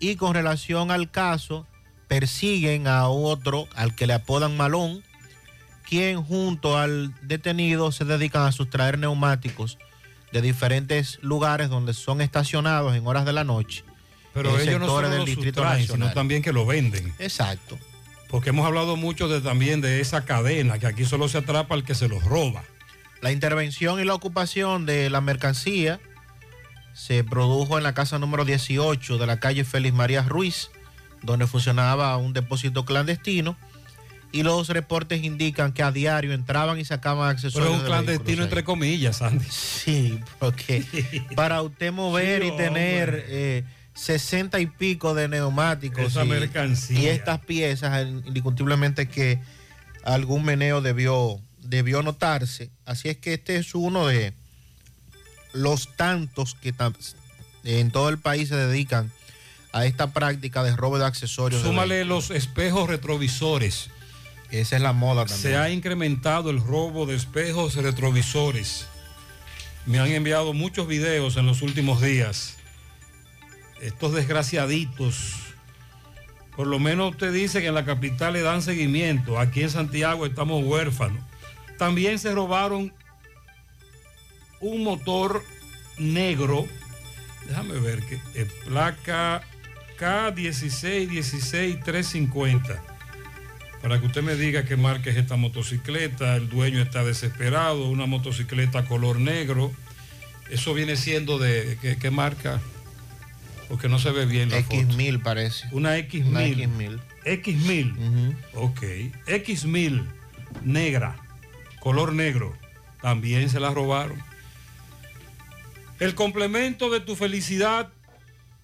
[0.00, 1.66] y con relación al caso,
[2.08, 5.02] persiguen a otro, al que le apodan Malón,
[5.88, 9.78] quien junto al detenido se dedican a sustraer neumáticos
[10.32, 13.84] de diferentes lugares donde son estacionados en horas de la noche.
[14.34, 17.14] Pero en ellos no solo lo sustraen, sino también que lo venden.
[17.18, 17.78] Exacto.
[18.28, 21.84] Porque hemos hablado mucho de, también de esa cadena, que aquí solo se atrapa al
[21.84, 22.62] que se los roba.
[23.22, 25.98] La intervención y la ocupación de la mercancía
[26.92, 30.70] se produjo en la casa número 18 de la calle Félix María Ruiz,
[31.22, 33.56] donde funcionaba un depósito clandestino.
[34.30, 37.70] Y los reportes indican que a diario entraban y sacaban Pero accesorios.
[37.70, 39.44] es un de clandestino entre comillas, Andy.
[39.48, 40.84] Sí, porque
[41.34, 43.64] para usted mover Sí, y tener eh,
[43.94, 47.00] 60 y pico de neumáticos Esa y, mercancía.
[47.00, 49.40] y estas piezas, eh, indiscutiblemente que
[50.04, 52.70] algún meneo debió, debió notarse.
[52.84, 54.34] Así es que este es uno de,
[55.52, 56.74] los tantos que
[57.64, 59.10] en todo el país se dedican
[59.72, 61.62] a esta práctica de robo de accesorios.
[61.62, 63.90] de Súmale los espejos retrovisores.
[64.50, 65.42] Esa es la moda también.
[65.42, 68.86] Se ha incrementado el robo de espejos retrovisores.
[69.84, 72.56] Me han enviado muchos videos en los últimos días.
[73.80, 75.34] Estos desgraciaditos.
[76.56, 79.38] Por lo menos usted dice que en la capital le dan seguimiento.
[79.38, 81.22] Aquí en Santiago estamos huérfanos.
[81.78, 82.92] También se robaron
[84.60, 85.44] un motor
[85.98, 86.66] negro.
[87.46, 89.42] Déjame ver que placa
[89.98, 92.98] K1616350
[93.82, 98.06] para que usted me diga qué marca es esta motocicleta, el dueño está desesperado, una
[98.06, 99.72] motocicleta color negro,
[100.50, 102.60] eso viene siendo de, ¿qué, qué marca?
[103.68, 104.76] Porque no se ve bien la foto.
[104.76, 105.68] X1000 parece.
[105.72, 106.26] Una X1000.
[106.26, 107.00] Una X1000.
[107.24, 108.36] X1000.
[108.54, 108.82] Ok.
[109.26, 110.06] X1000
[110.64, 111.16] negra,
[111.80, 112.56] color negro,
[113.02, 114.18] también se la robaron.
[116.00, 117.90] El complemento de tu felicidad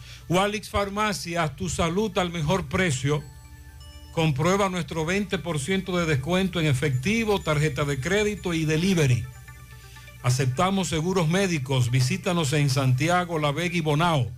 [0.31, 3.21] Walix Farmacias, tu salud al mejor precio.
[4.13, 9.25] Comprueba nuestro 20% de descuento en efectivo, tarjeta de crédito y delivery.
[10.23, 11.91] Aceptamos seguros médicos.
[11.91, 14.31] Visítanos en Santiago, La Vega y Bonao.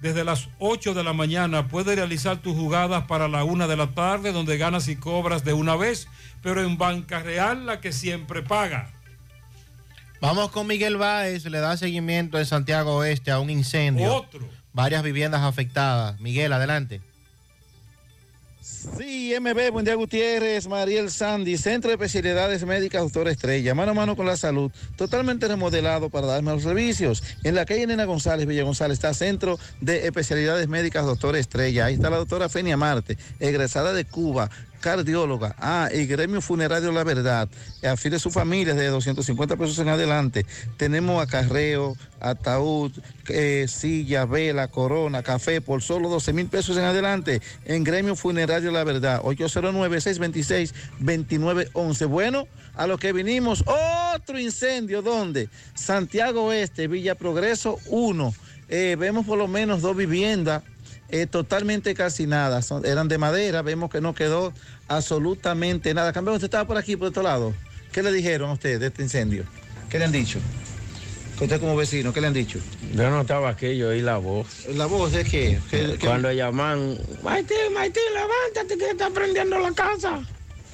[0.00, 3.88] Desde las 8 de la mañana puedes realizar tus jugadas para la 1 de la
[3.88, 6.08] tarde, donde ganas y cobras de una vez,
[6.42, 8.90] pero en Banca Real la que siempre paga.
[10.20, 14.14] Vamos con Miguel Báez, le da seguimiento en Santiago Oeste a un incendio.
[14.14, 14.48] Otro.
[14.72, 16.20] Varias viviendas afectadas.
[16.20, 17.00] Miguel, adelante.
[18.62, 23.94] Sí, MB, buen día Gutiérrez, Mariel Sandy, Centro de Especialidades Médicas Doctor Estrella, mano a
[23.94, 27.22] mano con la salud, totalmente remodelado para dar los servicios.
[27.42, 31.86] En la calle Nena González, Villa González, está Centro de Especialidades Médicas Doctor Estrella.
[31.86, 35.54] Ahí está la doctora Fenia Marte, egresada de Cuba, cardióloga.
[35.58, 37.48] Ah, y Gremio Funerario La Verdad.
[37.82, 40.46] Afile su familia de 250 pesos en adelante.
[40.76, 42.92] Tenemos acarreo, ataúd,
[43.28, 47.40] eh, silla, vela, corona, café por solo 12 mil pesos en adelante.
[47.64, 49.20] En Gremio Funerario La Verdad.
[49.22, 52.08] 809-626-2911.
[52.08, 53.64] Bueno, a lo que vinimos,
[54.14, 55.02] otro incendio.
[55.02, 55.48] ¿Dónde?
[55.74, 58.32] Santiago Oeste, Villa Progreso 1.
[58.68, 60.62] Eh, vemos por lo menos dos viviendas
[61.12, 64.52] eh, totalmente calcinadas, son- eran de madera, vemos que no quedó
[64.88, 66.12] absolutamente nada.
[66.12, 67.52] Campeón, usted estaba por aquí, por otro lado.
[67.92, 69.44] ¿Qué le dijeron a usted de este incendio?
[69.88, 70.38] ¿Qué le han dicho?
[71.40, 72.58] Usted como vecino, ¿qué le han dicho?
[72.94, 74.66] Yo no estaba aquí, yo oí la voz.
[74.74, 75.58] ¿La voz de qué?
[75.70, 80.20] ¿Qué- qué- Cuando llaman, Maite, Maite, levántate que está prendiendo la casa.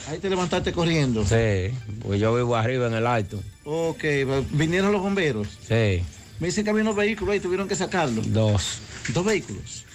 [0.09, 1.25] Ahí te levantaste corriendo.
[1.25, 1.73] Sí,
[2.03, 3.41] pues yo vivo arriba en el alto.
[3.65, 4.03] Ok,
[4.51, 5.47] vinieron los bomberos.
[5.69, 6.03] Sí,
[6.39, 8.31] Me dicen que había unos vehículos ahí, tuvieron que sacarlos.
[8.33, 8.81] dos.
[9.15, 9.86] ¿Dos vehículos?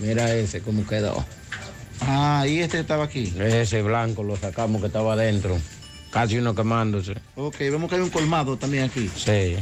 [0.00, 1.24] Mira ese cómo quedó.
[2.00, 3.32] Ah, y este estaba aquí.
[3.38, 5.56] Ese blanco lo sacamos que estaba adentro.
[6.10, 7.14] Casi uno quemándose.
[7.36, 9.10] Ok, vemos que hay un colmado también aquí.
[9.16, 9.56] Sí.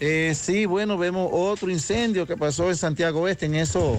[0.00, 3.96] Eh, sí, bueno, vemos otro incendio que pasó en Santiago Oeste, en eso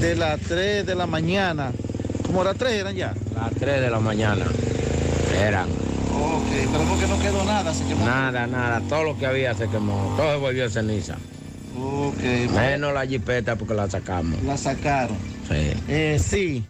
[0.00, 1.72] de las 3 de la mañana.
[2.26, 3.14] Como las 3 eran ya.
[3.34, 4.46] Las 3 de la mañana.
[5.40, 5.68] eran.
[5.68, 8.04] Ok, pero porque no quedó nada, se quemó.
[8.04, 11.16] Nada, nada, todo lo que había se quemó, todo se volvió ceniza.
[11.80, 12.18] Ok,
[12.52, 14.42] Menos la jipeta porque la sacamos.
[14.42, 15.16] la sacaron.
[15.48, 15.72] Sí.
[15.88, 16.64] Eh, sí,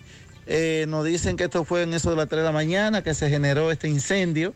[0.46, 3.14] eh, nos dicen que esto fue en eso de las 3 de la mañana que
[3.14, 4.54] se generó este incendio.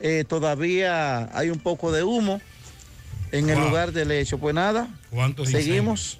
[0.00, 2.40] Eh, todavía hay un poco de humo
[3.30, 4.38] en el lugar del hecho.
[4.38, 6.18] Pues nada, ¿Cuántos seguimos.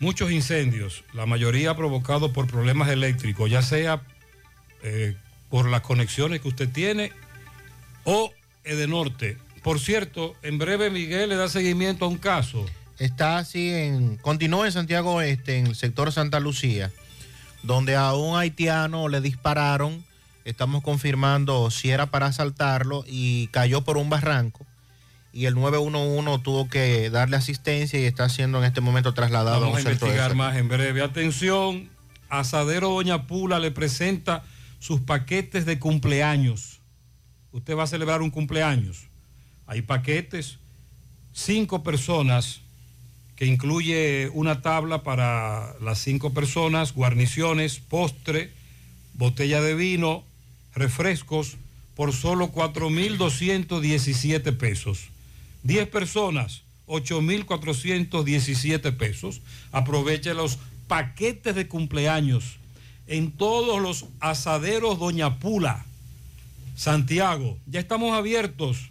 [0.00, 4.02] Muchos incendios, la mayoría provocados por problemas eléctricos, ya sea
[4.82, 5.16] eh,
[5.50, 7.10] por las conexiones que usted tiene
[8.04, 8.32] o
[8.64, 9.36] Edenorte.
[9.64, 12.66] Por cierto, en breve Miguel le da seguimiento a un caso.
[12.98, 14.18] Está así en.
[14.18, 16.92] Continúa en Santiago Oeste, en el sector Santa Lucía,
[17.62, 20.04] donde a un haitiano le dispararon.
[20.44, 24.66] Estamos confirmando si era para asaltarlo y cayó por un barranco.
[25.32, 29.60] Y el 911 tuvo que darle asistencia y está siendo en este momento trasladado a
[29.60, 31.00] Vamos un a centro de investigar más en breve.
[31.00, 31.88] Atención,
[32.28, 34.44] Asadero Doña Pula le presenta
[34.78, 36.82] sus paquetes de cumpleaños.
[37.50, 39.06] Usted va a celebrar un cumpleaños.
[39.66, 40.58] Hay paquetes,
[41.32, 42.60] cinco personas,
[43.36, 48.52] que incluye una tabla para las cinco personas, guarniciones, postre,
[49.14, 50.22] botella de vino,
[50.74, 51.56] refrescos,
[51.96, 55.08] por solo 4.217 pesos.
[55.62, 59.40] 10 personas, 8.417 pesos.
[59.72, 62.58] Aproveche los paquetes de cumpleaños
[63.06, 65.86] en todos los asaderos Doña Pula,
[66.76, 67.56] Santiago.
[67.66, 68.90] Ya estamos abiertos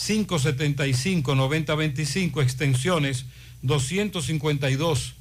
[0.00, 3.26] 809-575-9025, extensiones
[3.62, 5.14] 252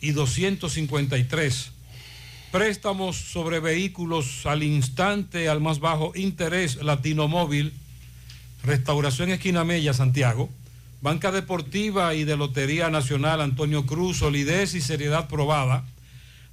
[0.00, 1.72] y 253.
[2.50, 7.72] Préstamos sobre vehículos al instante, al más bajo interés, Latino Móvil,
[8.64, 10.48] Restauración Esquina Mella, Santiago,
[11.00, 15.84] Banca Deportiva y de Lotería Nacional Antonio Cruz, solidez y seriedad probada.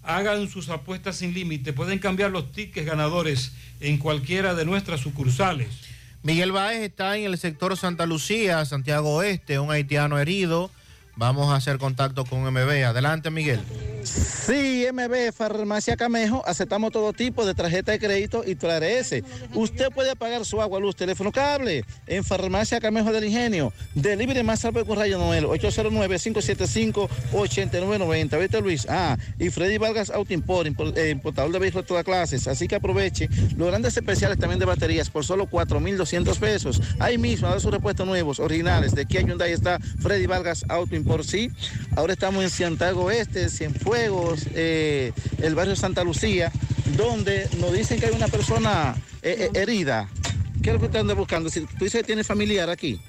[0.04, 5.89] Hagan sus apuestas sin límite, pueden cambiar los tickets ganadores en cualquiera de nuestras sucursales.
[6.22, 10.70] Miguel Báez está en el sector Santa Lucía, Santiago Oeste, un haitiano herido.
[11.20, 12.86] Vamos a hacer contacto con MB.
[12.86, 13.60] Adelante, Miguel.
[14.02, 19.22] Sí, MB, Farmacia Camejo, aceptamos todo tipo de tarjeta de crédito y TRS.
[19.54, 23.74] Usted puede pagar su agua, luz, teléfono, cable en Farmacia Camejo del Ingenio.
[23.96, 28.40] Delivery más rápido con Rayo Noel, 809-575-8990.
[28.40, 28.88] ¿Viste, Luis?
[28.90, 32.48] Ah, y Freddy Vargas Auto Import, impor- eh, importador de vehículos de todas clases.
[32.48, 33.28] Así que aproveche
[33.58, 36.82] los grandes especiales también de baterías por solo 4,200 pesos.
[37.00, 38.96] Ahí mismo, a dar sus repuestos nuevos, originales.
[38.96, 41.52] De Kia Hyundai está Freddy Vargas Auto Import, sí.
[41.96, 45.12] Ahora estamos en Santiago Oeste, Cienfuegos, eh,
[45.42, 46.52] el barrio Santa Lucía,
[46.96, 50.10] donde nos dicen que hay una persona eh, eh, herida.
[50.62, 51.50] ¿Qué es lo que usted anda buscando?
[51.50, 53.00] Si tú dices que tiene familiar aquí.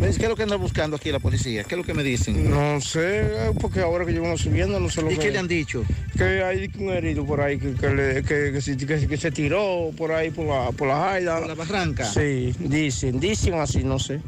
[0.00, 1.62] ¿Qué es lo que anda buscando aquí la policía?
[1.64, 2.50] ¿Qué es lo que me dicen?
[2.50, 5.20] No sé, porque ahora que llevamos subiendo no sé lo ¿Y que...
[5.20, 5.84] qué le han dicho?
[6.16, 10.98] Que hay un herido por ahí que se tiró por ahí por la, por la
[10.98, 11.38] jaida.
[11.38, 12.04] ¿Por la barranca?
[12.04, 14.20] Sí, dicen, dicen así, no sé.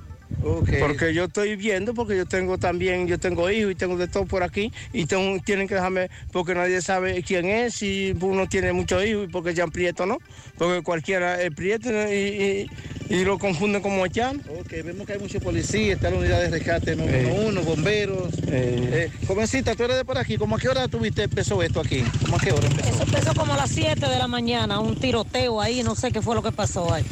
[0.79, 4.27] Porque yo estoy viendo, porque yo tengo también, yo tengo hijos y tengo de todo
[4.27, 8.73] por aquí y tengo- tienen que dejarme, porque nadie sabe quién es, si uno tiene
[8.73, 10.19] muchos hijos y porque ya Prieto no,
[10.59, 12.67] porque cualquiera es Prieto y, y-
[13.15, 14.43] y lo confunden como Echan.
[14.61, 18.29] Ok, vemos que hay muchos policías, está la unidad de rescate 911, bomberos.
[18.49, 22.03] Eh, jovencita, tú eres de por aquí, ¿cómo a qué hora tuviste empezó esto aquí?
[22.23, 22.89] ¿Cómo a qué hora empezó?
[22.91, 26.21] Eso empezó como a las 7 de la mañana, un tiroteo ahí, no sé qué
[26.23, 27.05] fue lo que pasó ahí.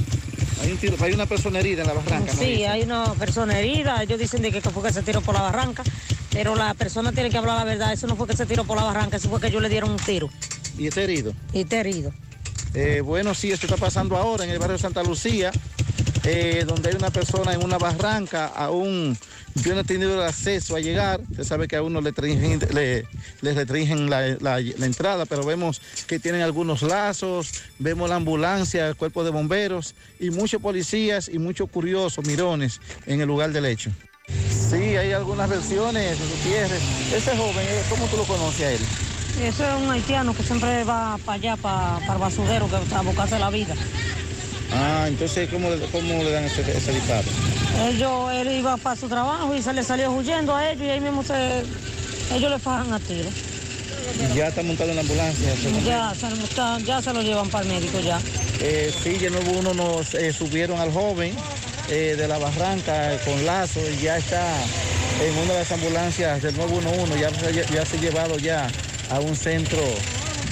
[0.62, 2.32] Hay, un tiro- hay una persona herida en la barranca.
[2.32, 5.42] Sí, hay una persona herida, ellos dicen de que fue que se tiró por la
[5.42, 5.82] barranca,
[6.30, 8.76] pero la persona tiene que hablar la verdad, eso no fue que se tiró por
[8.76, 10.30] la barranca, eso fue que ellos le dieron un tiro.
[10.78, 11.34] ¿Y está herido?
[11.52, 12.12] Y está herido.
[12.74, 15.50] Eh, bueno, sí, esto está pasando ahora en el barrio Santa Lucía,
[16.24, 19.16] eh, donde hay una persona en una barranca, aún
[19.56, 24.08] yo no he tenido el acceso a llegar, usted sabe que a uno le, restringen-
[24.40, 29.94] la, entrada, pero vemos que tienen algunos lazos, vemos la ambulancia, el cuerpo de bomberos
[30.20, 33.90] y muchos policías y muchos curiosos, mirones en el lugar del hecho.
[34.70, 36.82] Sí, hay algunas versiones, Gutiérrez.
[37.12, 38.80] Ese joven, eh, ¿cómo tú lo conoces a él?
[39.42, 43.00] Eso es un haitiano que siempre va para allá, para, para el basurero, que a
[43.00, 43.74] buscarse la vida.
[44.74, 47.24] Ah, entonces, ¿cómo, le- cómo le dan ese, ese disparo?
[47.88, 51.00] Ellos, él iba para su trabajo y se le salió huyendo a ellos y ahí
[51.00, 51.60] mismo se,
[52.34, 53.28] ellos le fajan a tiro.
[54.34, 55.54] Ya está montado en la ambulancia.
[55.84, 58.20] Ya se, lo están- ya se lo llevan para el médico ya.
[58.60, 61.36] Eh, sí, de nuevo uno nos eh, subieron al joven
[61.88, 64.42] eh, de la barranca eh, con lazo y ya está
[65.22, 68.70] en una de las ambulancias del 911, ya, se- ya se ha llevado ya
[69.10, 69.82] a un centro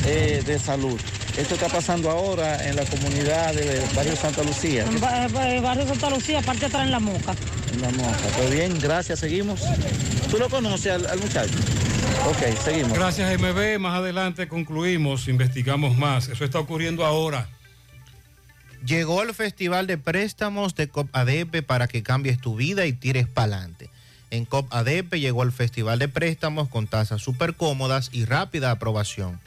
[0.05, 1.01] eh, de salud.
[1.41, 4.85] Esto está pasando ahora en la comunidad del barrio Santa Lucía.
[4.85, 7.35] En ba- barrio Santa Lucía, parte atrás en la moca.
[7.73, 8.19] En la Moca.
[8.37, 9.61] Pues bien, gracias, seguimos.
[10.31, 11.55] ¿Tú lo conoces al, al muchacho?
[12.27, 12.93] Ok, seguimos.
[12.93, 16.29] Gracias MB, más adelante concluimos, investigamos más.
[16.29, 17.49] Eso está ocurriendo ahora.
[18.85, 23.27] Llegó el Festival de Préstamos de COP ADP para que cambies tu vida y tires
[23.29, 23.91] para adelante.
[24.31, 29.41] En COP ADP llegó el Festival de Préstamos con tasas súper cómodas y rápida aprobación.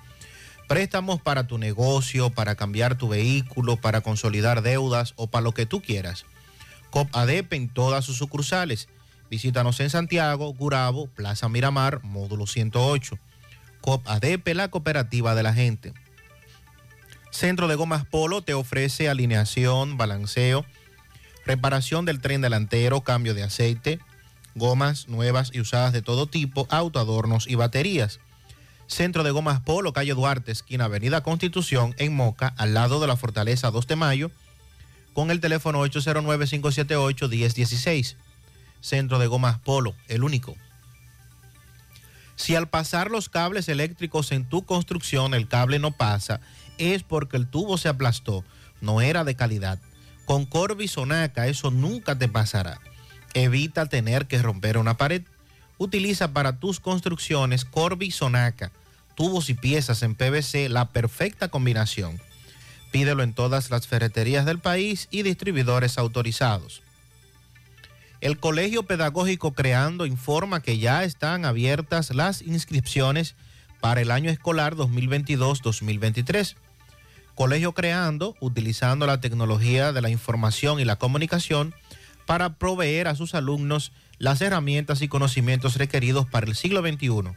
[0.73, 5.67] Préstamos para tu negocio, para cambiar tu vehículo, para consolidar deudas o para lo que
[5.67, 6.25] tú quieras.
[6.89, 8.87] COP ADP en todas sus sucursales.
[9.29, 13.19] Visítanos en Santiago, Gurabo, Plaza Miramar, módulo 108.
[13.81, 15.93] COP ADP, la cooperativa de la gente.
[17.29, 20.65] Centro de Gomas Polo te ofrece alineación, balanceo,
[21.45, 23.99] reparación del tren delantero, cambio de aceite,
[24.55, 28.19] gomas nuevas y usadas de todo tipo, autoadornos y baterías.
[28.87, 33.17] Centro de Gomas Polo, calle Duarte, esquina Avenida Constitución, en Moca, al lado de la
[33.17, 34.31] Fortaleza 2 de Mayo,
[35.13, 38.15] con el teléfono 809-578-1016.
[38.81, 40.55] Centro de Gomas Polo, el único.
[42.35, 46.41] Si al pasar los cables eléctricos en tu construcción el cable no pasa,
[46.77, 48.43] es porque el tubo se aplastó,
[48.81, 49.79] no era de calidad.
[50.25, 52.79] Con Corby Sonaca eso nunca te pasará.
[53.33, 55.23] Evita tener que romper una pared.
[55.83, 58.71] Utiliza para tus construcciones Corby Sonaca,
[59.15, 62.21] tubos y piezas en PVC, la perfecta combinación.
[62.93, 66.83] Pídelo en todas las ferreterías del país y distribuidores autorizados.
[68.21, 73.35] El Colegio Pedagógico Creando informa que ya están abiertas las inscripciones
[73.81, 76.55] para el año escolar 2022-2023.
[77.35, 81.75] Colegio Creando, utilizando la tecnología de la información y la comunicación
[82.25, 87.31] para proveer a sus alumnos las herramientas y conocimientos requeridos para el siglo XXI.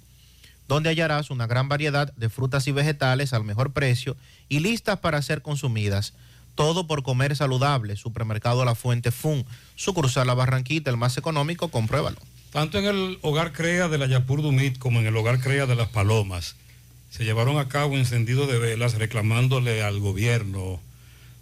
[0.67, 4.15] donde hallarás una gran variedad de frutas y vegetales al mejor precio
[4.47, 6.13] y listas para ser consumidas.
[6.55, 7.95] Todo por comer saludable.
[7.95, 9.45] Supermercado La Fuente Fun,
[9.75, 12.17] sucursal La Barranquita, el más económico, compruébalo.
[12.51, 15.75] Tanto en el Hogar Crea de la Yapur Dumit como en el Hogar Crea de
[15.75, 16.55] las Palomas
[17.15, 20.81] se llevaron a cabo encendido de velas reclamándole al gobierno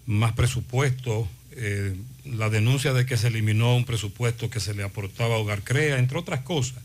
[0.06, 1.96] más presupuesto, eh,
[2.26, 5.98] la denuncia de que se eliminó un presupuesto que se le aportaba a Hogar Crea,
[5.98, 6.84] entre otras cosas.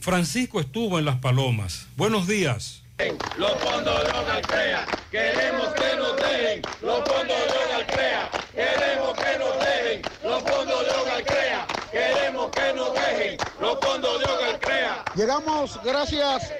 [0.00, 1.86] Francisco estuvo en Las Palomas.
[1.98, 2.83] Buenos días.
[2.96, 6.62] Los fondos de Hogar Crea, queremos que nos dejen.
[6.80, 10.02] Los fondos de Hogar Crea, queremos que nos dejen.
[10.22, 13.36] Los fondos de Hogar Crea, queremos que nos dejen.
[13.60, 15.04] Los fondos de Hogar Crea.
[15.16, 16.52] Llegamos gracias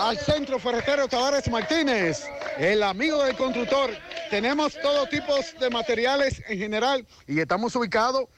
[0.00, 2.26] al Centro Ferretero Tavares Martínez,
[2.56, 3.90] el amigo del constructor.
[4.30, 8.24] Tenemos todo tipo de materiales en general y estamos ubicados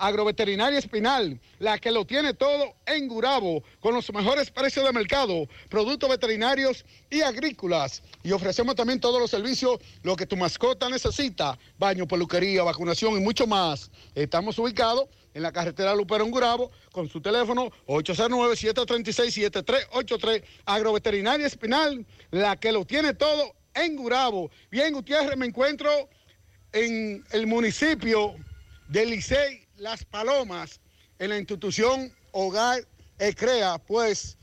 [0.00, 5.46] Agroveterinaria Espinal, la que lo tiene todo en Gurabo, con los mejores precios de mercado,
[5.68, 8.02] productos veterinarios y agrícolas.
[8.22, 13.20] Y ofrecemos también todos los servicios, lo que tu mascota necesita, baño, peluquería, vacunación y
[13.20, 13.90] mucho más.
[14.14, 15.04] Estamos ubicados
[15.34, 20.42] en la carretera Luperón Gurabo, con su teléfono 809-736-7383.
[20.64, 24.50] Agroveterinaria Espinal, la que lo tiene todo en Gurabo.
[24.70, 25.90] Bien, Gutiérrez, me encuentro
[26.72, 28.34] en el municipio
[28.88, 30.78] de Licey Las Palomas,
[31.18, 32.86] en la institución Hogar
[33.18, 34.36] Ecrea, pues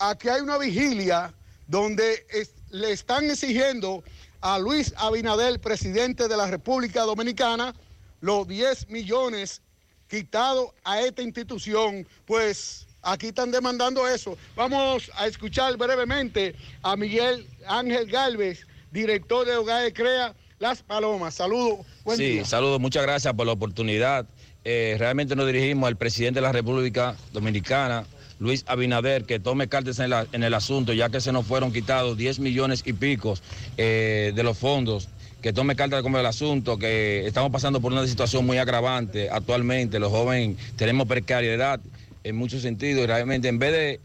[0.00, 1.32] aquí hay una vigilia
[1.68, 4.02] donde es- le están exigiendo
[4.40, 7.72] a Luis Abinader, presidente de la República Dominicana,
[8.20, 9.62] los 10 millones
[10.10, 14.36] quitados a esta institución, pues aquí están demandando eso.
[14.56, 21.34] Vamos a escuchar brevemente a Miguel Ángel Galvez, director de Hogar Ecrea Las Palomas.
[21.34, 21.86] Saludos.
[22.16, 24.26] Sí, saludos, muchas gracias por la oportunidad.
[24.64, 28.04] Eh, realmente nos dirigimos al presidente de la República Dominicana,
[28.38, 31.72] Luis Abinader, que tome cartas en, la- en el asunto, ya que se nos fueron
[31.72, 33.42] quitados 10 millones y picos
[33.76, 35.08] eh, de los fondos
[35.42, 39.98] que tome carta como el asunto, que estamos pasando por una situación muy agravante actualmente.
[39.98, 41.78] Los jóvenes tenemos precariedad
[42.24, 44.00] en muchos sentidos y realmente en vez de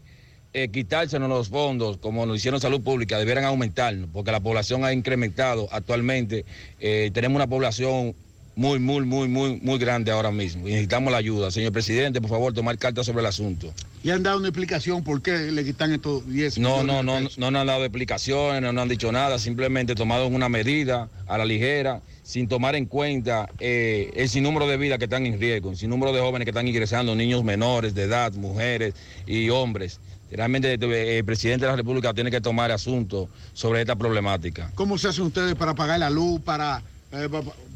[0.52, 4.92] eh, quitársenos los fondos, como nos hicieron salud pública, debieran aumentarnos, porque la población ha
[4.92, 6.44] incrementado actualmente.
[6.78, 8.14] Eh, tenemos una población
[8.60, 10.68] muy, muy, muy, muy, muy grande ahora mismo.
[10.68, 11.50] Y necesitamos la ayuda.
[11.50, 13.72] Señor presidente, por favor, tomar carta sobre el asunto.
[14.04, 17.46] ¿Y han dado una explicación por qué le quitan estos 10 No, no, millones no,
[17.46, 21.38] no, no han dado explicaciones, no nos han dicho nada, simplemente tomaron una medida a
[21.38, 25.70] la ligera, sin tomar en cuenta eh, el sinnúmero de vidas que están en riesgo,
[25.70, 28.92] el sinnúmero de jóvenes que están ingresando, niños menores de edad, mujeres
[29.26, 30.00] y hombres.
[30.30, 34.70] Realmente eh, el presidente de la República tiene que tomar asunto sobre esta problemática.
[34.74, 36.82] ¿Cómo se hacen ustedes para pagar la luz, para,
[37.12, 37.26] eh,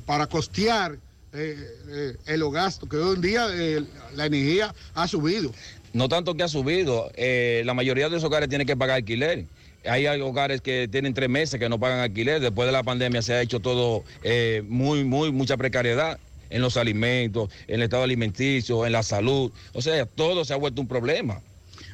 [0.07, 0.99] para costear
[1.33, 1.57] eh,
[1.89, 2.89] eh, el gasto?
[2.89, 3.83] Que hoy en día eh,
[4.15, 5.53] la energía ha subido.
[5.93, 9.47] No tanto que ha subido, eh, la mayoría de los hogares tienen que pagar alquiler.
[9.87, 12.41] Hay hogares que tienen tres meses que no pagan alquiler.
[12.41, 16.19] Después de la pandemia se ha hecho todo eh, muy, muy, mucha precariedad
[16.51, 19.53] en los alimentos, en el estado alimenticio, en la salud.
[19.73, 21.41] O sea, todo se ha vuelto un problema.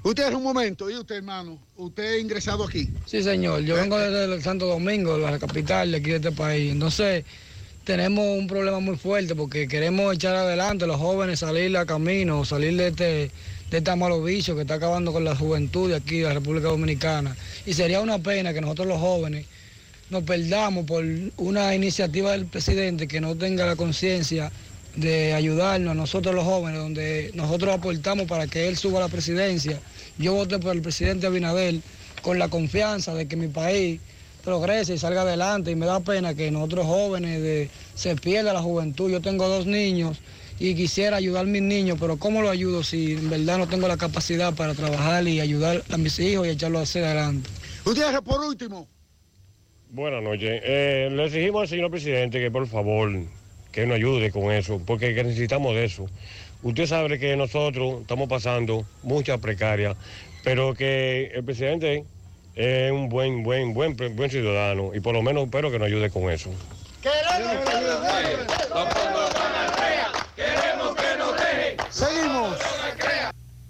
[0.02, 1.58] Usted es un momento, ¿y usted, hermano?
[1.76, 2.88] ¿Usted ha ingresado aquí?
[3.04, 3.62] Sí, señor.
[3.62, 6.72] Yo vengo desde el Santo Domingo, la capital de aquí de este país.
[6.72, 7.24] Entonces,
[7.84, 12.76] tenemos un problema muy fuerte porque queremos echar adelante los jóvenes, salir a camino, salir
[12.76, 13.30] de este,
[13.70, 16.68] de este malo vicio que está acabando con la juventud de aquí, de la República
[16.68, 17.36] Dominicana.
[17.64, 19.46] Y sería una pena que nosotros los jóvenes
[20.10, 21.04] nos perdamos por
[21.36, 24.50] una iniciativa del presidente que no tenga la conciencia
[24.96, 29.08] de ayudarnos a nosotros los jóvenes, donde nosotros aportamos para que él suba a la
[29.08, 29.78] presidencia.
[30.18, 31.76] Yo voté por el presidente Abinader
[32.22, 34.00] con la confianza de que mi país
[34.40, 38.62] progrese y salga adelante y me da pena que nosotros jóvenes de- se pierda la
[38.62, 39.10] juventud.
[39.10, 40.18] Yo tengo dos niños
[40.58, 43.88] y quisiera ayudar a mis niños, pero ¿cómo lo ayudo si en verdad no tengo
[43.88, 47.48] la capacidad para trabajar y ayudar a mis hijos y echarlos hacia adelante?
[47.84, 48.86] Usted, por último,
[49.92, 50.60] Buenas noches.
[50.64, 53.10] Eh, le exigimos al señor presidente que por favor
[53.72, 56.06] que nos ayude con eso, porque que necesitamos de eso.
[56.62, 59.96] Usted sabe que nosotros estamos pasando mucha precaria,
[60.44, 62.04] pero que el presidente
[62.60, 66.10] es un buen, buen, buen, buen ciudadano y por lo menos espero que nos ayude
[66.10, 66.50] con eso.
[67.00, 67.64] Queremos
[70.94, 71.76] que nos dejen.
[71.88, 72.58] Seguimos.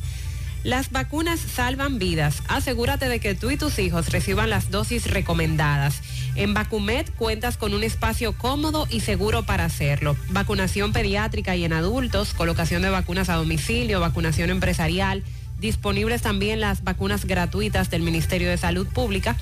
[0.64, 2.44] Las vacunas salvan vidas.
[2.48, 6.02] Asegúrate de que tú y tus hijos reciban las dosis recomendadas.
[6.36, 10.16] En Vacumet cuentas con un espacio cómodo y seguro para hacerlo.
[10.30, 15.24] Vacunación pediátrica y en adultos, colocación de vacunas a domicilio, vacunación empresarial.
[15.60, 19.38] Disponibles también las vacunas gratuitas del Ministerio de Salud Pública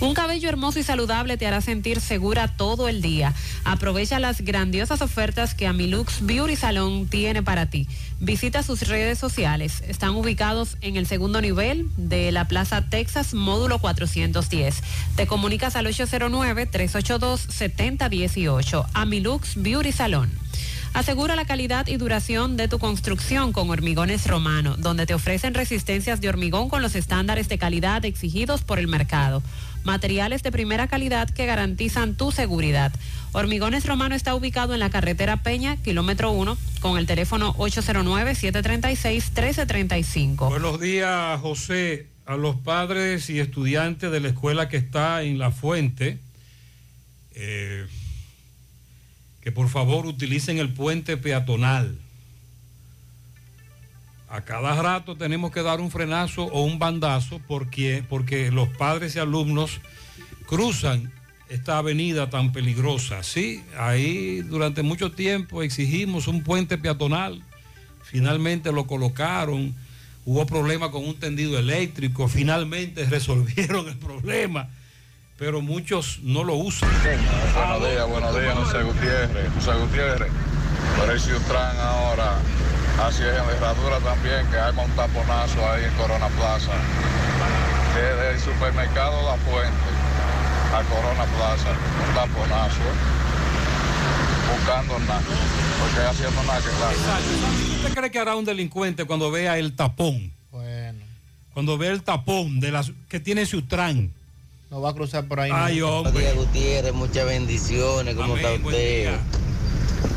[0.00, 3.34] Un cabello hermoso y saludable te hará sentir segura todo el día.
[3.64, 7.86] Aprovecha las grandiosas ofertas que Amilux Beauty Salon tiene para ti.
[8.18, 9.84] Visita sus redes sociales.
[9.86, 14.82] Están ubicados en el segundo nivel de la Plaza Texas, módulo 410.
[15.16, 18.86] Te comunicas al 809-382-7018.
[18.94, 20.30] Amilux Beauty Salon.
[20.92, 26.20] Asegura la calidad y duración de tu construcción con Hormigones Romano, donde te ofrecen resistencias
[26.20, 29.40] de hormigón con los estándares de calidad exigidos por el mercado.
[29.84, 32.92] Materiales de primera calidad que garantizan tu seguridad.
[33.32, 40.48] Hormigones Romano está ubicado en la carretera Peña, kilómetro 1, con el teléfono 809-736-1335.
[40.48, 45.52] Buenos días, José, a los padres y estudiantes de la escuela que está en La
[45.52, 46.18] Fuente,
[47.34, 47.86] eh,
[49.40, 51.96] que por favor utilicen el puente peatonal.
[54.30, 59.16] A cada rato tenemos que dar un frenazo o un bandazo porque, porque los padres
[59.16, 59.80] y alumnos
[60.46, 61.12] cruzan
[61.48, 63.24] esta avenida tan peligrosa.
[63.24, 67.42] Sí, ahí durante mucho tiempo exigimos un puente peatonal,
[68.04, 69.74] finalmente lo colocaron,
[70.24, 74.68] hubo problema con un tendido eléctrico, finalmente resolvieron el problema,
[75.38, 76.88] pero muchos no lo usan.
[77.52, 79.52] Buenos días, buenos días, José Gutiérrez.
[79.54, 80.32] José Gutiérrez,
[80.96, 82.38] por el Ciutrán ahora,
[83.06, 86.72] así es en la herradura también, que hay un taponazo ahí en Corona Plaza.
[87.94, 89.90] Desde el supermercado La Fuente
[90.72, 92.80] a Corona Plaza, un taponazo,
[94.52, 95.22] buscando nada,
[95.80, 96.96] porque haciendo nada que claro.
[97.76, 100.32] ¿Usted cree que hará un delincuente cuando vea el tapón?
[100.52, 101.00] Bueno.
[101.52, 104.12] Cuando vea el tapón de las que tiene Ciutrán.
[104.70, 105.50] No va a cruzar por ahí.
[105.52, 106.32] Ay, hombre.
[106.34, 108.14] Gutiérrez, muchas bendiciones.
[108.14, 109.18] ¿Cómo Amén, está buen usted?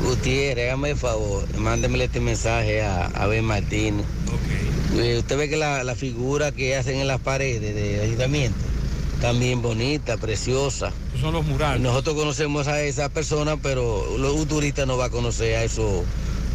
[0.04, 4.06] Gutiérrez, hágame el favor, mándemele este mensaje a Abel Martínez.
[4.96, 8.58] Eh, usted ve que la, la figura que hacen en las paredes del ayuntamiento,
[9.22, 10.92] también bonita, preciosa.
[11.20, 11.82] Son los murales.
[11.82, 16.04] Nosotros conocemos a esa persona, pero los un turista no va a conocer a eso,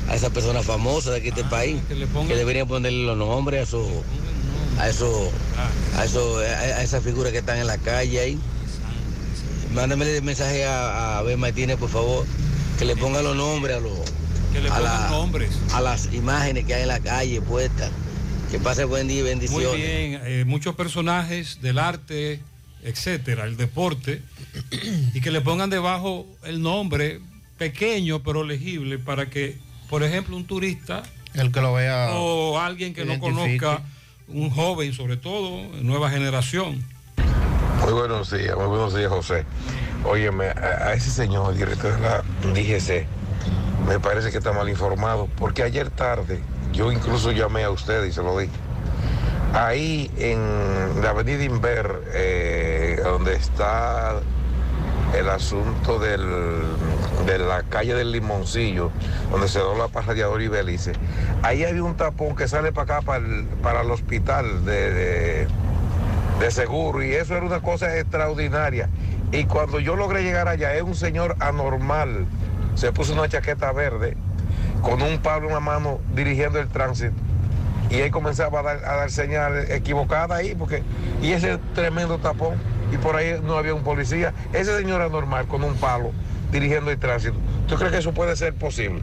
[0.09, 1.78] a esa persona famosa de aquí de este país.
[1.82, 3.88] Ah, que le pongan- Que deberían ponerle los nombres a eso,
[4.78, 5.30] a eso,
[5.96, 8.38] a eso, a, a esa figura que están en la calle ahí.
[9.74, 12.24] Mándame el mensaje a, a Abel Martínez, por favor,
[12.78, 13.92] que le ponga los nombres a los
[14.52, 15.50] Que le a, pongan la- nombres.
[15.72, 17.90] a las imágenes que hay en la calle puestas.
[18.50, 19.74] Que pase buen día y Muy bendiciones.
[19.76, 22.40] bien, eh, muchos personajes del arte,
[22.82, 24.22] etcétera, el deporte,
[25.14, 27.20] y que le pongan debajo el nombre
[27.59, 29.59] pequeño pero legible para que,
[29.90, 31.02] por ejemplo, un turista
[31.34, 32.12] El que lo vea.
[32.14, 33.82] o alguien que no conozca,
[34.28, 36.82] un joven sobre todo, nueva generación.
[37.82, 39.44] Muy buenos días, muy buenos días, José.
[40.10, 43.06] Óyeme, a, ese señor, director de la DGC,
[43.86, 46.40] me parece que está mal informado, porque ayer tarde
[46.72, 48.55] yo incluso llamé a usted y se lo dije.
[49.52, 54.14] Ahí en la avenida Inver, eh, donde está
[55.14, 56.22] el asunto del,
[57.26, 58.90] de la calle del Limoncillo,
[59.30, 60.93] donde se dobla para Radiador y Belice,
[61.43, 65.47] ahí había un tapón que sale para acá, para el, para el hospital de
[66.39, 68.89] de seguro y eso era una cosa extraordinaria.
[69.32, 72.26] Y cuando yo logré llegar allá, es un señor anormal,
[72.74, 74.16] se puso una chaqueta verde
[74.82, 77.14] con un palo en la mano dirigiendo el tránsito.
[77.90, 80.82] Y él comenzaba a dar, a dar señales equivocadas ahí, porque,
[81.22, 82.55] y ese tremendo tapón,
[82.92, 84.32] y por ahí no había un policía.
[84.52, 86.12] Ese señor anormal con un palo
[86.52, 87.36] dirigiendo el tránsito.
[87.66, 89.02] ¿Tú crees que eso puede ser posible?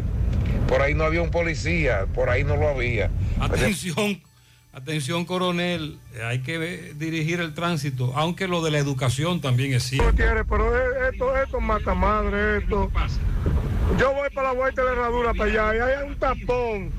[0.68, 3.10] Por ahí no había un policía, por ahí no lo había.
[3.40, 4.22] Atención,
[4.76, 9.84] atención coronel, eh, hay que dirigir el tránsito, aunque lo de la educación también es
[9.84, 10.14] cierto.
[10.18, 12.92] Pero e- esto, esto mata madre, esto.
[13.98, 16.92] Yo voy para la vuelta de herradura para allá y hay un tapón.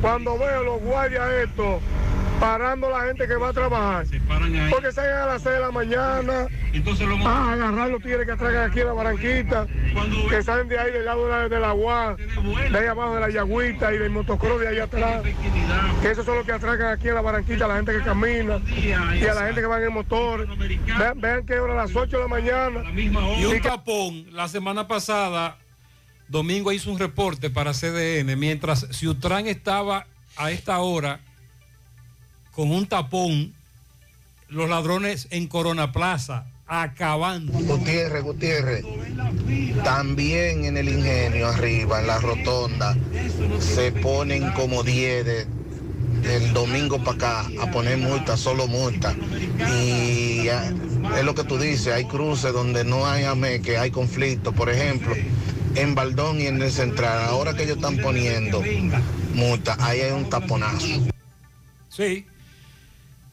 [0.00, 1.80] Cuando veo los guardias estos
[2.40, 4.06] parando la gente que va a trabajar.
[4.70, 6.48] Porque salgan a las 6 de la mañana
[7.24, 9.66] a agarrar los tigres que atracan aquí en la Barranquita,
[10.28, 13.20] que salen de ahí del lado de la, de la UAS, de ahí abajo de
[13.20, 15.22] la Yagüita y del motocross de ahí atrás.
[16.02, 18.60] Que esos son los que atracan aquí en la Barranquita, a la gente que camina
[18.76, 18.92] y
[19.24, 20.46] a la gente que va en el motor.
[20.98, 22.82] Vean, vean que hora a las 8 de la mañana.
[23.38, 25.58] Y un tapón, la semana pasada,
[26.28, 30.06] Domingo hizo un reporte para CDN, mientras Ciutrán estaba
[30.36, 31.20] a esta hora
[32.56, 33.52] con un tapón,
[34.48, 37.52] los ladrones en Corona Plaza, acabando.
[37.52, 38.82] Gutiérrez, Gutiérrez,
[39.84, 42.96] también en el ingenio arriba, en la rotonda,
[43.60, 45.46] se ponen como 10 de-
[46.22, 49.14] del domingo para acá a poner multa, solo multa.
[49.78, 50.72] Y ah,
[51.18, 54.52] es lo que tú dices, hay cruces donde no hay AME, que hay conflicto.
[54.52, 55.14] Por ejemplo,
[55.74, 58.62] en Baldón y en el Central, ahora que ellos están poniendo
[59.34, 60.86] multa, ahí hay un taponazo.
[61.90, 62.24] Sí.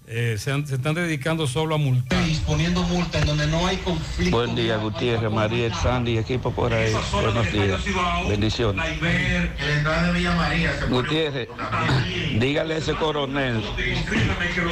[0.05, 2.19] Eh, se, han- se están dedicando solo a multar.
[2.45, 4.35] Poniendo multa en donde no hay conflicto.
[4.35, 6.91] Buen día, Gutiérrez, María, Sandy, equipo por ahí.
[7.11, 7.81] Buenos días.
[8.27, 8.83] Bendiciones.
[10.89, 11.47] Gutiérrez,
[12.39, 13.63] dígale a ese coronel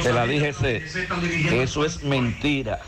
[0.04, 2.80] de la DGC que eso es mentira.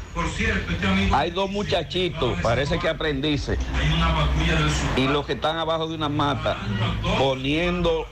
[1.12, 3.59] Hay dos muchachitos, parece que aprendices,
[4.97, 6.57] y los que están abajo de una mata
[7.19, 8.07] poniendo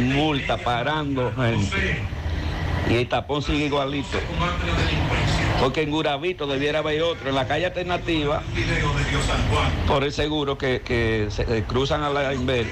[0.00, 2.02] multa, parando gente.
[2.90, 4.18] Y el tapón sigue igualito.
[5.60, 7.28] Porque en Guravito debiera haber otro.
[7.28, 8.42] En la calle alternativa,
[9.86, 12.66] por el seguro que, que se eh, cruzan a la Inver,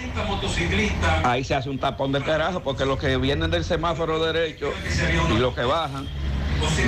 [1.23, 4.73] ahí se hace un tapón del carajo, porque los que vienen del semáforo derecho
[5.35, 6.09] y los que bajan,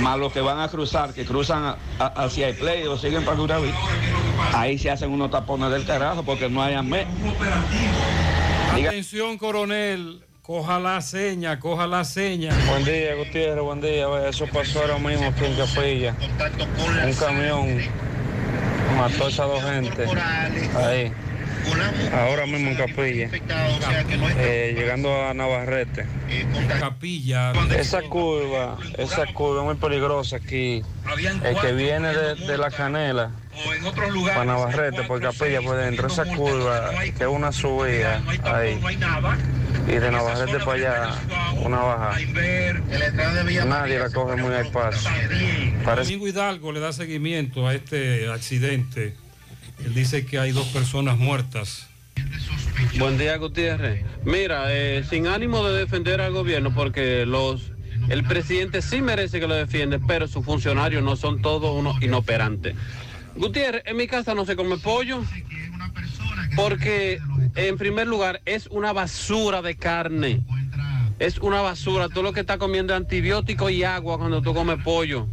[0.01, 3.77] más los que van a cruzar, que cruzan hacia el play o siguen para Guravito,
[4.53, 7.07] ahí se hacen unos tapones del carajo porque no hay amén.
[8.73, 12.51] Atención, coronel, coja la seña, coja la seña.
[12.67, 14.05] Buen día, Gutiérrez, buen día.
[14.27, 16.13] Eso pasó ahora mismo aquí en Capilla.
[17.05, 17.79] Un camión
[18.97, 20.05] mató a esas dos gente
[20.75, 21.13] ahí.
[22.13, 23.29] Ahora mismo en Capilla.
[24.37, 26.05] Eh, llegando a Navarrete.
[26.79, 27.53] Capilla.
[27.75, 30.81] Esa curva, esa curva muy peligrosa aquí.
[31.43, 33.31] El que viene de, de la canela
[34.27, 38.79] para Navarrete por Capilla por dentro, esa curva que es una subida ahí.
[39.87, 41.15] Y de Navarrete para allá,
[41.63, 42.19] una baja.
[43.65, 45.09] Nadie la coge muy al paso.
[45.83, 49.15] Parece Domingo Hidalgo le da seguimiento a este accidente.
[49.85, 51.87] Él dice que hay dos personas muertas.
[52.97, 54.03] Buen día, Gutiérrez.
[54.23, 57.71] Mira, eh, sin ánimo de defender al gobierno, porque los
[58.09, 62.75] el presidente sí merece que lo defiende, pero sus funcionarios no son todos unos inoperantes.
[63.35, 65.23] Gutiérrez, en mi casa no se come pollo,
[66.55, 67.19] porque
[67.55, 70.41] en primer lugar es una basura de carne.
[71.19, 72.09] Es una basura.
[72.09, 75.27] Todo lo que está comiendo es antibiótico y agua cuando tú comes pollo.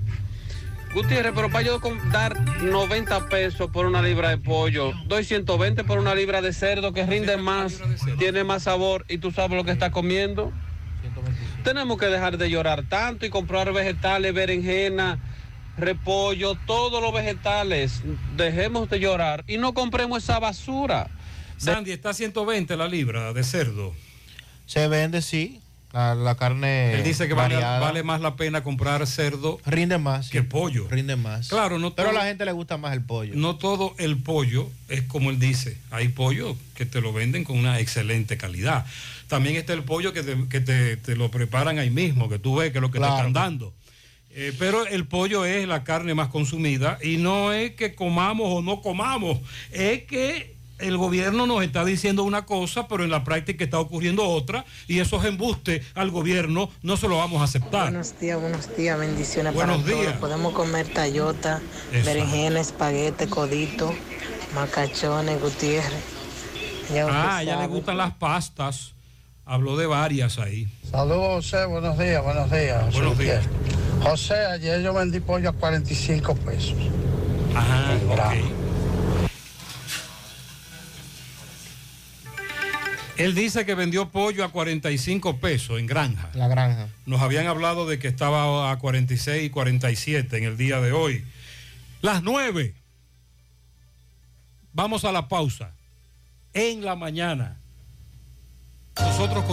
[0.95, 5.99] Gutiérrez, pero para yo dar 90 pesos por una libra de pollo, doy 120 por
[5.99, 7.81] una libra de cerdo que rinde más,
[8.19, 10.53] tiene más sabor y tú sabes lo que estás comiendo.
[11.63, 15.19] Tenemos que dejar de llorar tanto y comprar vegetales, berenjena,
[15.77, 18.03] repollo, todos los vegetales.
[18.37, 21.11] Dejemos de llorar y no compremos esa basura.
[21.59, 23.95] Sandy, está a 120 la libra de cerdo.
[24.67, 25.61] Se vende, sí.
[25.93, 26.93] La, la carne.
[26.95, 30.29] Él dice que vale, más la pena comprar cerdo Rinde más.
[30.29, 30.87] que pollo.
[30.91, 31.49] Rinde más.
[31.49, 33.33] Claro, no Pero a la gente le gusta más el pollo.
[33.35, 35.79] No todo el pollo es como él dice.
[35.91, 38.85] Hay pollo que te lo venden con una excelente calidad.
[39.29, 42.57] También está el pollo que te, que te- te lo preparan ahí mismo, que tú
[42.57, 43.15] ves que es lo que Claro.
[43.15, 43.73] te están dando.
[44.31, 48.61] Eh, pero el pollo es la carne más consumida y no es que comamos o
[48.63, 49.39] no comamos,
[49.73, 54.25] es que el gobierno nos está diciendo una cosa, pero en la práctica está ocurriendo
[54.29, 57.85] otra y esos embustes al gobierno no se lo vamos a aceptar.
[57.91, 60.07] Buenos días, buenos días, bendiciones Buenos para días.
[60.07, 60.19] todos.
[60.21, 61.61] Podemos comer tallota,
[61.93, 63.95] berenjena, espaguete, codito,
[64.55, 66.03] macachones, Gutiérrez.
[66.95, 68.93] Ya Ah, a ella le gustan las pastas.
[69.45, 70.69] Habló de varias ahí.
[70.91, 71.65] Saludos, José.
[71.67, 72.85] Buenos días, buenos días.
[72.85, 73.47] José Buenos días.
[73.47, 73.79] Gutiérrez.
[74.03, 76.75] José, ayer yo vendí pollo a 45 pesos.
[77.55, 78.68] Ajá, ok.
[83.19, 86.31] Él dice que vendió pollo a 45 pesos en granja.
[86.35, 86.89] La granja.
[87.05, 91.25] Nos habían hablado de que estaba a 46 y 47 en el día de hoy.
[92.01, 92.75] Las 9.
[94.73, 95.73] Vamos a la pausa.
[96.55, 97.57] En la mañana.
[99.01, 99.45] Nosotros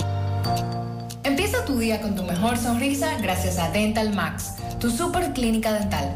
[1.23, 6.15] Empieza tu día con tu mejor sonrisa gracias a Dental Max, tu super clínica dental.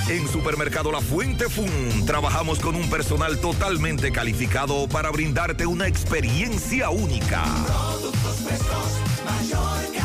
[0.08, 6.92] En Supermercado La Fuente Fun trabajamos con un personal totalmente calificado para brindarte una experiencia
[6.92, 7.44] única.
[7.66, 10.05] Productos frescos, mayor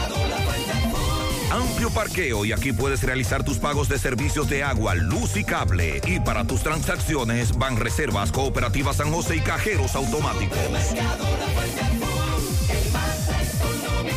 [1.51, 5.99] Amplio parqueo y aquí puedes realizar tus pagos de servicios de agua, luz y cable.
[6.07, 10.57] Y para tus transacciones, van reservas, cooperativas San José y cajeros automáticos.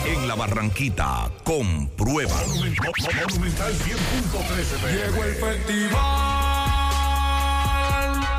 [0.06, 2.40] En la Barranquita, comprueba.
[4.92, 6.43] Llegó el festival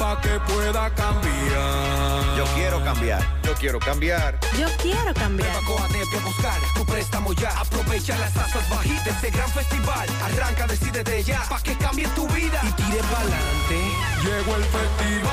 [0.05, 2.37] pa' que pueda cambiar.
[2.37, 4.39] Yo quiero cambiar, yo quiero cambiar.
[4.59, 5.57] Yo quiero cambiar.
[5.65, 7.51] Coatete a buscar tu préstamo ya.
[7.59, 10.07] Aprovecha las tasas bajitas de este gran festival.
[10.27, 13.79] Arranca, decide de ya pa' que cambie tu vida y tire pa'lante.
[14.25, 15.25] Llegó el festival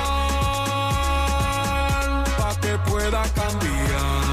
[2.37, 4.32] pa' que pueda cambiar.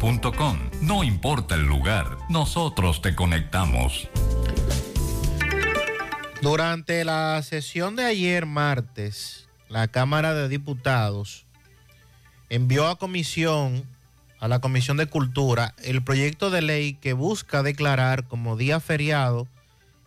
[0.81, 4.09] No importa el lugar, nosotros te conectamos.
[6.41, 11.45] Durante la sesión de ayer martes, la Cámara de Diputados
[12.49, 13.85] envió a comisión,
[14.39, 19.47] a la Comisión de Cultura, el proyecto de ley que busca declarar como día feriado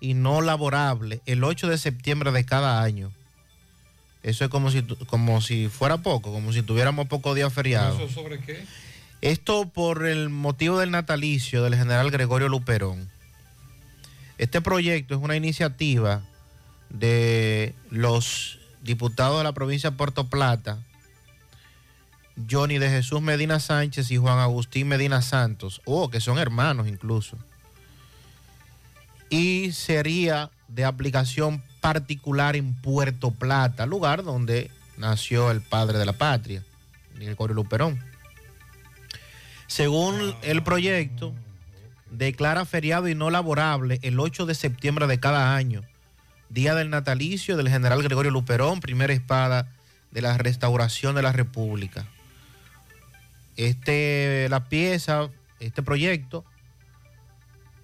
[0.01, 3.12] y no laborable el 8 de septiembre de cada año.
[4.25, 8.01] Eso es como si, como si fuera poco, como si tuviéramos pocos días feriados.
[8.01, 8.65] ¿Eso sobre qué?
[9.25, 13.09] Esto por el motivo del natalicio del general Gregorio Luperón.
[14.37, 16.21] Este proyecto es una iniciativa
[16.91, 20.77] de los diputados de la provincia de Puerto Plata,
[22.51, 27.39] Johnny de Jesús Medina Sánchez y Juan Agustín Medina Santos, o que son hermanos incluso.
[29.31, 36.13] Y sería de aplicación particular en Puerto Plata, lugar donde nació el padre de la
[36.13, 36.63] patria,
[37.15, 38.14] Gregorio Luperón.
[39.75, 41.35] Según el proyecto,
[42.09, 45.83] declara feriado y no laborable el 8 de septiembre de cada año,
[46.49, 49.67] día del natalicio del general Gregorio Luperón, primera espada
[50.13, 52.07] de la restauración de la República.
[53.57, 55.29] Este, la pieza,
[55.59, 56.45] este proyecto,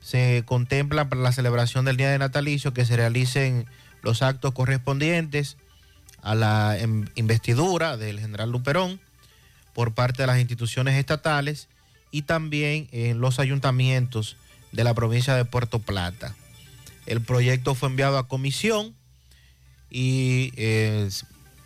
[0.00, 3.66] se contempla para la celebración del Día de Natalicio que se realicen
[4.02, 5.56] los actos correspondientes
[6.22, 9.00] a la em- investidura del general Luperón
[9.74, 11.66] por parte de las instituciones estatales
[12.10, 14.36] y también en los ayuntamientos
[14.72, 16.34] de la provincia de Puerto Plata.
[17.06, 18.94] El proyecto fue enviado a comisión
[19.90, 21.08] y eh,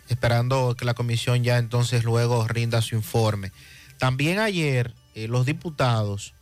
[0.09, 3.51] esperando que la comisión ya entonces luego rinda su informe.
[3.97, 6.33] También ayer eh, los diputados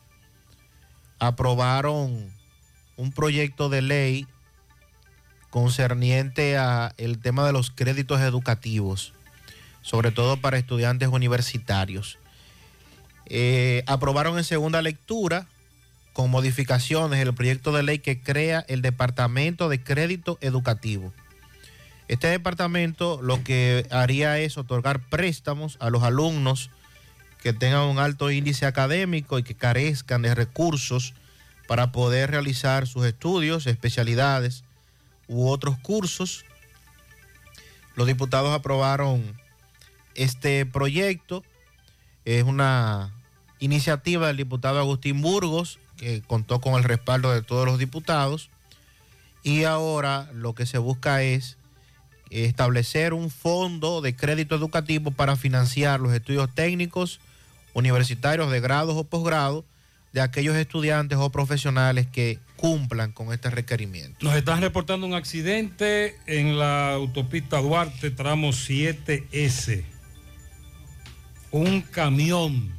[1.19, 2.31] aprobaron
[2.95, 4.27] un proyecto de ley
[5.49, 9.13] concerniente a el tema de los créditos educativos,
[9.81, 12.17] sobre todo para estudiantes universitarios.
[13.27, 15.47] Eh, aprobaron en segunda lectura
[16.13, 21.13] con modificaciones el proyecto de ley que crea el Departamento de Crédito Educativo.
[22.07, 26.69] Este departamento lo que haría es otorgar préstamos a los alumnos
[27.41, 31.13] que tengan un alto índice académico y que carezcan de recursos
[31.67, 34.63] para poder realizar sus estudios, especialidades
[35.27, 36.45] u otros cursos.
[37.95, 39.39] Los diputados aprobaron
[40.15, 41.43] este proyecto.
[42.25, 43.13] Es una
[43.59, 48.49] iniciativa del diputado Agustín Burgos, que contó con el respaldo de todos los diputados.
[49.43, 51.57] Y ahora lo que se busca es
[52.29, 57.19] establecer un fondo de crédito educativo para financiar los estudios técnicos
[57.73, 59.65] universitarios de grados o posgrados
[60.13, 64.23] de aquellos estudiantes o profesionales que cumplan con este requerimiento.
[64.25, 69.92] Nos están reportando un accidente en la autopista Duarte, tramo 7S.
[71.53, 72.73] Un camión.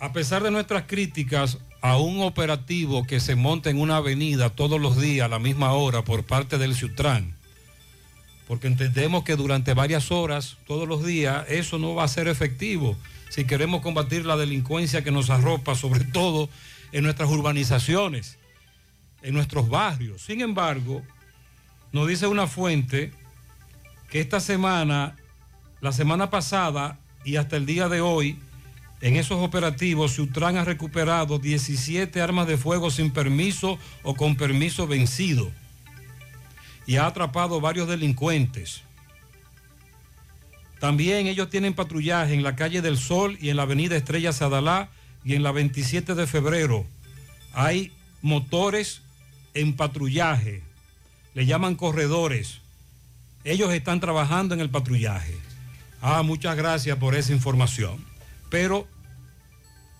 [0.00, 4.80] A pesar de nuestras críticas a un operativo que se monta en una avenida todos
[4.80, 7.36] los días a la misma hora por parte del Ciutran,
[8.48, 12.96] porque entendemos que durante varias horas, todos los días, eso no va a ser efectivo
[13.28, 16.48] si queremos combatir la delincuencia que nos arropa, sobre todo
[16.90, 18.38] en nuestras urbanizaciones,
[19.22, 20.22] en nuestros barrios.
[20.22, 21.00] Sin embargo,
[21.92, 23.12] nos dice una fuente
[24.10, 25.16] que esta semana,
[25.82, 28.38] la semana pasada y hasta el día de hoy,
[29.00, 34.86] en esos operativos, Sutran ha recuperado 17 armas de fuego sin permiso o con permiso
[34.86, 35.50] vencido
[36.86, 38.82] y ha atrapado varios delincuentes.
[40.78, 44.88] También ellos tienen patrullaje en la calle del Sol y en la avenida Estrella Sadalá
[45.24, 46.86] y en la 27 de febrero.
[47.54, 47.90] Hay
[48.20, 49.02] motores
[49.54, 50.62] en patrullaje,
[51.34, 52.58] le llaman corredores.
[53.42, 55.51] Ellos están trabajando en el patrullaje.
[56.02, 58.04] Ah, muchas gracias por esa información.
[58.50, 58.88] Pero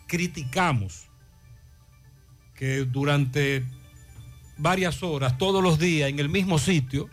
[0.08, 1.04] criticamos
[2.56, 3.64] que durante
[4.58, 7.08] varias horas, todos los días, en el mismo sitio,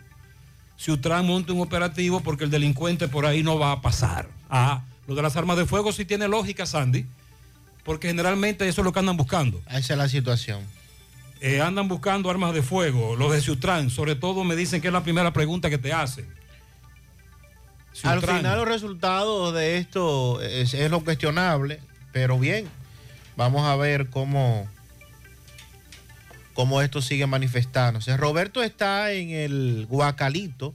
[0.76, 4.28] Ciutrán monte un operativo porque el delincuente por ahí no va a pasar.
[4.48, 7.06] Ah, lo de las armas de fuego sí tiene lógica, Sandy,
[7.84, 9.60] porque generalmente eso es lo que andan buscando.
[9.68, 10.62] Esa es la situación.
[11.40, 14.92] Eh, andan buscando armas de fuego, los de Ciutrán, sobre todo me dicen que es
[14.92, 16.39] la primera pregunta que te hacen.
[18.04, 21.80] Al final los resultados de esto es, es lo cuestionable,
[22.12, 22.68] pero bien,
[23.36, 24.66] vamos a ver cómo,
[26.54, 28.16] cómo esto sigue manifestándose.
[28.16, 30.74] Roberto está en el Guacalito,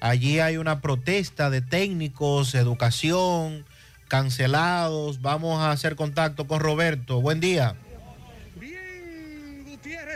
[0.00, 3.64] allí hay una protesta de técnicos, educación,
[4.08, 7.20] cancelados, vamos a hacer contacto con Roberto.
[7.20, 7.76] Buen día.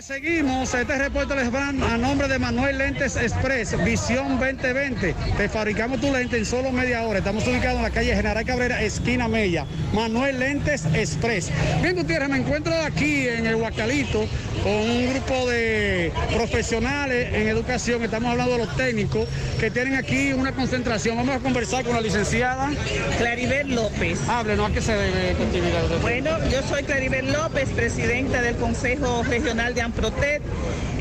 [0.02, 0.74] Seguimos.
[0.74, 5.14] Este reporte les van a nombre de Manuel Lentes Express, Visión 2020.
[5.36, 7.18] Te fabricamos tu lente en solo media hora.
[7.18, 9.64] Estamos ubicados en la calle General Cabrera, esquina Mella.
[9.92, 11.52] Manuel Lentes Express.
[11.82, 14.26] Bien, Gutiérrez, me encuentro aquí en el Huacalito
[14.64, 18.02] con un grupo de profesionales en educación.
[18.02, 19.28] Estamos hablando de los técnicos
[19.60, 21.16] que tienen aquí una concentración.
[21.16, 22.70] Vamos a conversar con la licenciada
[23.18, 24.18] Claribel López.
[24.28, 26.00] Háblenos, ¿a qué se debe actividad?
[26.00, 30.40] Bueno, yo soy Claribel López, presidenta del Consejo Regional de Amprotet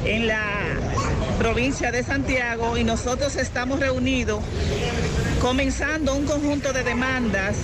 [0.04, 0.44] en la
[1.40, 4.44] provincia de Santiago y nosotros estamos reunidos
[5.40, 7.56] comenzando un conjunto de demandas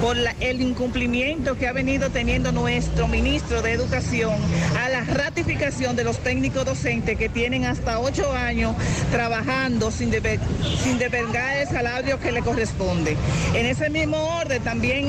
[0.00, 4.34] por el incumplimiento que ha venido teniendo nuestro ministro de Educación
[4.78, 8.74] a la ratificación de los técnicos docentes que tienen hasta ocho años
[9.10, 10.38] trabajando sin, debe-
[10.82, 13.16] sin devengar el salario que le corresponde.
[13.54, 15.08] En ese mismo orden también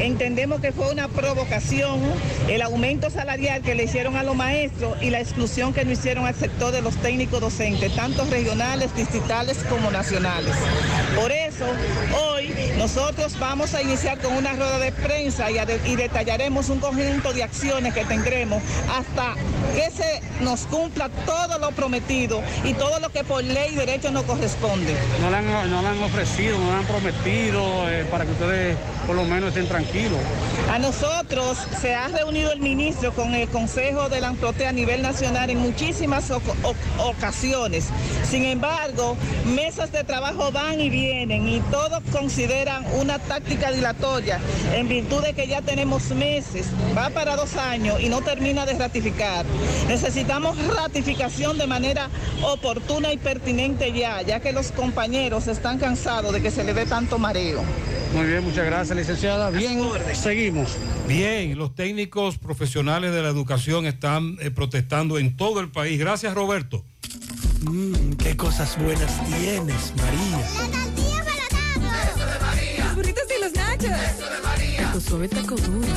[0.00, 2.00] entendemos que fue una provocación
[2.48, 6.26] el aumento salarial que le hicieron a los maestros y la exclusión que no hicieron
[6.26, 10.54] al sector de los técnicos docentes, tanto regionales, distritales como nacionales.
[11.16, 11.64] Por eso,
[12.20, 16.68] hoy Nosotros vamos a iniciar con una rueda de prensa y, a de- y detallaremos
[16.68, 18.62] un conjunto de acciones que tendremos
[18.96, 19.34] hasta
[19.74, 24.10] que se nos cumpla todo lo prometido y todo lo que por ley y derecho
[24.10, 24.94] nos corresponde.
[25.20, 28.76] No le han, no le han ofrecido, no le han prometido eh, para que ustedes
[29.06, 30.18] por lo menos estén tranquilos.
[30.70, 35.00] A nosotros se ha reunido el ministro con el Consejo de la Amprote a nivel
[35.02, 36.30] nacional en muchísimas
[36.98, 37.86] ocasiones.
[38.28, 44.17] Sin embargo, mesas de trabajo van y vienen y todos consideran una táctica dilatoria
[44.74, 46.66] en virtud de que ya tenemos meses,
[46.96, 49.44] va para dos años y no termina de ratificar.
[49.86, 52.08] Necesitamos ratificación de manera
[52.42, 56.86] oportuna y pertinente ya, ya que los compañeros están cansados de que se le dé
[56.86, 57.62] tanto mareo.
[58.14, 59.50] Muy bien, muchas gracias, licenciada.
[59.50, 59.80] Bien,
[60.14, 60.76] seguimos.
[61.06, 65.98] Bien, los técnicos profesionales de la educación están eh, protestando en todo el país.
[65.98, 66.84] Gracias, Roberto.
[67.62, 70.87] Mmm, qué cosas buenas tienes, María.
[73.86, 74.18] Nachos.
[74.18, 74.92] Eso de María.
[74.92, 75.88] Tu suave taco duro.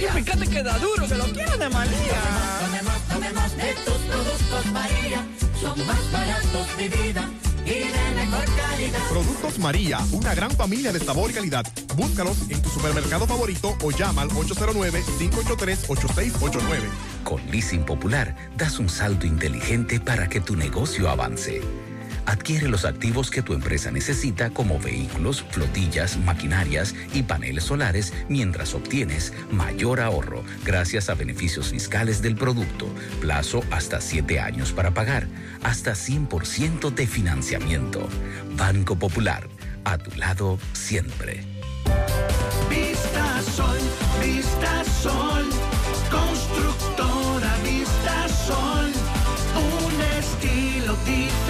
[0.00, 2.20] Y fíjate que da duro, que lo quiero de María.
[2.60, 5.26] Tomemos, tomemos de tus productos María.
[5.60, 7.28] Son más baratos de vida
[7.66, 9.00] y de mejor calidad.
[9.10, 11.66] Productos María, una gran familia de sabor y calidad.
[11.96, 16.88] Búscalos en tu supermercado favorito o llama al 809-583-8689.
[17.24, 21.60] Con Leasing Popular das un salto inteligente para que tu negocio avance.
[22.26, 28.74] Adquiere los activos que tu empresa necesita como vehículos, flotillas, maquinarias y paneles solares mientras
[28.74, 32.86] obtienes mayor ahorro gracias a beneficios fiscales del producto,
[33.20, 35.26] plazo hasta 7 años para pagar,
[35.62, 38.08] hasta 100% de financiamiento.
[38.56, 39.48] Banco Popular,
[39.84, 41.44] a tu lado siempre.
[42.68, 43.78] Vista Sol,
[44.22, 45.44] Vista Sol,
[46.10, 48.92] constructora Vista Sol,
[49.56, 51.49] un estilo diferente,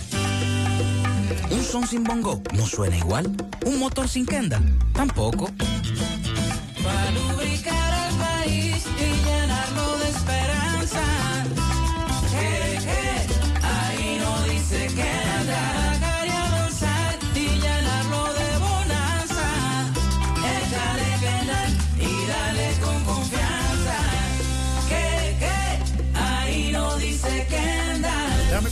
[1.71, 3.31] Son sin bongo no suena igual.
[3.65, 5.49] Un motor sin Kendall tampoco.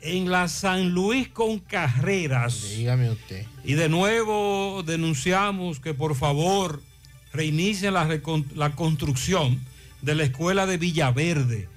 [0.00, 2.70] en la San Luis con Carreras.
[2.76, 3.46] Dígame usted.
[3.64, 6.82] Y de nuevo denunciamos que por favor
[7.32, 8.08] reinicien la,
[8.54, 9.60] la construcción
[10.02, 11.68] de la escuela de Villaverde.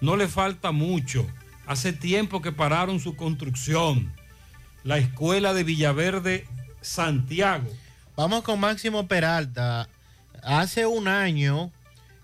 [0.00, 1.26] No le falta mucho.
[1.66, 4.12] Hace tiempo que pararon su construcción.
[4.84, 6.46] La escuela de Villaverde,
[6.80, 7.68] Santiago.
[8.16, 9.88] Vamos con Máximo Peralta.
[10.42, 11.72] Hace un año,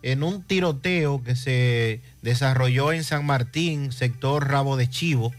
[0.05, 5.33] en un tiroteo que se desarrolló en San Martín, sector Rabo de Chivo,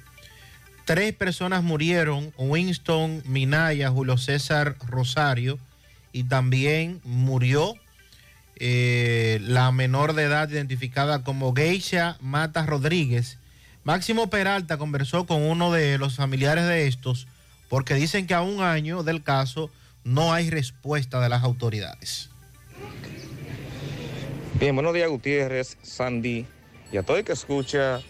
[0.85, 5.59] tres personas murieron, Winston Minaya, Julio César Rosario,
[6.11, 7.75] y también murió
[8.55, 13.37] eh, la menor de edad identificada como Geisha Mata Rodríguez.
[13.83, 17.27] Máximo Peralta conversó con uno de los familiares de estos
[17.69, 19.69] porque dicen que a un año del caso
[20.03, 22.31] no hay respuesta de las autoridades.
[24.57, 26.45] Bien, buenos días Gutiérrez, Sandy
[26.89, 28.01] y a todo el que escucha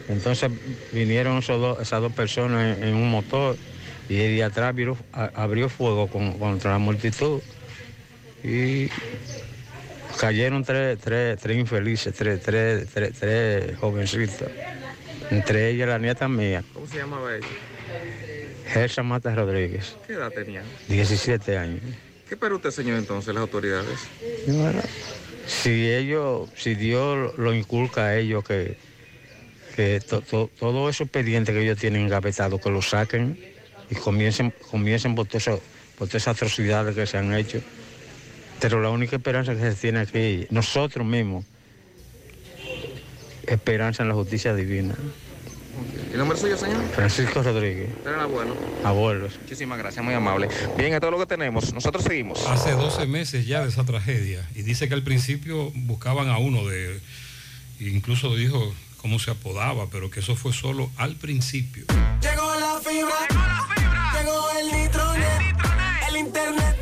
[0.08, 0.50] Entonces
[0.90, 3.58] vinieron esos dos- esas dos personas en, en un motor
[4.08, 7.42] y de atrás abrió, abrió fuego con- contra la multitud
[8.42, 8.90] y
[10.18, 14.52] cayeron tres, tres, tres infelices, tres, tres, tres, tres jovencitos,
[15.30, 17.56] entre ellas la nieta mía, ¿Cómo se llamaba ella?
[18.64, 20.64] Gersa Mata Rodríguez, ¿Qué edad tenían?
[20.86, 21.82] 17 años.
[22.28, 24.10] ¿Qué para usted, señor, entonces, las autoridades?
[25.44, 28.76] Si ellos, si Dios lo inculca a ellos que,
[29.74, 33.38] que to- to- todos esos pendientes que ellos tienen engavetados, que los saquen
[33.90, 35.60] y comiencen, comiencen por todas
[36.14, 37.62] esas atrocidades que se han hecho.
[38.62, 41.44] Pero la única esperanza que se tiene aquí, nosotros mismos,
[43.44, 44.94] esperanza en la justicia divina.
[46.12, 46.80] ¿El nombre suyo, señor?
[46.94, 48.54] Francisco Rodríguez, el abuelo.
[48.84, 49.36] abuelos.
[49.40, 50.48] Muchísimas gracias, muy amable.
[50.76, 51.74] Bien, esto es lo que tenemos.
[51.74, 52.46] Nosotros seguimos.
[52.46, 54.48] Hace 12 meses ya de esa tragedia.
[54.54, 57.00] Y dice que al principio buscaban a uno de.
[57.80, 61.86] Incluso dijo cómo se apodaba, pero que eso fue solo al principio.
[62.20, 63.26] Llegó la fibra,
[64.20, 65.56] llegó el nitronet,
[66.10, 66.81] el internet de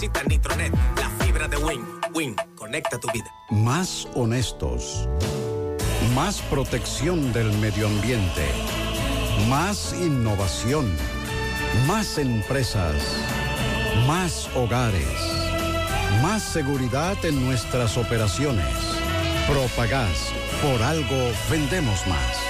[0.00, 1.84] Solicita Nitronet, la fibra de Win.
[2.14, 3.30] Win, conecta tu vida.
[3.50, 5.06] Más honestos.
[6.14, 8.46] Más protección del medio ambiente.
[9.46, 10.90] Más innovación.
[11.86, 12.94] Más empresas.
[14.06, 15.04] Más hogares.
[16.22, 18.74] Más seguridad en nuestras operaciones.
[19.46, 22.49] Propagás, por algo vendemos más.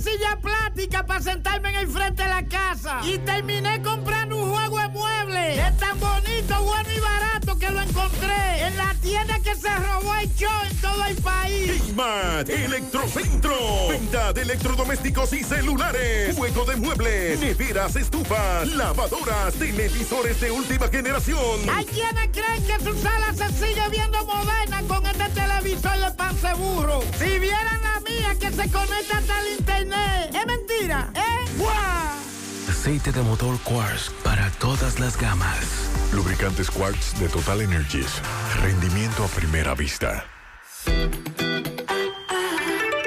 [0.00, 3.00] silla plástica para sentarme en el frente de la casa.
[3.04, 5.58] Y terminé comprando un juego de muebles.
[5.58, 10.14] Es tan bonito, bueno y barato que lo encontré en la tienda que se robó
[10.14, 11.82] el show en todo el país.
[11.90, 13.54] Smart Electrocentro.
[13.88, 16.36] Venta de electrodomésticos y celulares.
[16.36, 21.68] Juego de muebles, neveras, estufas, lavadoras, televisores de última generación.
[21.70, 26.36] Hay quienes creen que su sala se sigue viendo moderna con este televisor de pan
[26.38, 27.02] seguro.
[27.18, 30.34] Si vieran la mía que se conecta hasta el internet.
[30.34, 31.50] Es mentira, ¿eh?
[31.58, 31.70] ¡Guau!
[32.70, 35.89] Aceite de motor Quartz para todas las gamas.
[36.12, 38.20] Lubricantes Quartz de Total Energies.
[38.60, 40.26] Rendimiento a primera vista.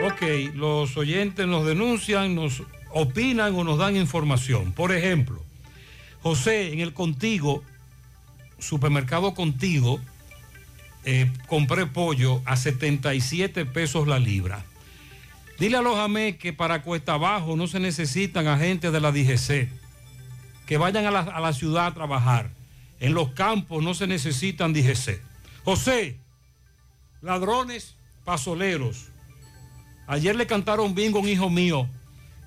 [0.06, 4.72] Ok, los oyentes nos denuncian, nos opinan o nos dan información.
[4.72, 5.43] Por ejemplo,
[6.22, 7.61] José, en el Contigo,
[8.57, 9.99] supermercado Contigo,
[11.03, 14.64] eh, compré pollo a 77 pesos la libra.
[15.59, 19.69] Dile a los AME que para Cuesta Abajo no se necesitan agentes de la DGC,
[20.65, 22.62] que vayan a la, a la ciudad a trabajar.
[23.03, 25.19] En los campos no se necesitan DGC.
[25.65, 26.15] José,
[27.22, 29.07] ladrones, pasoleros.
[30.07, 31.85] Ayer le cantaron bingo a un hijo mío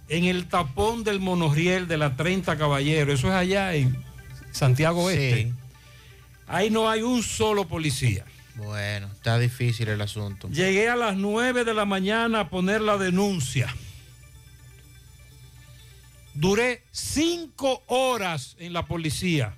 [0.09, 3.13] en el tapón del monorriel de la 30 Caballero.
[3.13, 4.03] Eso es allá en
[4.51, 5.53] Santiago Este.
[6.47, 8.25] Ahí no hay un solo policía.
[8.55, 10.49] Bueno, está difícil el asunto.
[10.49, 13.69] Llegué a las 9 de la mañana a poner la denuncia.
[16.33, 19.55] Duré cinco horas en la policía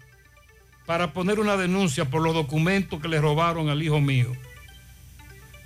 [0.89, 4.33] para poner una denuncia por los documentos que le robaron al hijo mío.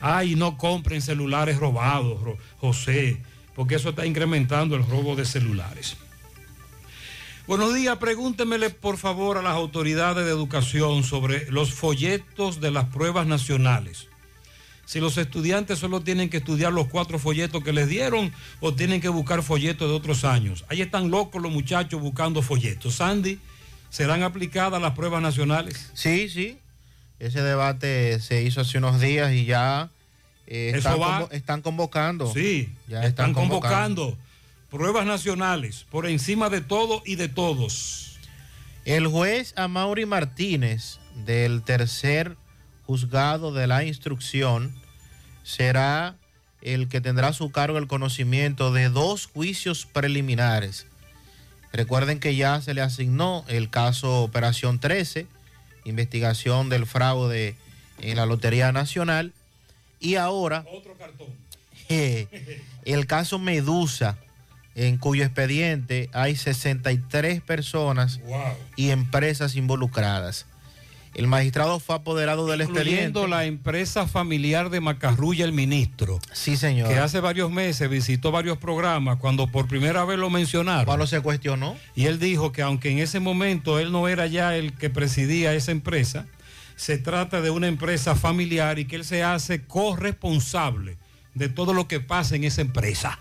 [0.00, 3.18] Ay, no compren celulares robados, Ro- José,
[3.54, 5.96] porque eso está incrementando el robo de celulares.
[7.46, 12.86] Buenos días, pregúntemele por favor a las autoridades de educación sobre los folletos de las
[12.86, 14.08] pruebas nacionales.
[14.86, 19.00] Si los estudiantes solo tienen que estudiar los cuatro folletos que les dieron o tienen
[19.00, 20.64] que buscar folletos de otros años.
[20.68, 22.96] Ahí están locos los muchachos buscando folletos.
[22.96, 23.38] Sandy,
[23.92, 25.90] ¿serán aplicadas las pruebas nacionales?
[25.94, 26.58] Sí, sí.
[27.18, 29.90] Ese debate se hizo hace unos días y ya
[30.46, 32.32] eh, están, va- convo- están convocando.
[32.32, 34.16] Sí, ya están convocando
[34.70, 38.18] pruebas nacionales por encima de todo y de todos.
[38.84, 42.36] El juez Amaury Martínez del tercer
[42.86, 44.74] juzgado de la instrucción
[45.44, 46.16] será
[46.62, 50.86] el que tendrá a su cargo el conocimiento de dos juicios preliminares.
[51.72, 55.26] Recuerden que ya se le asignó el caso Operación 13,
[55.84, 57.56] investigación del fraude
[58.00, 59.32] en la Lotería Nacional,
[59.98, 60.64] y ahora
[61.88, 64.18] eh, el caso Medusa,
[64.74, 68.20] en cuyo expediente hay 63 personas
[68.76, 70.46] y empresas involucradas.
[71.14, 73.28] El magistrado fue apoderado del expediente.
[73.28, 76.18] La empresa familiar de Macarrulla, el ministro.
[76.32, 76.88] Sí, señor.
[76.88, 80.86] Que hace varios meses visitó varios programas cuando por primera vez lo mencionaron.
[80.86, 81.76] Cuando se cuestionó.
[81.94, 85.52] Y él dijo que aunque en ese momento él no era ya el que presidía
[85.52, 86.26] esa empresa,
[86.76, 90.96] se trata de una empresa familiar y que él se hace corresponsable
[91.34, 93.18] de todo lo que pasa en esa empresa.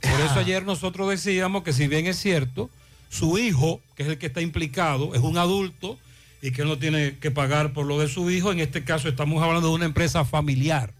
[0.00, 2.70] Por eso ayer nosotros decíamos que si bien es cierto,
[3.10, 5.98] su hijo, que es el que está implicado, es un adulto
[6.40, 8.52] y que él no tiene que pagar por lo de su hijo.
[8.52, 10.92] En este caso estamos hablando de una empresa familiar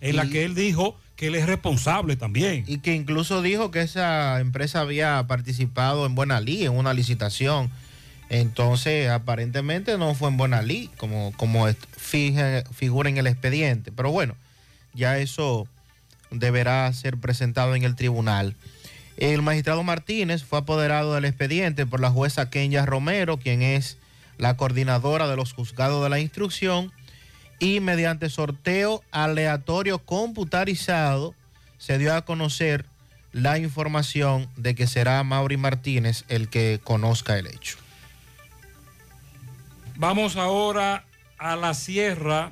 [0.00, 2.64] en la que él dijo que él es responsable también.
[2.66, 7.70] Y que incluso dijo que esa empresa había participado en Buena Lí, en una licitación.
[8.28, 11.68] Entonces, aparentemente no fue en Buena Lí, como, como
[11.98, 13.92] figura en el expediente.
[13.92, 14.34] Pero bueno,
[14.94, 15.68] ya eso
[16.32, 18.56] deberá ser presentado en el tribunal.
[19.16, 23.98] El magistrado Martínez fue apoderado del expediente por la jueza Kenya Romero, quien es
[24.38, 26.92] la coordinadora de los juzgados de la instrucción,
[27.58, 31.34] y mediante sorteo aleatorio computarizado
[31.78, 32.86] se dio a conocer
[33.30, 37.78] la información de que será Mauri Martínez el que conozca el hecho.
[39.96, 41.04] Vamos ahora
[41.38, 42.50] a la sierra.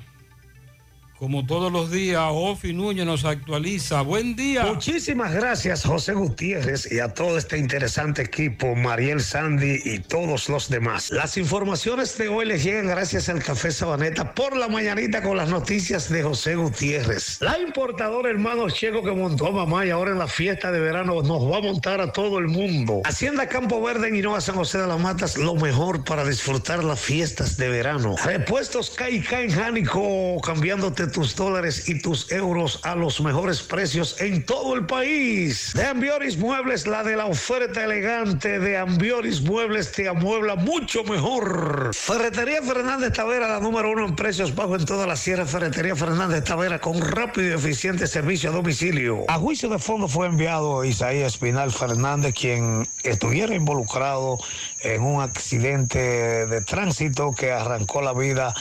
[1.21, 4.01] Como todos los días, Ofi Núñez nos actualiza.
[4.01, 4.65] Buen día.
[4.65, 10.67] Muchísimas gracias, José Gutiérrez, y a todo este interesante equipo, Mariel Sandy y todos los
[10.67, 11.11] demás.
[11.11, 15.47] Las informaciones de hoy les llegan gracias al Café Sabaneta por la mañanita con las
[15.47, 17.37] noticias de José Gutiérrez.
[17.39, 21.21] La importadora hermano Checo que montó a mamá y ahora en la fiesta de verano
[21.21, 23.03] nos va a montar a todo el mundo.
[23.05, 26.99] Hacienda Campo Verde en Hinoa San José de las Matas, lo mejor para disfrutar las
[26.99, 28.15] fiestas de verano.
[28.25, 34.45] Repuestos Caica en Jánico, cambiándote tus dólares y tus euros a los mejores precios en
[34.45, 35.71] todo el país.
[35.73, 41.91] De Ambioris Muebles, la de la oferta elegante de Ambioris Muebles te amuebla mucho mejor.
[41.93, 45.45] Ferretería Fernández Tavera, la número uno en precios bajos en toda la sierra.
[45.45, 49.25] Ferretería Fernández Tavera con rápido y eficiente servicio a domicilio.
[49.27, 54.37] A juicio de fondo fue enviado Isaías Espinal Fernández, quien estuviera involucrado
[54.81, 55.99] en un accidente
[56.47, 58.53] de tránsito que arrancó la vida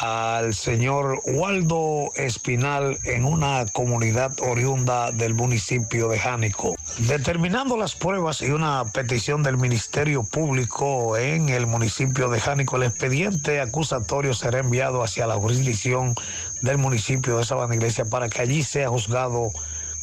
[0.00, 6.74] al señor Waldo Espinal en una comunidad oriunda del municipio de Jánico.
[6.98, 12.84] Determinando las pruebas y una petición del Ministerio Público en el municipio de Jánico, el
[12.84, 16.14] expediente acusatorio será enviado hacia la jurisdicción
[16.60, 19.50] del municipio de Sabana Iglesia para que allí sea juzgado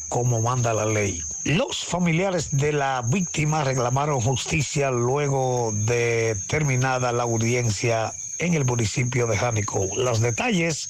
[0.09, 1.21] como manda la ley.
[1.43, 9.27] Los familiares de la víctima reclamaron justicia luego de terminada la audiencia en el municipio
[9.27, 9.87] de Jánico.
[9.95, 10.89] Los detalles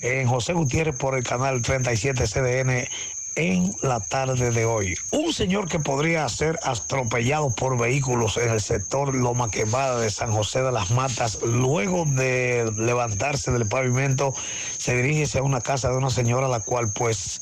[0.00, 2.88] en José Gutiérrez por el canal 37 CDN
[3.36, 4.96] en la tarde de hoy.
[5.10, 10.30] Un señor que podría ser atropellado por vehículos en el sector Loma Quemada de San
[10.32, 14.34] José de las Matas, luego de levantarse del pavimento,
[14.78, 17.40] se dirige hacia una casa de una señora, la cual pues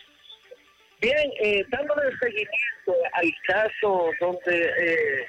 [1.01, 5.27] Bien, eh, dándole seguimiento al caso donde eh,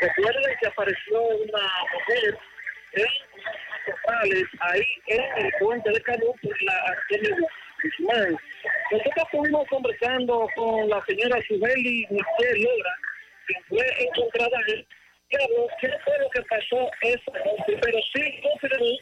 [0.00, 2.38] recuerden que apareció una mujer
[2.92, 3.04] en
[3.86, 7.34] Totales, ahí en el puente de Canú por la Artemio
[7.82, 8.38] Guzmán.
[8.90, 12.94] Nosotros estuvimos conversando con la señora Subeli Michelle Lora,
[13.48, 14.86] que fue encontrada en
[15.28, 17.78] Claro, ¿qué fue lo que pasó esa noche?
[17.82, 18.96] Pero sí confirmó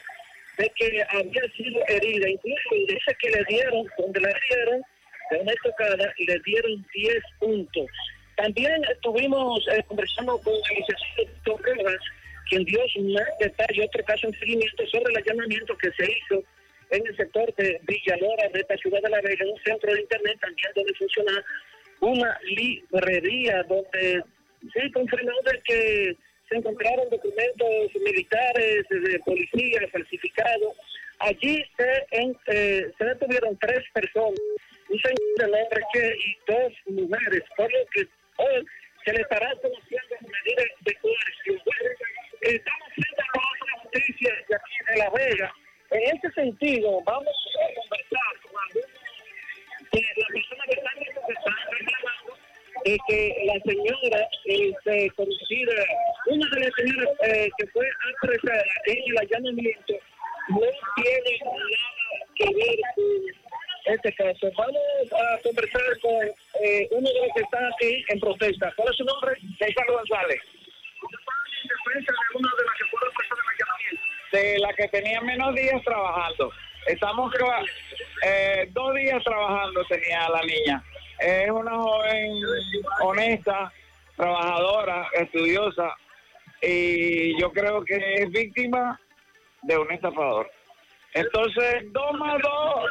[0.59, 2.29] de que había sido herida.
[2.29, 4.83] Incluso dice que le dieron, donde le dieron,
[5.31, 7.87] de una estocada, y le dieron 10 puntos.
[8.37, 12.03] También estuvimos eh, conversando con el licenciado Rojas,
[12.51, 12.81] quien dio
[13.15, 16.43] más detalle, otro caso en seguimiento sobre el allanamiento que se hizo
[16.91, 20.39] en el sector de Villalora, de esta ciudad de La Vega, un centro de internet
[20.41, 21.45] también donde funciona
[22.01, 24.23] una librería donde
[24.73, 26.17] sí confirmó de que
[26.49, 30.77] se encontraron documentos militares de policía falsificados.
[31.19, 34.39] Allí se, en, eh, se detuvieron tres personas,
[34.89, 38.67] un señor de nombre que y dos mujeres, por lo que hoy
[39.05, 41.61] se le estará conociendo medidas de coerción.
[42.43, 45.53] Estamos frente a la justicia de aquí de La Vega.
[45.91, 49.07] En ese sentido, vamos a conversar con algunos
[49.93, 52.06] de las personas que están, reclamando
[52.87, 55.75] de que la señora este, conocida,
[56.27, 57.85] una de las señoras eh, que fue
[58.23, 59.95] apresada en el allanamiento,
[60.51, 60.61] no
[60.95, 64.53] tiene nada que ver con este caso.
[64.57, 66.27] Vamos a conversar con
[66.63, 68.73] eh, uno de los que están aquí en protesta.
[68.77, 69.35] ¿Cuál es su nombre?
[69.89, 70.41] González.
[71.83, 72.51] De una
[74.33, 76.53] de de la que tenía menos días trabajando.
[76.87, 77.35] Estamos
[78.25, 80.85] eh, dos días trabajando tenía la niña.
[81.19, 82.33] Es una joven
[83.01, 83.73] honesta,
[84.17, 85.95] trabajadora, estudiosa
[86.61, 89.01] y yo creo que es víctima
[89.63, 90.51] de un estafador.
[91.15, 92.91] Entonces, dos más dos,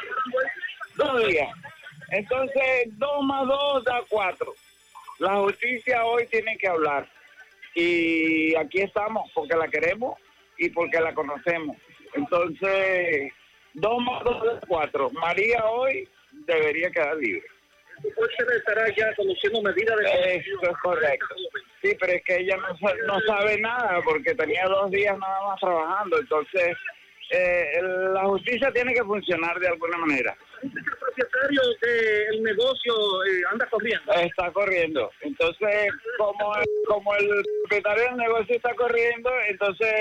[0.95, 1.49] dos días.
[2.11, 4.53] Entonces, dos más dos da cuatro.
[5.19, 7.07] La justicia hoy tiene que hablar.
[7.73, 10.17] Y aquí estamos porque la queremos
[10.57, 11.77] y porque la conocemos.
[12.13, 13.31] Entonces,
[13.73, 15.09] dos más dos da cuatro.
[15.11, 17.43] María hoy debería quedar libre.
[18.03, 21.35] Usted estará ya conociendo medidas de Eso es correcto.
[21.81, 25.59] Sí, pero es que ella no, no sabe nada porque tenía dos días nada más
[25.59, 26.19] trabajando.
[26.19, 26.77] Entonces,
[27.31, 27.81] eh,
[28.13, 30.35] la justicia tiene que funcionar de alguna manera.
[30.61, 32.93] El propietario del negocio
[33.25, 34.13] eh, anda corriendo.
[34.13, 35.11] Está corriendo.
[35.21, 36.53] Entonces, como,
[36.87, 37.27] como el
[37.63, 39.93] propietario del negocio está corriendo, entonces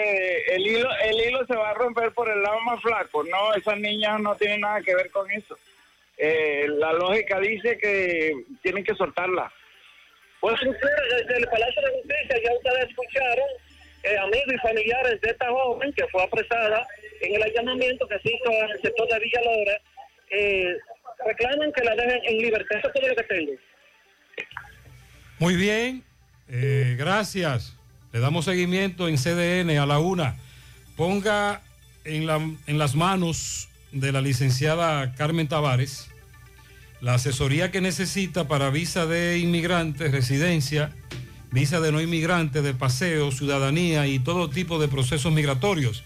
[0.48, 3.24] el hilo, el hilo se va a romper por el lado más flaco.
[3.24, 5.56] No, esas niñas no tienen nada que ver con eso.
[6.16, 9.52] Eh, la lógica dice que tienen que soltarla.
[10.40, 13.46] Pues ustedes desde el Palacio de Justicia ya ustedes escucharon
[14.04, 16.86] eh, amigos y familiares de esta joven que fue apresada
[17.22, 19.80] en el allanamiento que se hizo en el sector de Villa Lora.
[20.30, 20.76] Eh,
[21.26, 22.78] reclaman que la dejen en libertad.
[22.78, 23.52] Eso es todo lo que tengo.
[25.38, 26.04] Muy bien,
[26.48, 27.76] eh, gracias.
[28.12, 30.36] Le damos seguimiento en CDN a la una.
[30.96, 31.62] Ponga
[32.04, 32.36] en, la-
[32.66, 36.08] en las manos de la licenciada Carmen Tavares
[37.00, 40.90] la asesoría que necesita para visa de inmigrante, residencia,
[41.50, 46.04] visa de no inmigrante, de paseo, ciudadanía y todo tipo de procesos migratorios.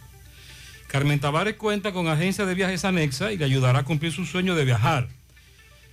[0.88, 4.56] Carmen Tavares cuenta con agencia de viajes anexa y le ayudará a cumplir su sueño
[4.56, 5.08] de viajar.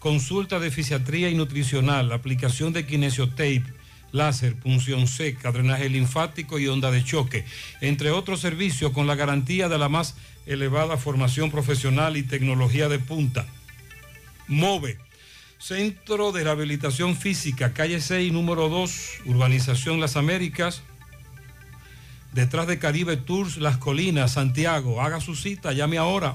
[0.00, 3.62] consulta de fisiatría y nutricional, aplicación de kinesiotape,
[4.10, 7.44] láser, punción seca, drenaje linfático y onda de choque,
[7.80, 12.98] entre otros servicios con la garantía de la más elevada formación profesional y tecnología de
[12.98, 13.46] punta.
[14.48, 14.98] MOVE,
[15.58, 20.82] Centro de Rehabilitación Física, calle 6, número 2, Urbanización Las Américas,
[22.32, 25.02] detrás de Caribe Tours Las Colinas, Santiago.
[25.02, 26.34] Haga su cita, llame ahora,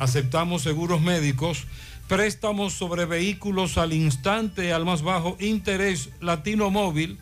[0.00, 1.66] Aceptamos seguros médicos,
[2.08, 7.18] préstamos sobre vehículos al instante, al más bajo interés, Latino Móvil,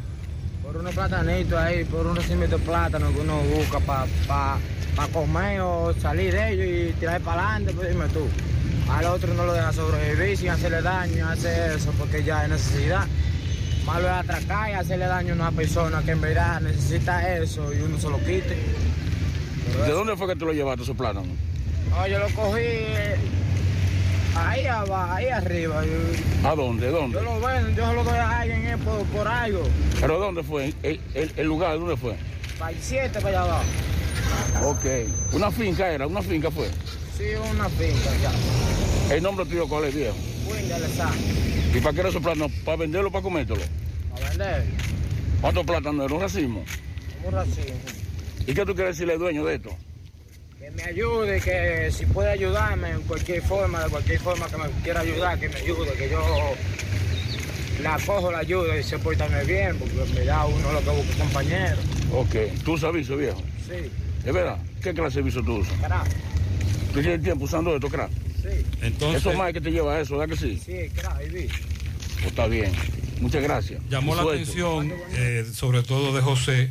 [0.61, 4.59] Por unos platanitos ahí, por unos cimientos de plátano que uno busca para pa,
[4.99, 8.27] pa comer o salir de ellos y tirar para adelante, pues dime tú.
[8.91, 13.05] Al otro no lo deja sobrevivir sin hacerle daño, hace eso porque ya hay necesidad.
[13.85, 17.79] Malo es atracar y hacerle daño a una persona que en verdad necesita eso y
[17.81, 18.57] uno se lo quite.
[19.85, 21.27] ¿De dónde fue que tú lo llevaste esos plátanos?
[21.91, 23.15] No, yo lo cogí eh,
[24.35, 25.81] ahí abajo, ahí arriba.
[25.85, 26.89] Yo, ¿A dónde?
[26.91, 27.17] ¿Dónde?
[27.19, 29.63] yo lo vendo, yo se lo doy a alguien eh, por, por algo.
[30.01, 30.73] ¿Pero dónde fue?
[30.83, 32.15] ¿El, el- el lugar dónde fue?
[32.57, 33.63] Para el 7 para allá abajo.
[34.63, 34.85] Ok.
[35.33, 36.07] ¿Una finca era?
[36.07, 36.69] ¿Una finca fue?
[37.17, 39.15] Sí, una finca ya.
[39.15, 40.15] ¿El nombre tuyo cuál es, viejo?
[40.73, 41.21] Alessandro.
[41.73, 42.51] ¿Y para qué era esos plátanos?
[42.65, 43.61] ¿Para venderlo o para comértelo?
[44.15, 44.65] A vender.
[45.41, 46.15] ¿Cuántos plátanos era?
[46.15, 46.63] ¿Un racimo?
[47.23, 47.77] Un racimo.
[48.45, 49.69] ¿Y qué tú quieres decirle al dueño de esto?
[50.59, 54.69] Que me ayude, que si puede ayudarme en cualquier forma, de cualquier forma que me
[54.83, 56.21] quiera ayudar, que me ayude, que yo
[57.81, 61.17] la cojo la ayuda y sé portarme bien, porque en verdad uno lo que busca
[61.17, 61.77] compañero.
[62.13, 62.35] Ok.
[62.65, 63.41] ¿Tú aviso, viejo?
[63.65, 63.89] Sí,
[64.25, 64.57] ¿Es verdad?
[64.81, 65.73] ¿Qué clase de aviso tú usas?
[65.79, 66.07] crack.
[66.93, 68.09] ¿Tú tienes tiempo usando esto, crack?
[68.41, 70.61] Sí, Entonces, Eso más que te lleva a eso, ¿verdad que sí?
[70.63, 71.47] sí, crack, y vi.
[72.15, 72.71] Pues está bien.
[73.21, 73.81] Muchas gracias.
[73.89, 76.69] llamó la atención, eh, sobre todo de José,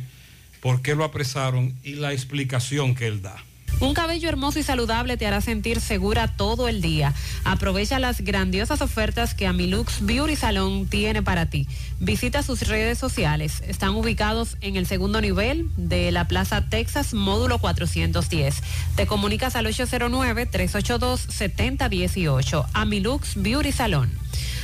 [0.61, 3.35] por qué lo apresaron y la explicación que él da.
[3.79, 7.13] Un cabello hermoso y saludable te hará sentir segura todo el día.
[7.45, 11.65] Aprovecha las grandiosas ofertas que Amilux Beauty Salon tiene para ti.
[11.99, 13.63] Visita sus redes sociales.
[13.67, 18.61] Están ubicados en el segundo nivel de la Plaza Texas, módulo 410.
[18.97, 22.65] Te comunicas al 809-382-7018.
[22.73, 24.11] Amilux Beauty Salon.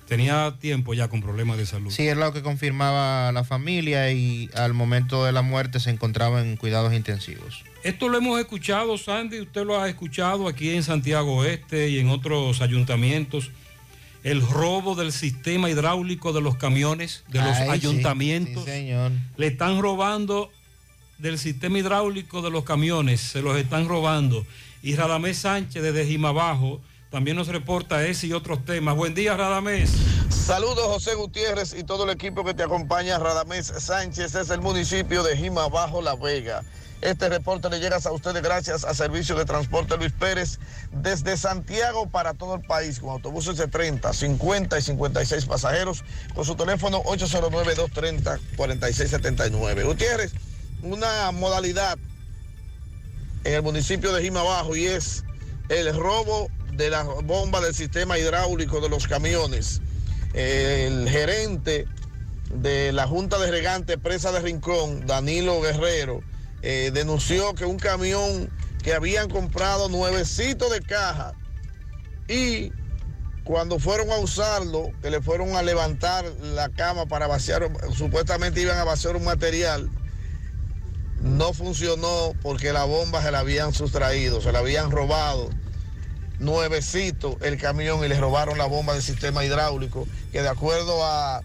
[0.08, 1.90] Tenía tiempo ya con problemas de salud.
[1.90, 6.42] Sí, es lo que confirmaba la familia y al momento de la muerte se encontraba
[6.42, 7.64] en cuidados intensivos.
[7.84, 12.10] Esto lo hemos escuchado, Sandy, usted lo ha escuchado aquí en Santiago Oeste y en
[12.10, 13.52] otros ayuntamientos.
[14.24, 18.66] El robo del sistema hidráulico de los camiones, de los Ay, sí, ayuntamientos.
[18.66, 19.12] sí, señor.
[19.38, 20.52] Le están robando
[21.22, 24.46] del sistema hidráulico de los camiones, se los están robando.
[24.82, 28.96] Y Radamés Sánchez desde Jimabajo también nos reporta ese y otros temas.
[28.96, 29.92] Buen día, Radamés.
[30.30, 33.20] Saludos José Gutiérrez y todo el equipo que te acompaña.
[33.20, 36.64] Radamés Sánchez es el municipio de Jima Bajo La Vega.
[37.02, 40.60] Este reporte le llega a ustedes gracias a Servicio de Transporte Luis Pérez
[40.92, 46.04] desde Santiago para todo el país con autobuses de 30, 50 y 56 pasajeros
[46.36, 49.84] con su teléfono 809-230-4679.
[49.84, 50.32] Gutiérrez,
[50.84, 51.98] una modalidad
[53.44, 55.24] en el municipio de Jima Bajo y es
[55.70, 59.82] el robo de la bomba del sistema hidráulico de los camiones.
[60.34, 61.88] El gerente
[62.54, 66.22] de la Junta de Regantes Presa de Rincón, Danilo Guerrero,
[66.62, 68.50] eh, denunció que un camión
[68.84, 71.34] que habían comprado nuevecito de caja
[72.28, 72.72] y
[73.44, 78.78] cuando fueron a usarlo, que le fueron a levantar la cama para vaciar, supuestamente iban
[78.78, 79.90] a vaciar un material,
[81.24, 85.50] no funcionó porque la bomba se la habían sustraído, se la habían robado
[86.40, 91.42] nuevecito el camión y le robaron la bomba del sistema hidráulico, que de acuerdo a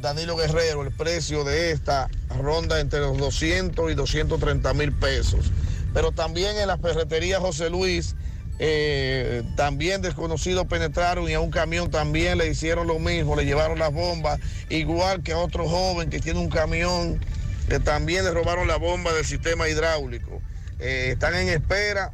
[0.00, 2.08] Danilo Guerrero, el precio de esta
[2.38, 5.52] ronda entre los 200 y 230 mil pesos.
[5.92, 8.14] Pero también en la ferretería José Luis,
[8.58, 13.78] eh, también desconocidos penetraron y a un camión también le hicieron lo mismo, le llevaron
[13.78, 17.20] las bombas, igual que a otro joven que tiene un camión,
[17.68, 20.40] que también le robaron la bomba del sistema hidráulico.
[20.78, 22.12] Eh, están en espera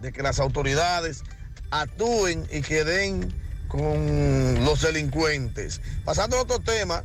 [0.00, 1.22] de que las autoridades
[1.70, 3.32] actúen y que den
[3.68, 5.80] con los delincuentes.
[6.04, 7.04] Pasando a otro tema,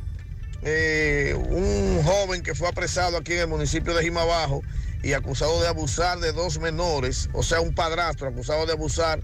[0.62, 4.62] eh, un joven que fue apresado aquí en el municipio de Jimabajo
[5.02, 9.20] y acusado de abusar de dos menores, o sea, un padrastro acusado de abusar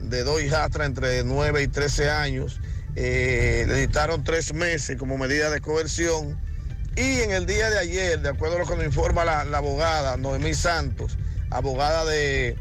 [0.00, 2.60] de dos hijastras entre 9 y 13 años.
[2.96, 6.38] Eh, le dictaron tres meses como medida de coerción.
[6.96, 10.16] Y en el día de ayer, de acuerdo a lo que nos informa la, abogada
[10.16, 11.16] Noemí Santos,
[11.50, 12.56] abogada de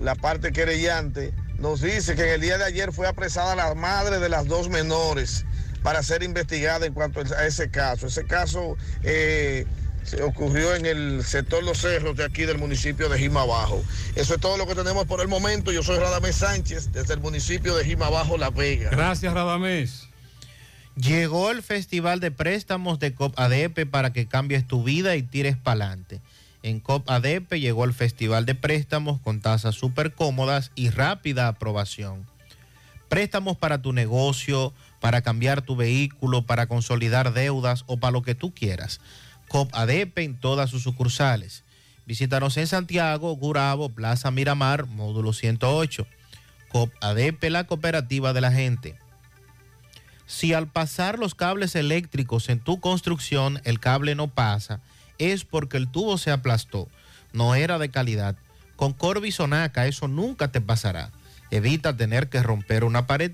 [0.00, 4.18] la parte querellante, nos dice que en el día de ayer fue apresada la madre
[4.18, 5.44] de las dos menores
[5.82, 8.06] para ser investigada en cuanto a ese caso.
[8.06, 9.66] Ese caso eh,
[10.06, 13.44] se ocurrió en el sector Los Cerros de aquí del municipio de Jima.
[14.14, 15.72] Eso es todo lo que tenemos por el momento.
[15.72, 18.90] Yo soy Radamés Sánchez desde el municipio de Jima Bajo, La Vega.
[18.90, 20.05] Gracias, Radamés.
[20.96, 25.54] Llegó el Festival de Préstamos de COP ADP para que cambies tu vida y tires
[25.54, 26.22] para adelante.
[26.62, 32.26] En COP ADP llegó el Festival de Préstamos con tasas súper cómodas y rápida aprobación.
[33.10, 38.34] Préstamos para tu negocio, para cambiar tu vehículo, para consolidar deudas o para lo que
[38.34, 39.00] tú quieras.
[39.48, 41.62] COP ADP en todas sus sucursales.
[42.06, 46.06] Visítanos en Santiago, Gurabo, Plaza Miramar, módulo 108.
[46.70, 48.96] COP ADP, la cooperativa de la gente.
[50.26, 54.80] Si al pasar los cables eléctricos en tu construcción el cable no pasa,
[55.18, 56.88] es porque el tubo se aplastó,
[57.32, 58.36] no era de calidad.
[58.74, 61.10] Con Corby Sonaca eso nunca te pasará.
[61.50, 63.32] Evita tener que romper una pared.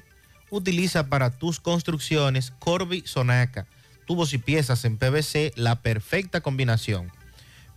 [0.51, 3.67] Utiliza para tus construcciones Corby Sonaca.
[4.07, 7.11] Tubos y piezas en PVC, la perfecta combinación.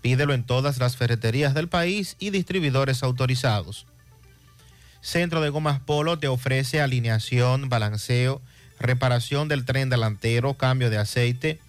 [0.02, 3.88] Pídelo en todas las ferreterías del país y distribuidores autorizados.
[5.02, 8.42] Centro de Gomas Polo te ofrece alineación, balanceo,
[8.86, 11.60] reparación del tren delantero, cambio de aceite,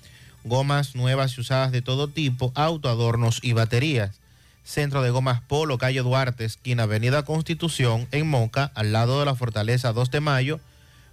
[0.44, 4.20] gomas nuevas y usadas de todo tipo, autoadornos y baterías.
[4.64, 9.36] Centro de Gomas Polo, calle Duarte, esquina Avenida Constitución, en Moca, al lado de la
[9.36, 10.60] Fortaleza 2 de Mayo,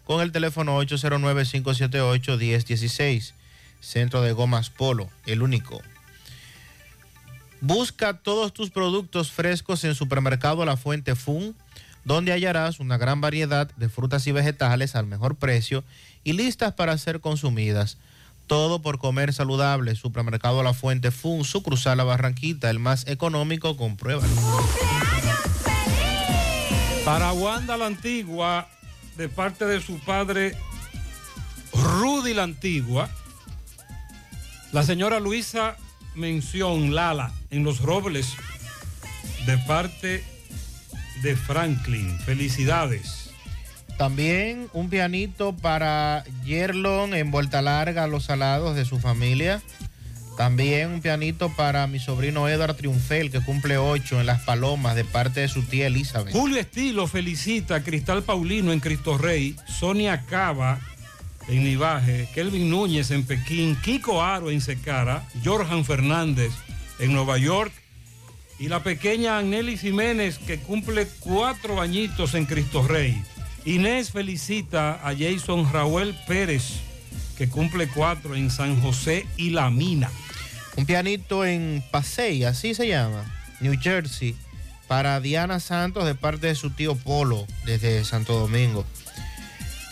[0.06, 3.34] con el teléfono 809-578-1016.
[3.80, 5.82] Centro de Gomas Polo, el único.
[7.62, 11.56] Busca todos tus productos frescos en Supermercado La Fuente Fun,
[12.06, 15.84] donde hallarás una gran variedad de frutas y vegetales al mejor precio
[16.24, 17.98] y listas para ser consumidas.
[18.48, 19.96] Todo por comer saludable.
[19.96, 24.34] Supermercado La Fuente Fun, su cruzar la Barranquita, el más económico, compruébalo.
[27.06, 28.68] Para Wanda la Antigua,
[29.18, 30.58] de parte de su padre
[31.74, 33.10] Rudy la Antigua,
[34.72, 35.78] la señora Luisa
[36.16, 38.36] Mención Lala en Los Robles,
[39.46, 40.24] de parte
[41.22, 42.18] de Franklin.
[42.20, 43.32] Felicidades.
[43.98, 49.62] También un pianito para Yerlon en vuelta larga a los salados de su familia.
[50.36, 55.06] También un pianito para mi sobrino Edward Triunfel, que cumple ocho en Las Palomas, de
[55.06, 56.34] parte de su tía Elizabeth.
[56.34, 60.80] Julio Estilo felicita a Cristal Paulino en Cristo Rey, Sonia Cava
[61.48, 66.52] en Nivaje, Kelvin Núñez en Pekín, Kiko Aro en Secara, Jorjan Fernández
[66.98, 67.72] en Nueva York
[68.60, 73.22] y la pequeña Anneli Jiménez que cumple cuatro añitos en Cristo Rey.
[73.66, 76.82] Inés felicita a Jason Raúl Pérez
[77.38, 80.10] que cumple cuatro en San José y La Mina.
[80.76, 83.26] Un pianito en Pasey, así se llama,
[83.60, 84.36] New Jersey,
[84.88, 88.86] para Diana Santos de parte de su tío Polo desde Santo Domingo.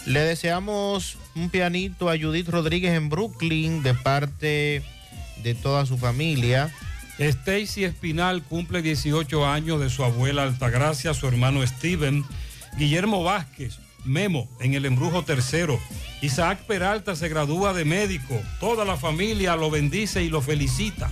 [0.06, 4.82] Le deseamos un pianito a Judith Rodríguez en Brooklyn de parte
[5.44, 6.72] de toda su familia.
[7.28, 12.26] Stacy Espinal cumple 18 años de su abuela Altagracia, su hermano Steven,
[12.78, 15.80] Guillermo Vázquez, Memo en el embrujo tercero.
[16.22, 18.42] Isaac Peralta se gradúa de médico.
[18.60, 21.10] Toda la familia lo bendice y lo felicita.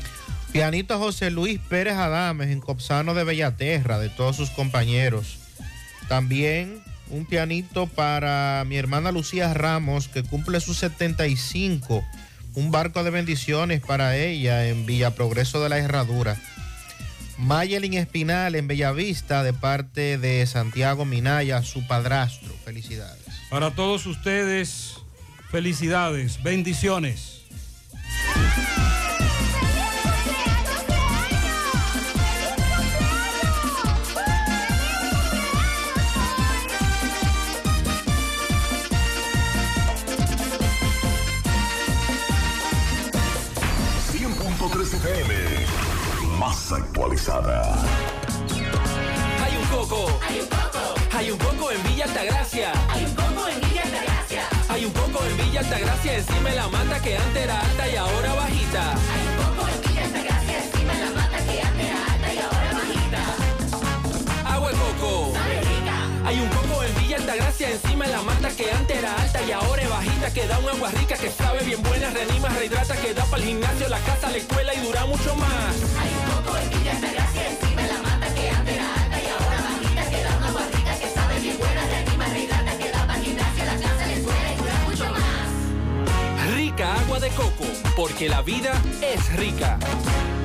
[0.51, 5.37] Pianito José Luis Pérez Adames en Copsano de Bellaterra, de todos sus compañeros.
[6.07, 6.81] También
[7.11, 12.03] un pianito para mi hermana Lucía Ramos, que cumple sus 75.
[12.59, 16.35] Un barco de bendiciones para ella en Villa Progreso de la Herradura.
[17.37, 22.53] Mayelin Espinal en Bellavista de parte de Santiago Minaya, su padrastro.
[22.65, 23.23] Felicidades.
[23.49, 24.95] Para todos ustedes,
[25.49, 27.43] felicidades, bendiciones.
[46.69, 47.75] Más actualizada.
[49.43, 50.19] Hay un coco.
[50.27, 51.17] Hay un coco.
[51.17, 52.71] Hay un coco en Villa Altagracia.
[52.89, 54.41] Hay un coco en Villa Altagracia.
[54.69, 57.95] Hay un coco en Villa Altagracia encima de la mata que antes era alta y
[57.95, 58.91] ahora bajita.
[58.91, 62.37] Hay un coco en Villa Altagracia encima de la mata que antes era alta y
[62.39, 64.53] ahora bajita.
[64.53, 65.33] Agua de coco.
[66.25, 69.51] Hay un coco en Villa Altagracia encima de la mata que antes era alta y
[69.51, 73.13] ahora es bajita que da un agua rica que sabe bien buena, reanima, rehidrata, que
[73.13, 75.75] da para el gimnasio, la casa, la escuela y dura mucho más.
[75.99, 76.38] Hay un coco
[86.55, 89.77] Rica agua de coco, porque la vida es rica.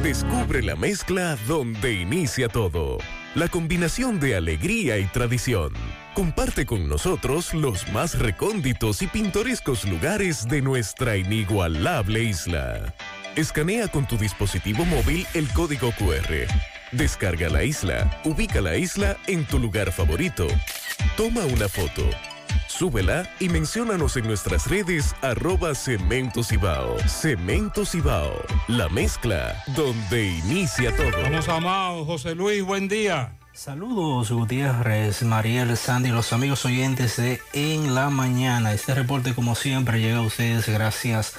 [0.02, 2.98] Descubre la mezcla donde inicia todo.
[3.34, 5.72] La combinación de alegría y tradición.
[6.14, 12.94] Comparte con nosotros los más recónditos y pintorescos lugares de nuestra inigualable isla.
[13.36, 16.46] Escanea con tu dispositivo móvil el código QR.
[16.92, 20.46] Descarga la isla, ubica la isla en tu lugar favorito.
[21.16, 22.08] Toma una foto.
[22.68, 26.96] Súbela y menciónanos en nuestras redes arroba Cemento Cibao.
[27.08, 31.20] Cemento Cibao, la mezcla donde inicia todo.
[31.20, 33.36] Vamos amados, José Luis, buen día.
[33.54, 38.72] Saludos Gutiérrez, Mariel, Sandy, los amigos oyentes de En la Mañana.
[38.72, 41.38] Este reporte como siempre llega a ustedes gracias a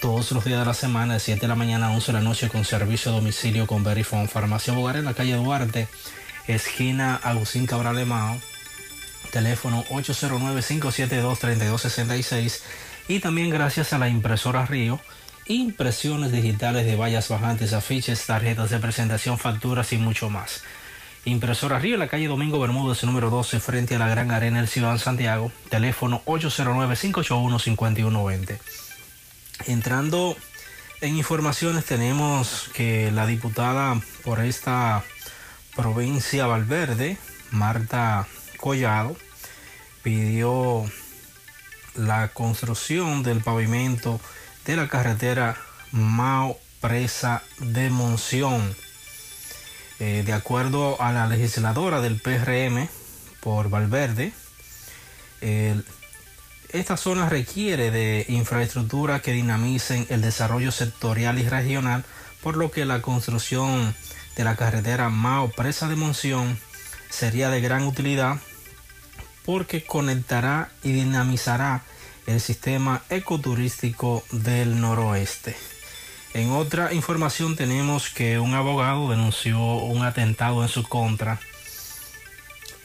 [0.00, 2.24] todos los días de la semana, de 7 de la mañana a 11 de la
[2.24, 4.28] noche, con servicio a domicilio con Verifone.
[4.28, 5.88] Farmacia Bogar en la calle Duarte,
[6.46, 8.38] esquina Agustín Cabral de Mao.
[9.30, 12.60] Teléfono 809-572-3266.
[13.08, 14.98] Y también gracias a la impresora Río.
[15.46, 20.62] Impresiones digitales de vallas bajantes, afiches, tarjetas de presentación, facturas y mucho más.
[21.24, 24.68] Impresora Río, en la calle Domingo Bermúdez, número 12, frente a la Gran Arena del
[24.68, 25.50] Ciudad Santiago.
[25.68, 28.58] Teléfono 809-581-5120.
[29.64, 30.36] Entrando
[31.00, 35.02] en informaciones, tenemos que la diputada por esta
[35.74, 37.18] provincia Valverde,
[37.50, 38.26] Marta
[38.58, 39.16] Collado,
[40.02, 40.84] pidió
[41.94, 44.20] la construcción del pavimento
[44.64, 45.56] de la carretera
[45.92, 48.74] Mao Presa de Monción.
[49.98, 52.88] Eh, de acuerdo a la legisladora del PRM
[53.40, 54.32] por Valverde,
[55.40, 55.84] el,
[56.72, 62.04] esta zona requiere de infraestructura que dinamicen el desarrollo sectorial y regional,
[62.42, 63.94] por lo que la construcción
[64.36, 66.58] de la carretera Mao Presa de Monción
[67.10, 68.38] sería de gran utilidad
[69.44, 71.82] porque conectará y dinamizará
[72.26, 75.56] el sistema ecoturístico del noroeste.
[76.34, 81.38] En otra información tenemos que un abogado denunció un atentado en su contra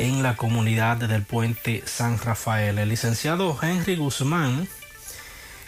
[0.01, 2.79] en la comunidad del puente San Rafael.
[2.79, 4.67] El licenciado Henry Guzmán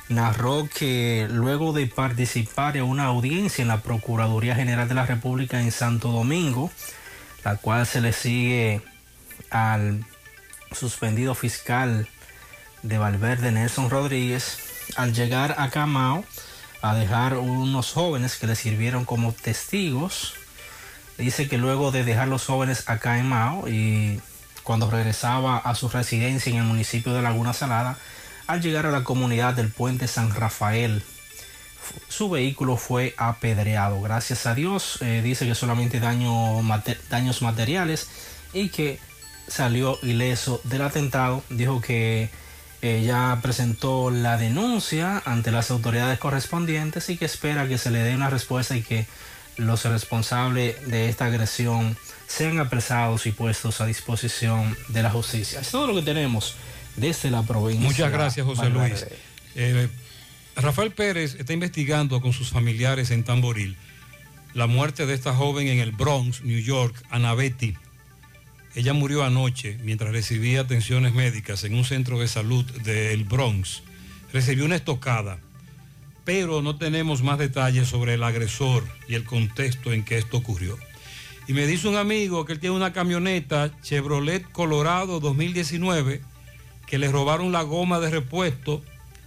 [0.09, 5.61] narró que luego de participar en una audiencia en la Procuraduría General de la República
[5.61, 6.71] en Santo Domingo,
[7.45, 8.81] la cual se le sigue
[9.51, 10.03] al
[10.71, 12.07] suspendido fiscal
[12.81, 14.57] de Valverde Nelson Rodríguez,
[14.95, 16.25] al llegar a Camao
[16.81, 20.33] a dejar unos jóvenes que le sirvieron como testigos,
[21.17, 24.19] dice que luego de dejar los jóvenes acá en Mao y
[24.64, 27.98] cuando regresaba a su residencia en el municipio de Laguna Salada,
[28.48, 31.03] al llegar a la comunidad del puente San Rafael.
[32.08, 34.01] Su vehículo fue apedreado.
[34.01, 36.61] Gracias a Dios, eh, dice que solamente daño,
[37.09, 38.08] daños materiales
[38.53, 39.00] y que
[39.48, 41.43] salió ileso del atentado.
[41.50, 42.30] Dijo que
[42.82, 48.00] eh, ya presentó la denuncia ante las autoridades correspondientes y que espera que se le
[48.00, 49.06] dé una respuesta y que
[49.57, 55.59] los responsables de esta agresión sean apresados y puestos a disposición de la justicia.
[55.59, 56.56] Es todo lo que tenemos
[56.95, 57.88] desde la provincia.
[57.88, 58.69] Muchas gracias, José.
[58.69, 59.06] Luis.
[59.56, 59.90] Eh,
[60.56, 63.75] Rafael Pérez está investigando con sus familiares en Tamboril
[64.53, 67.75] la muerte de esta joven en el Bronx, New York, Ana Betty.
[68.75, 73.82] Ella murió anoche mientras recibía atenciones médicas en un centro de salud del Bronx.
[74.32, 75.40] Recibió una estocada,
[76.25, 80.77] pero no tenemos más detalles sobre el agresor y el contexto en que esto ocurrió.
[81.47, 86.21] Y me dice un amigo que él tiene una camioneta Chevrolet Colorado 2019
[86.87, 88.83] que le robaron la goma de repuesto,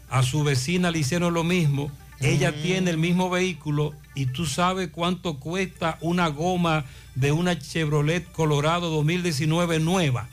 [0.08, 4.88] a su vecina le hicieron lo mismo, ella tiene el mismo vehículo y tú sabes
[4.88, 6.84] cuánto cuesta una goma
[7.14, 10.28] de una Chevrolet Colorado 2019 nueva,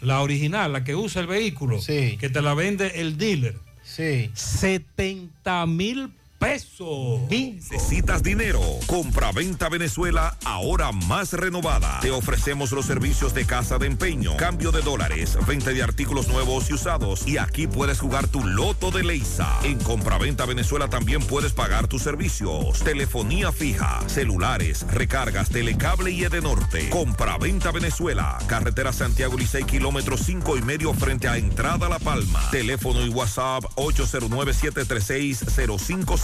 [0.00, 3.56] la original, la que usa el vehículo, que te la vende el dealer.
[3.98, 4.30] Sí.
[4.32, 7.20] 70 mil pesos.
[7.28, 8.60] Necesitas dinero.
[8.86, 11.98] Compra-venta Venezuela ahora más renovada.
[12.00, 16.70] Te ofrecemos los servicios de casa de empeño, cambio de dólares, venta de artículos nuevos
[16.70, 17.26] y usados.
[17.26, 19.58] Y aquí puedes jugar tu loto de Leisa.
[19.64, 22.78] En Compra-venta Venezuela también puedes pagar tus servicios.
[22.84, 26.88] Telefonía fija, celulares, recargas, telecable y Edenorte.
[26.90, 28.38] Compra-venta Venezuela.
[28.46, 32.40] Carretera Santiago Licey, kilómetro 5 y medio frente a Entrada La Palma.
[32.50, 33.64] Teléfono y WhatsApp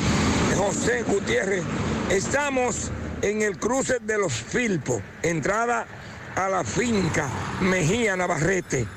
[0.57, 1.63] José Gutiérrez.
[2.09, 5.85] Estamos en el cruce de los Filpos, entrada
[6.35, 7.29] a la finca
[7.61, 8.87] Mejía Navarrete,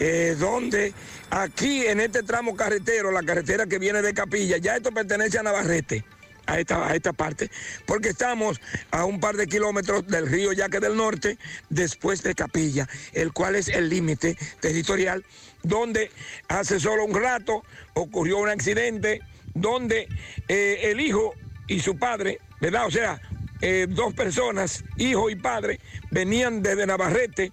[0.00, 0.94] eh, donde
[1.30, 5.42] aquí en este tramo carretero, la carretera que viene de Capilla, ya esto pertenece a
[5.42, 6.04] Navarrete.
[6.48, 7.50] A esta, a esta parte,
[7.86, 8.60] porque estamos
[8.92, 11.38] a un par de kilómetros del río Yaque del Norte,
[11.70, 15.24] después de Capilla, el cual es el límite territorial,
[15.66, 16.10] donde
[16.48, 17.62] hace solo un rato
[17.94, 19.20] ocurrió un accidente
[19.54, 20.08] donde
[20.48, 21.34] eh, el hijo
[21.66, 22.86] y su padre, ¿verdad?
[22.86, 23.20] O sea,
[23.60, 25.80] eh, dos personas, hijo y padre,
[26.10, 27.52] venían desde Navarrete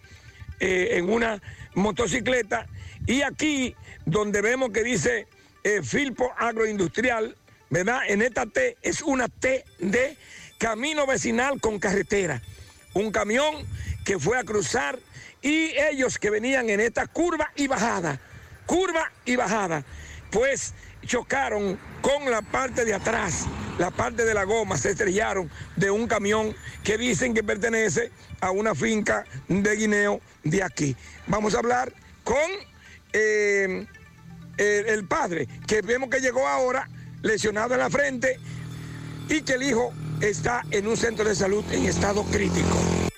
[0.59, 1.41] eh, en una
[1.73, 2.67] motocicleta
[3.07, 3.75] y aquí
[4.05, 5.27] donde vemos que dice
[5.81, 7.37] Filpo Agroindustrial,
[7.69, 8.01] ¿verdad?
[8.07, 10.17] En esta T es una T de
[10.57, 12.41] camino vecinal con carretera.
[12.93, 13.65] Un camión
[14.03, 14.99] que fue a cruzar
[15.43, 18.19] y ellos que venían en esta curva y bajada,
[18.65, 19.83] curva y bajada,
[20.31, 20.73] pues
[21.05, 23.45] chocaron con la parte de atrás,
[23.77, 28.51] la parte de la goma, se estrellaron de un camión que dicen que pertenece a
[28.51, 30.95] una finca de guineo de aquí.
[31.27, 32.37] Vamos a hablar con
[33.11, 33.85] eh,
[34.57, 36.89] el, el padre, que vemos que llegó ahora
[37.21, 38.39] lesionado en la frente
[39.27, 43.12] y que el hijo está en un centro de salud en estado crítico.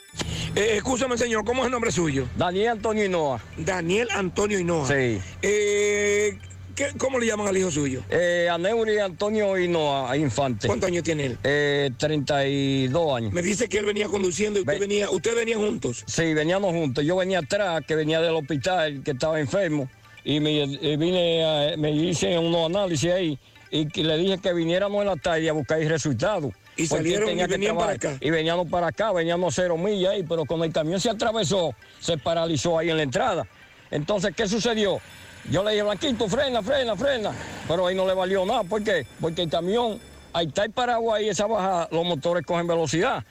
[0.55, 2.27] Eh, escúchame, señor, ¿cómo es el nombre suyo?
[2.37, 3.41] Daniel Antonio Hinoa.
[3.57, 4.87] Daniel Antonio Hinoa.
[4.87, 5.19] Sí.
[5.41, 6.37] Eh,
[6.75, 8.01] ¿qué- ¿Cómo le llaman al hijo suyo?
[8.09, 10.67] Eh, Aneuri Antonio Hinoa Infante.
[10.67, 11.37] ¿Cuántos años tiene él?
[11.43, 13.33] Eh, 32 años.
[13.33, 16.03] Me dice que él venía conduciendo y usted venía, ustedes venían juntos.
[16.07, 17.03] Sí, veníamos juntos.
[17.03, 19.89] Yo venía atrás, que venía del hospital, que estaba enfermo,
[20.23, 21.43] y me y vine,
[21.73, 23.37] a- me hice unos análisis ahí,
[23.71, 26.53] y que le dije que viniéramos en la tarde a buscar el resultado.
[26.77, 28.17] Y salieron y venían para acá.
[28.19, 32.17] Y veníamos para acá, veníamos cero millas ahí, pero cuando el camión se atravesó, se
[32.17, 33.47] paralizó ahí en la entrada.
[33.91, 34.99] Entonces, ¿qué sucedió?
[35.49, 37.31] Yo le dije, Blanquito, frena, frena, frena.
[37.67, 38.63] Pero ahí no le valió nada.
[38.63, 39.05] ¿Por qué?
[39.21, 39.99] Porque el camión,
[40.33, 43.23] ahí está el paraguas ahí, esa bajada, los motores cogen velocidad.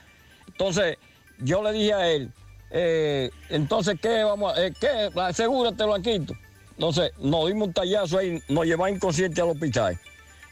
[0.47, 0.97] Entonces,
[1.39, 2.31] yo le dije a él,
[2.71, 5.09] eh, entonces, ¿qué vamos a, eh, qué?
[5.19, 6.33] Asegúrate, Blanquito.
[6.71, 9.99] Entonces, nos dimos un tallazo ahí, nos llevaba inconsciente al hospital.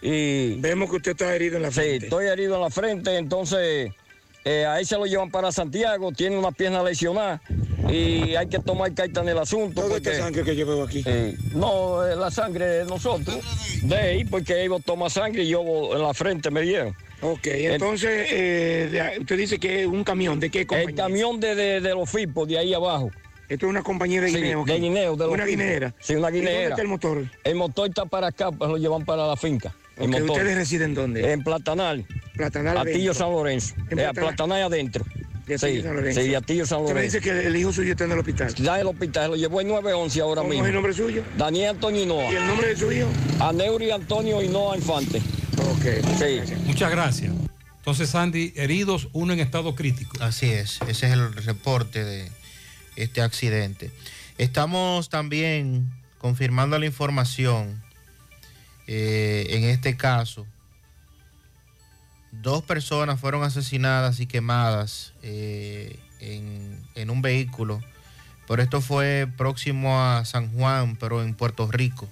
[0.05, 1.99] Y Vemos que usted está herido en la frente.
[2.01, 3.89] Sí, estoy herido en la frente, entonces
[4.43, 7.41] eh, ahí se lo llevan para Santiago, tiene una pierna lesionada
[7.89, 9.79] y hay que tomar carta en el asunto.
[9.81, 11.03] ¿Todo porque- este sangre que llevo aquí?
[11.05, 13.37] Eh, no, eh, la sangre de nosotros,
[13.81, 15.61] de ahí, porque ellos toman sangre y yo
[15.95, 16.93] en la frente me dieron.
[17.21, 20.89] Ok, entonces eh, de- usted dice que es un camión, ¿de qué compañía?
[20.89, 23.09] El camión de, de, de los FIPO, de ahí abajo.
[23.47, 24.65] Esto es una compañía de Sí, guineo.
[24.65, 25.93] de guineo, de los Una guineera.
[26.01, 26.69] Sí, una ¿Y dónde guineera.
[26.71, 27.23] está el motor?
[27.45, 29.73] El motor está para acá, pues lo llevan para la finca.
[29.97, 30.29] El Ok, motor.
[30.31, 31.31] ¿Ustedes residen dónde?
[31.33, 32.05] En Platanal.
[32.35, 33.13] Platanal Atillo.
[33.13, 33.75] San Lorenzo.
[33.77, 34.13] En Eh, Platanal.
[34.13, 35.05] Platanal adentro.
[35.45, 36.21] De sí, Atillo San Lorenzo.
[36.21, 37.17] sí, de Atillo San Usted me Lorenzo.
[37.17, 38.47] Ah, dice que el hijo suyo está en el hospital.
[38.47, 40.63] Está en el hospital, lo llevó el 911 ahora ¿Cómo mismo.
[40.65, 41.23] es el nombre suyo?
[41.37, 42.31] Daniel Antonio Hinoa.
[42.31, 43.07] ¿Y el nombre de su hijo?
[43.39, 45.17] Aneuri Antonio Hinoa Infante.
[45.57, 45.85] Ok.
[46.17, 46.53] Sí.
[46.65, 47.33] Muchas gracias.
[47.77, 50.15] Entonces, Sandy, heridos, uno en estado crítico.
[50.23, 52.31] Así es, ese es el reporte de
[52.95, 53.91] este accidente.
[54.37, 57.83] Estamos también confirmando la información
[58.87, 60.45] eh, en este caso.
[62.31, 67.79] Dos personas fueron asesinadas y quemadas eh, en, en un vehículo,
[68.47, 72.09] pero esto fue próximo a San Juan, pero en Puerto Rico.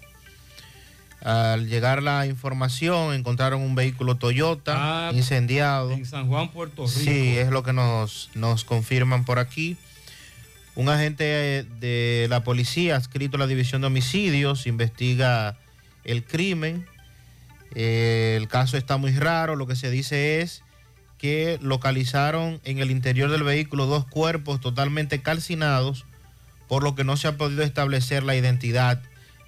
[1.23, 5.91] Al llegar la información, encontraron un vehículo Toyota Ah, incendiado.
[5.91, 6.99] En San Juan, Puerto Rico.
[6.99, 9.77] Sí, es lo que nos, nos confirman por aquí.
[10.73, 15.57] Un agente de la policía adscrito a la División de Homicidios investiga
[16.03, 16.85] el crimen.
[17.73, 19.55] Eh, el caso está muy raro.
[19.55, 20.63] Lo que se dice es
[21.17, 26.05] que localizaron en el interior del vehículo dos cuerpos totalmente calcinados,
[26.67, 29.01] por lo que no se ha podido establecer la identidad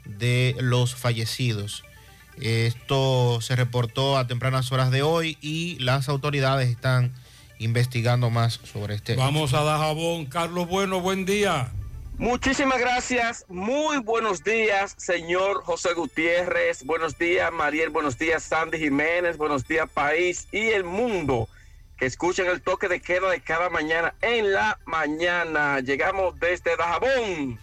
[0.06, 1.84] de los fallecidos.
[2.40, 7.14] Esto se reportó a tempranas horas de hoy y las autoridades están
[7.60, 9.16] investigando más sobre este.
[9.16, 10.26] Vamos a Dajabón.
[10.26, 11.72] Carlos Bueno, buen día.
[12.18, 13.46] Muchísimas gracias.
[13.50, 16.84] Muy buenos días, señor José Gutiérrez.
[16.86, 17.90] Buenos días, Mariel.
[17.90, 19.38] Buenos días, Sandy Jiménez.
[19.38, 21.50] Buenos días, país y el mundo
[21.98, 25.80] que escuchan el toque de queda de cada mañana en la mañana.
[25.80, 27.60] Llegamos desde Dajabón,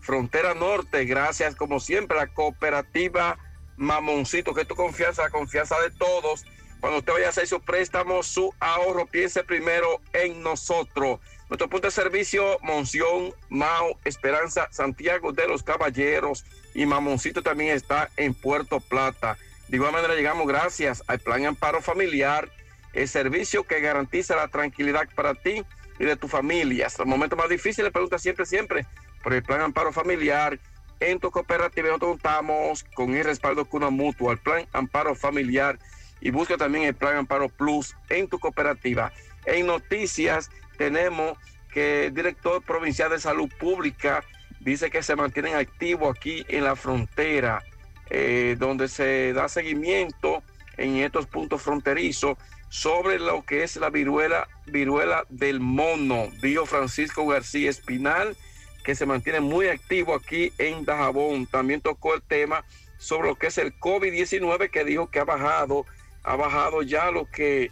[0.00, 1.06] frontera norte.
[1.06, 3.38] Gracias, como siempre, a la cooperativa
[3.76, 6.44] Mamoncito, que tu confianza, la confianza de todos.
[6.80, 11.20] Cuando usted vaya a hacer su préstamo, su ahorro, piense primero en nosotros.
[11.54, 18.10] Nuestro punto de servicio, Monción, Mao, Esperanza, Santiago de los Caballeros y Mamoncito también está
[18.16, 19.38] en Puerto Plata.
[19.68, 22.50] De igual manera llegamos gracias al Plan Amparo Familiar,
[22.92, 25.62] el servicio que garantiza la tranquilidad para ti
[26.00, 26.88] y de tu familia.
[26.88, 28.84] Hasta el momento más difícil, le pregunta siempre, siempre
[29.22, 30.58] por el Plan Amparo Familiar.
[30.98, 35.78] En tu cooperativa nosotros contamos con el respaldo Cuna Mutua, el Plan Amparo Familiar
[36.20, 39.12] y busca también el Plan Amparo Plus en tu cooperativa.
[39.46, 41.38] En noticias tenemos
[41.72, 44.24] que el director provincial de salud pública
[44.60, 47.62] dice que se mantienen activos aquí en la frontera,
[48.10, 50.42] eh, donde se da seguimiento
[50.76, 52.38] en estos puntos fronterizos
[52.68, 58.36] sobre lo que es la viruela, viruela del mono, dijo Francisco García Espinal,
[58.84, 61.46] que se mantiene muy activo aquí en Dajabón.
[61.46, 62.64] También tocó el tema
[62.98, 65.86] sobre lo que es el COVID-19, que dijo que ha bajado,
[66.22, 67.70] ha bajado ya lo que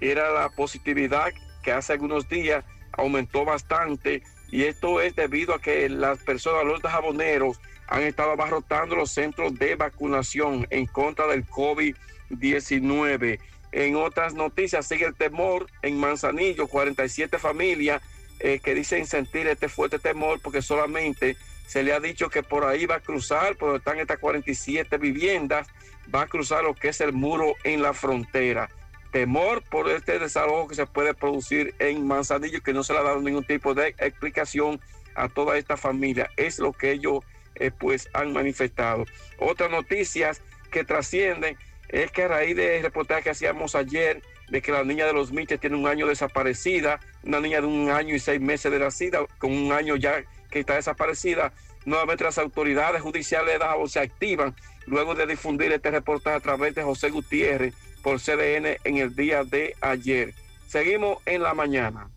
[0.00, 5.88] era la positividad que hace algunos días aumentó bastante y esto es debido a que
[5.88, 7.58] las personas, los jaboneros,
[7.88, 13.38] han estado abarrotando los centros de vacunación en contra del COVID-19.
[13.72, 18.02] En otras noticias sigue el temor en Manzanillo, 47 familias
[18.40, 22.64] eh, que dicen sentir este fuerte temor porque solamente se le ha dicho que por
[22.64, 25.66] ahí va a cruzar, pero están estas 47 viviendas
[26.14, 28.68] va a cruzar lo que es el muro en la frontera.
[29.12, 33.02] Temor por este desalojo que se puede producir en Manzanillo, que no se le ha
[33.02, 34.80] dado ningún tipo de explicación
[35.14, 36.30] a toda esta familia.
[36.36, 37.18] Es lo que ellos
[37.56, 39.04] eh, pues han manifestado.
[39.38, 41.58] Otras noticias que trascienden
[41.90, 45.30] es que a raíz del reportaje que hacíamos ayer de que la niña de los
[45.30, 49.20] Miches tiene un año desaparecida, una niña de un año y seis meses de nacida,
[49.38, 51.52] con un año ya que está desaparecida,
[51.84, 54.54] nuevamente las autoridades judiciales de se activan
[54.86, 59.44] luego de difundir este reportaje a través de José Gutiérrez por CDN en el día
[59.44, 60.34] de ayer.
[60.68, 62.08] Seguimos en la mañana.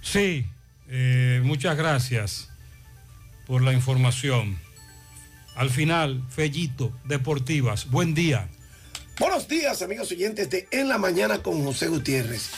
[0.00, 0.46] Sí,
[0.88, 2.50] eh, muchas gracias
[3.46, 4.58] por la información.
[5.54, 8.48] Al final, Fellito, Deportivas, buen día.
[9.18, 12.50] Buenos días, amigos oyentes de En la Mañana con José Gutiérrez.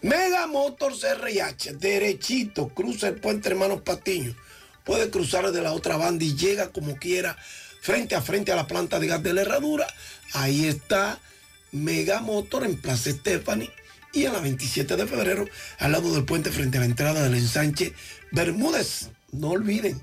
[0.00, 4.34] Mega Motors RIH, derechito, cruza el puente Hermanos Patiño.
[4.84, 7.36] Puede cruzar de la otra banda y llega como quiera,
[7.80, 9.86] frente a frente a la planta de gas de la herradura.
[10.32, 11.18] Ahí está
[11.72, 13.70] Mega Motor en Plaza Stephanie
[14.12, 15.48] y en la 27 de febrero,
[15.78, 17.92] al lado del puente frente a la entrada del ensanche
[18.32, 19.10] Bermúdez.
[19.32, 20.00] No olviden,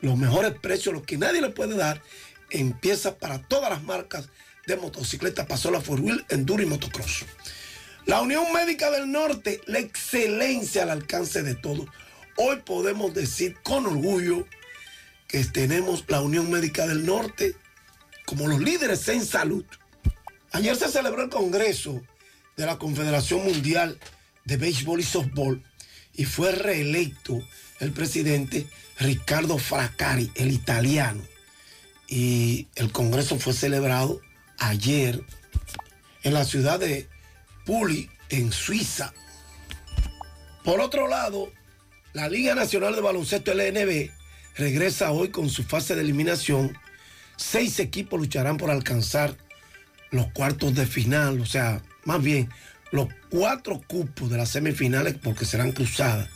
[0.00, 2.02] los mejores precios, los que nadie le puede dar,
[2.50, 4.28] en piezas para todas las marcas
[4.66, 7.24] de motocicletas, Pasola Four Wheel, Enduro y Motocross.
[8.06, 11.86] La Unión Médica del Norte, la excelencia al alcance de todos.
[12.36, 14.46] Hoy podemos decir con orgullo
[15.26, 17.54] que tenemos la Unión Médica del Norte
[18.28, 19.64] como los líderes en salud.
[20.52, 22.02] Ayer se celebró el Congreso
[22.58, 23.98] de la Confederación Mundial
[24.44, 25.64] de Béisbol y Softball
[26.12, 27.42] y fue reelecto
[27.80, 28.66] el presidente
[28.98, 31.22] Ricardo Fracari, el italiano.
[32.06, 34.20] Y el Congreso fue celebrado
[34.58, 35.22] ayer
[36.22, 37.08] en la ciudad de
[37.64, 39.14] Puli, en Suiza.
[40.64, 41.50] Por otro lado,
[42.12, 44.10] la Liga Nacional de Baloncesto LNB
[44.56, 46.76] regresa hoy con su fase de eliminación.
[47.38, 49.34] Seis equipos lucharán por alcanzar
[50.10, 52.50] los cuartos de final, o sea, más bien
[52.90, 56.28] los cuatro cupos de las semifinales porque serán cruzadas.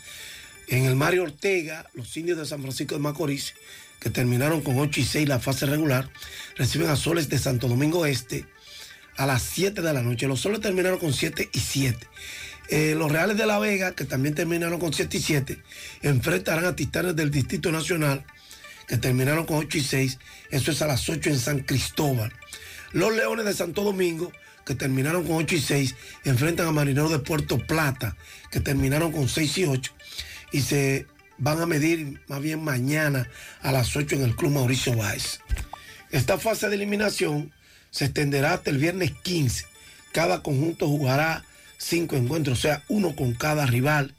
[0.69, 3.55] En el Mario Ortega, los indios de San Francisco de Macorís,
[4.01, 6.09] que terminaron con 8 y 6 la fase regular,
[6.57, 8.47] reciben a Soles de Santo Domingo Este
[9.17, 10.27] a las 7 de la noche.
[10.27, 12.07] Los Soles terminaron con 7 y 7.
[12.69, 15.59] Eh, los Reales de la Vega, que también terminaron con 7 y 7,
[16.03, 18.25] enfrentarán a Titanes del Distrito Nacional,
[18.87, 20.19] que terminaron con 8 y 6.
[20.51, 22.33] Eso es a las 8 en San Cristóbal.
[22.93, 24.33] Los Leones de Santo Domingo,
[24.65, 25.95] que terminaron con 8 y 6,
[26.25, 28.17] enfrentan a Marineros de Puerto Plata,
[28.51, 29.93] que terminaron con 6 y 8.
[30.53, 31.07] Y se
[31.39, 33.29] van a medir más bien mañana
[33.63, 35.41] a las 8 en el Club Mauricio Báez.
[36.11, 37.53] Esta fase de eliminación
[37.91, 39.65] se extenderá hasta el viernes 15.
[40.13, 41.45] Cada conjunto jugará
[41.79, 44.15] cinco encuentros, o sea, uno con cada rival.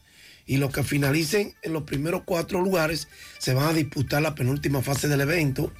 [0.46, 3.08] Y los que finalicen en los primeros cuatro lugares
[3.38, 5.72] se van a disputar la penúltima fase del evento,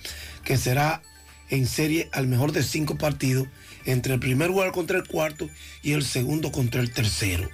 [0.44, 1.02] que será
[1.50, 3.48] en serie al mejor de cinco partidos,
[3.86, 5.50] entre el primer lugar contra el cuarto
[5.82, 7.50] y el segundo contra el tercero.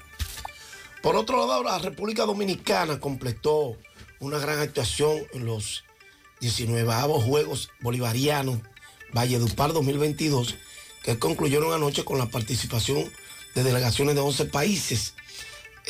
[1.01, 3.77] Por otro lado, la República Dominicana completó
[4.19, 5.85] una gran actuación en los
[6.41, 8.59] 19 Juegos Bolivarianos
[9.13, 10.55] Valledupar 2022,
[11.03, 13.11] que concluyeron anoche con la participación
[13.55, 15.15] de delegaciones de 11 países.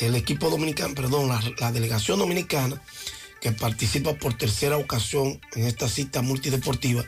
[0.00, 2.82] El equipo dominicano, perdón, la, delegación dominicana,
[3.38, 7.04] que participa por tercera ocasión en esta cita multideportiva,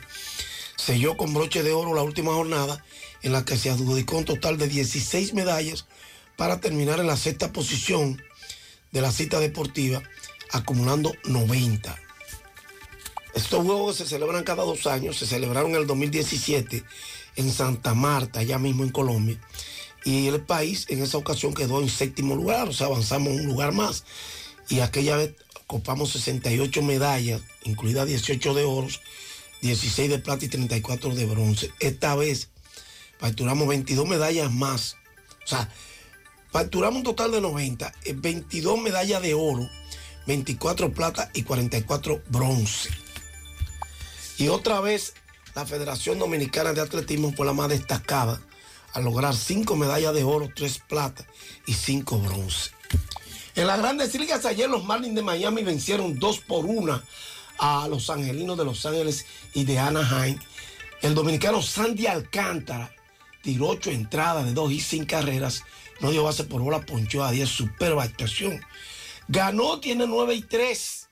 [0.75, 2.85] selló con broche de oro la última jornada
[3.23, 5.87] en la que se adjudicó un total de 16 medallas
[6.35, 8.21] para terminar en la sexta posición
[8.91, 10.03] de la cita deportiva,
[10.51, 11.97] acumulando 90.
[13.33, 16.83] Estos juegos se celebran cada dos años, se celebraron en el 2017
[17.37, 19.39] en Santa Marta, allá mismo en Colombia,
[20.05, 23.71] y el país en esa ocasión quedó en séptimo lugar, o sea, avanzamos un lugar
[23.71, 24.03] más,
[24.69, 25.33] y aquella vez
[25.67, 28.87] copamos 68 medallas, incluidas 18 de oro,
[29.61, 31.71] 16 de plata y 34 de bronce.
[31.79, 32.49] Esta vez
[33.17, 34.97] facturamos 22 medallas más,
[35.45, 35.69] o sea,
[36.53, 39.67] Facturamos un total de 90, 22 medallas de oro,
[40.27, 42.91] 24 plata y 44 bronce.
[44.37, 45.15] Y otra vez
[45.55, 48.39] la Federación Dominicana de Atletismo fue la más destacada
[48.93, 51.25] al lograr 5 medallas de oro, 3 plata
[51.65, 52.71] y 5 bronce.
[53.55, 57.01] En las grandes ligas ayer los Marlins de Miami vencieron 2 por 1
[57.59, 60.39] a los Angelinos de Los Ángeles y de Anaheim.
[61.01, 62.91] El dominicano Sandy Alcántara
[63.41, 65.63] tiró 8 entradas de 2 y 5 carreras
[66.03, 68.61] no dio base por bola, ponchó a 10, superba actuación.
[69.29, 71.07] Ganó, tiene 9 y 3.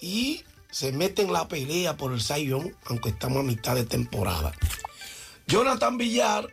[0.00, 4.52] Y se mete en la pelea por el Sayón, aunque estamos a mitad de temporada.
[5.46, 6.52] Jonathan Villar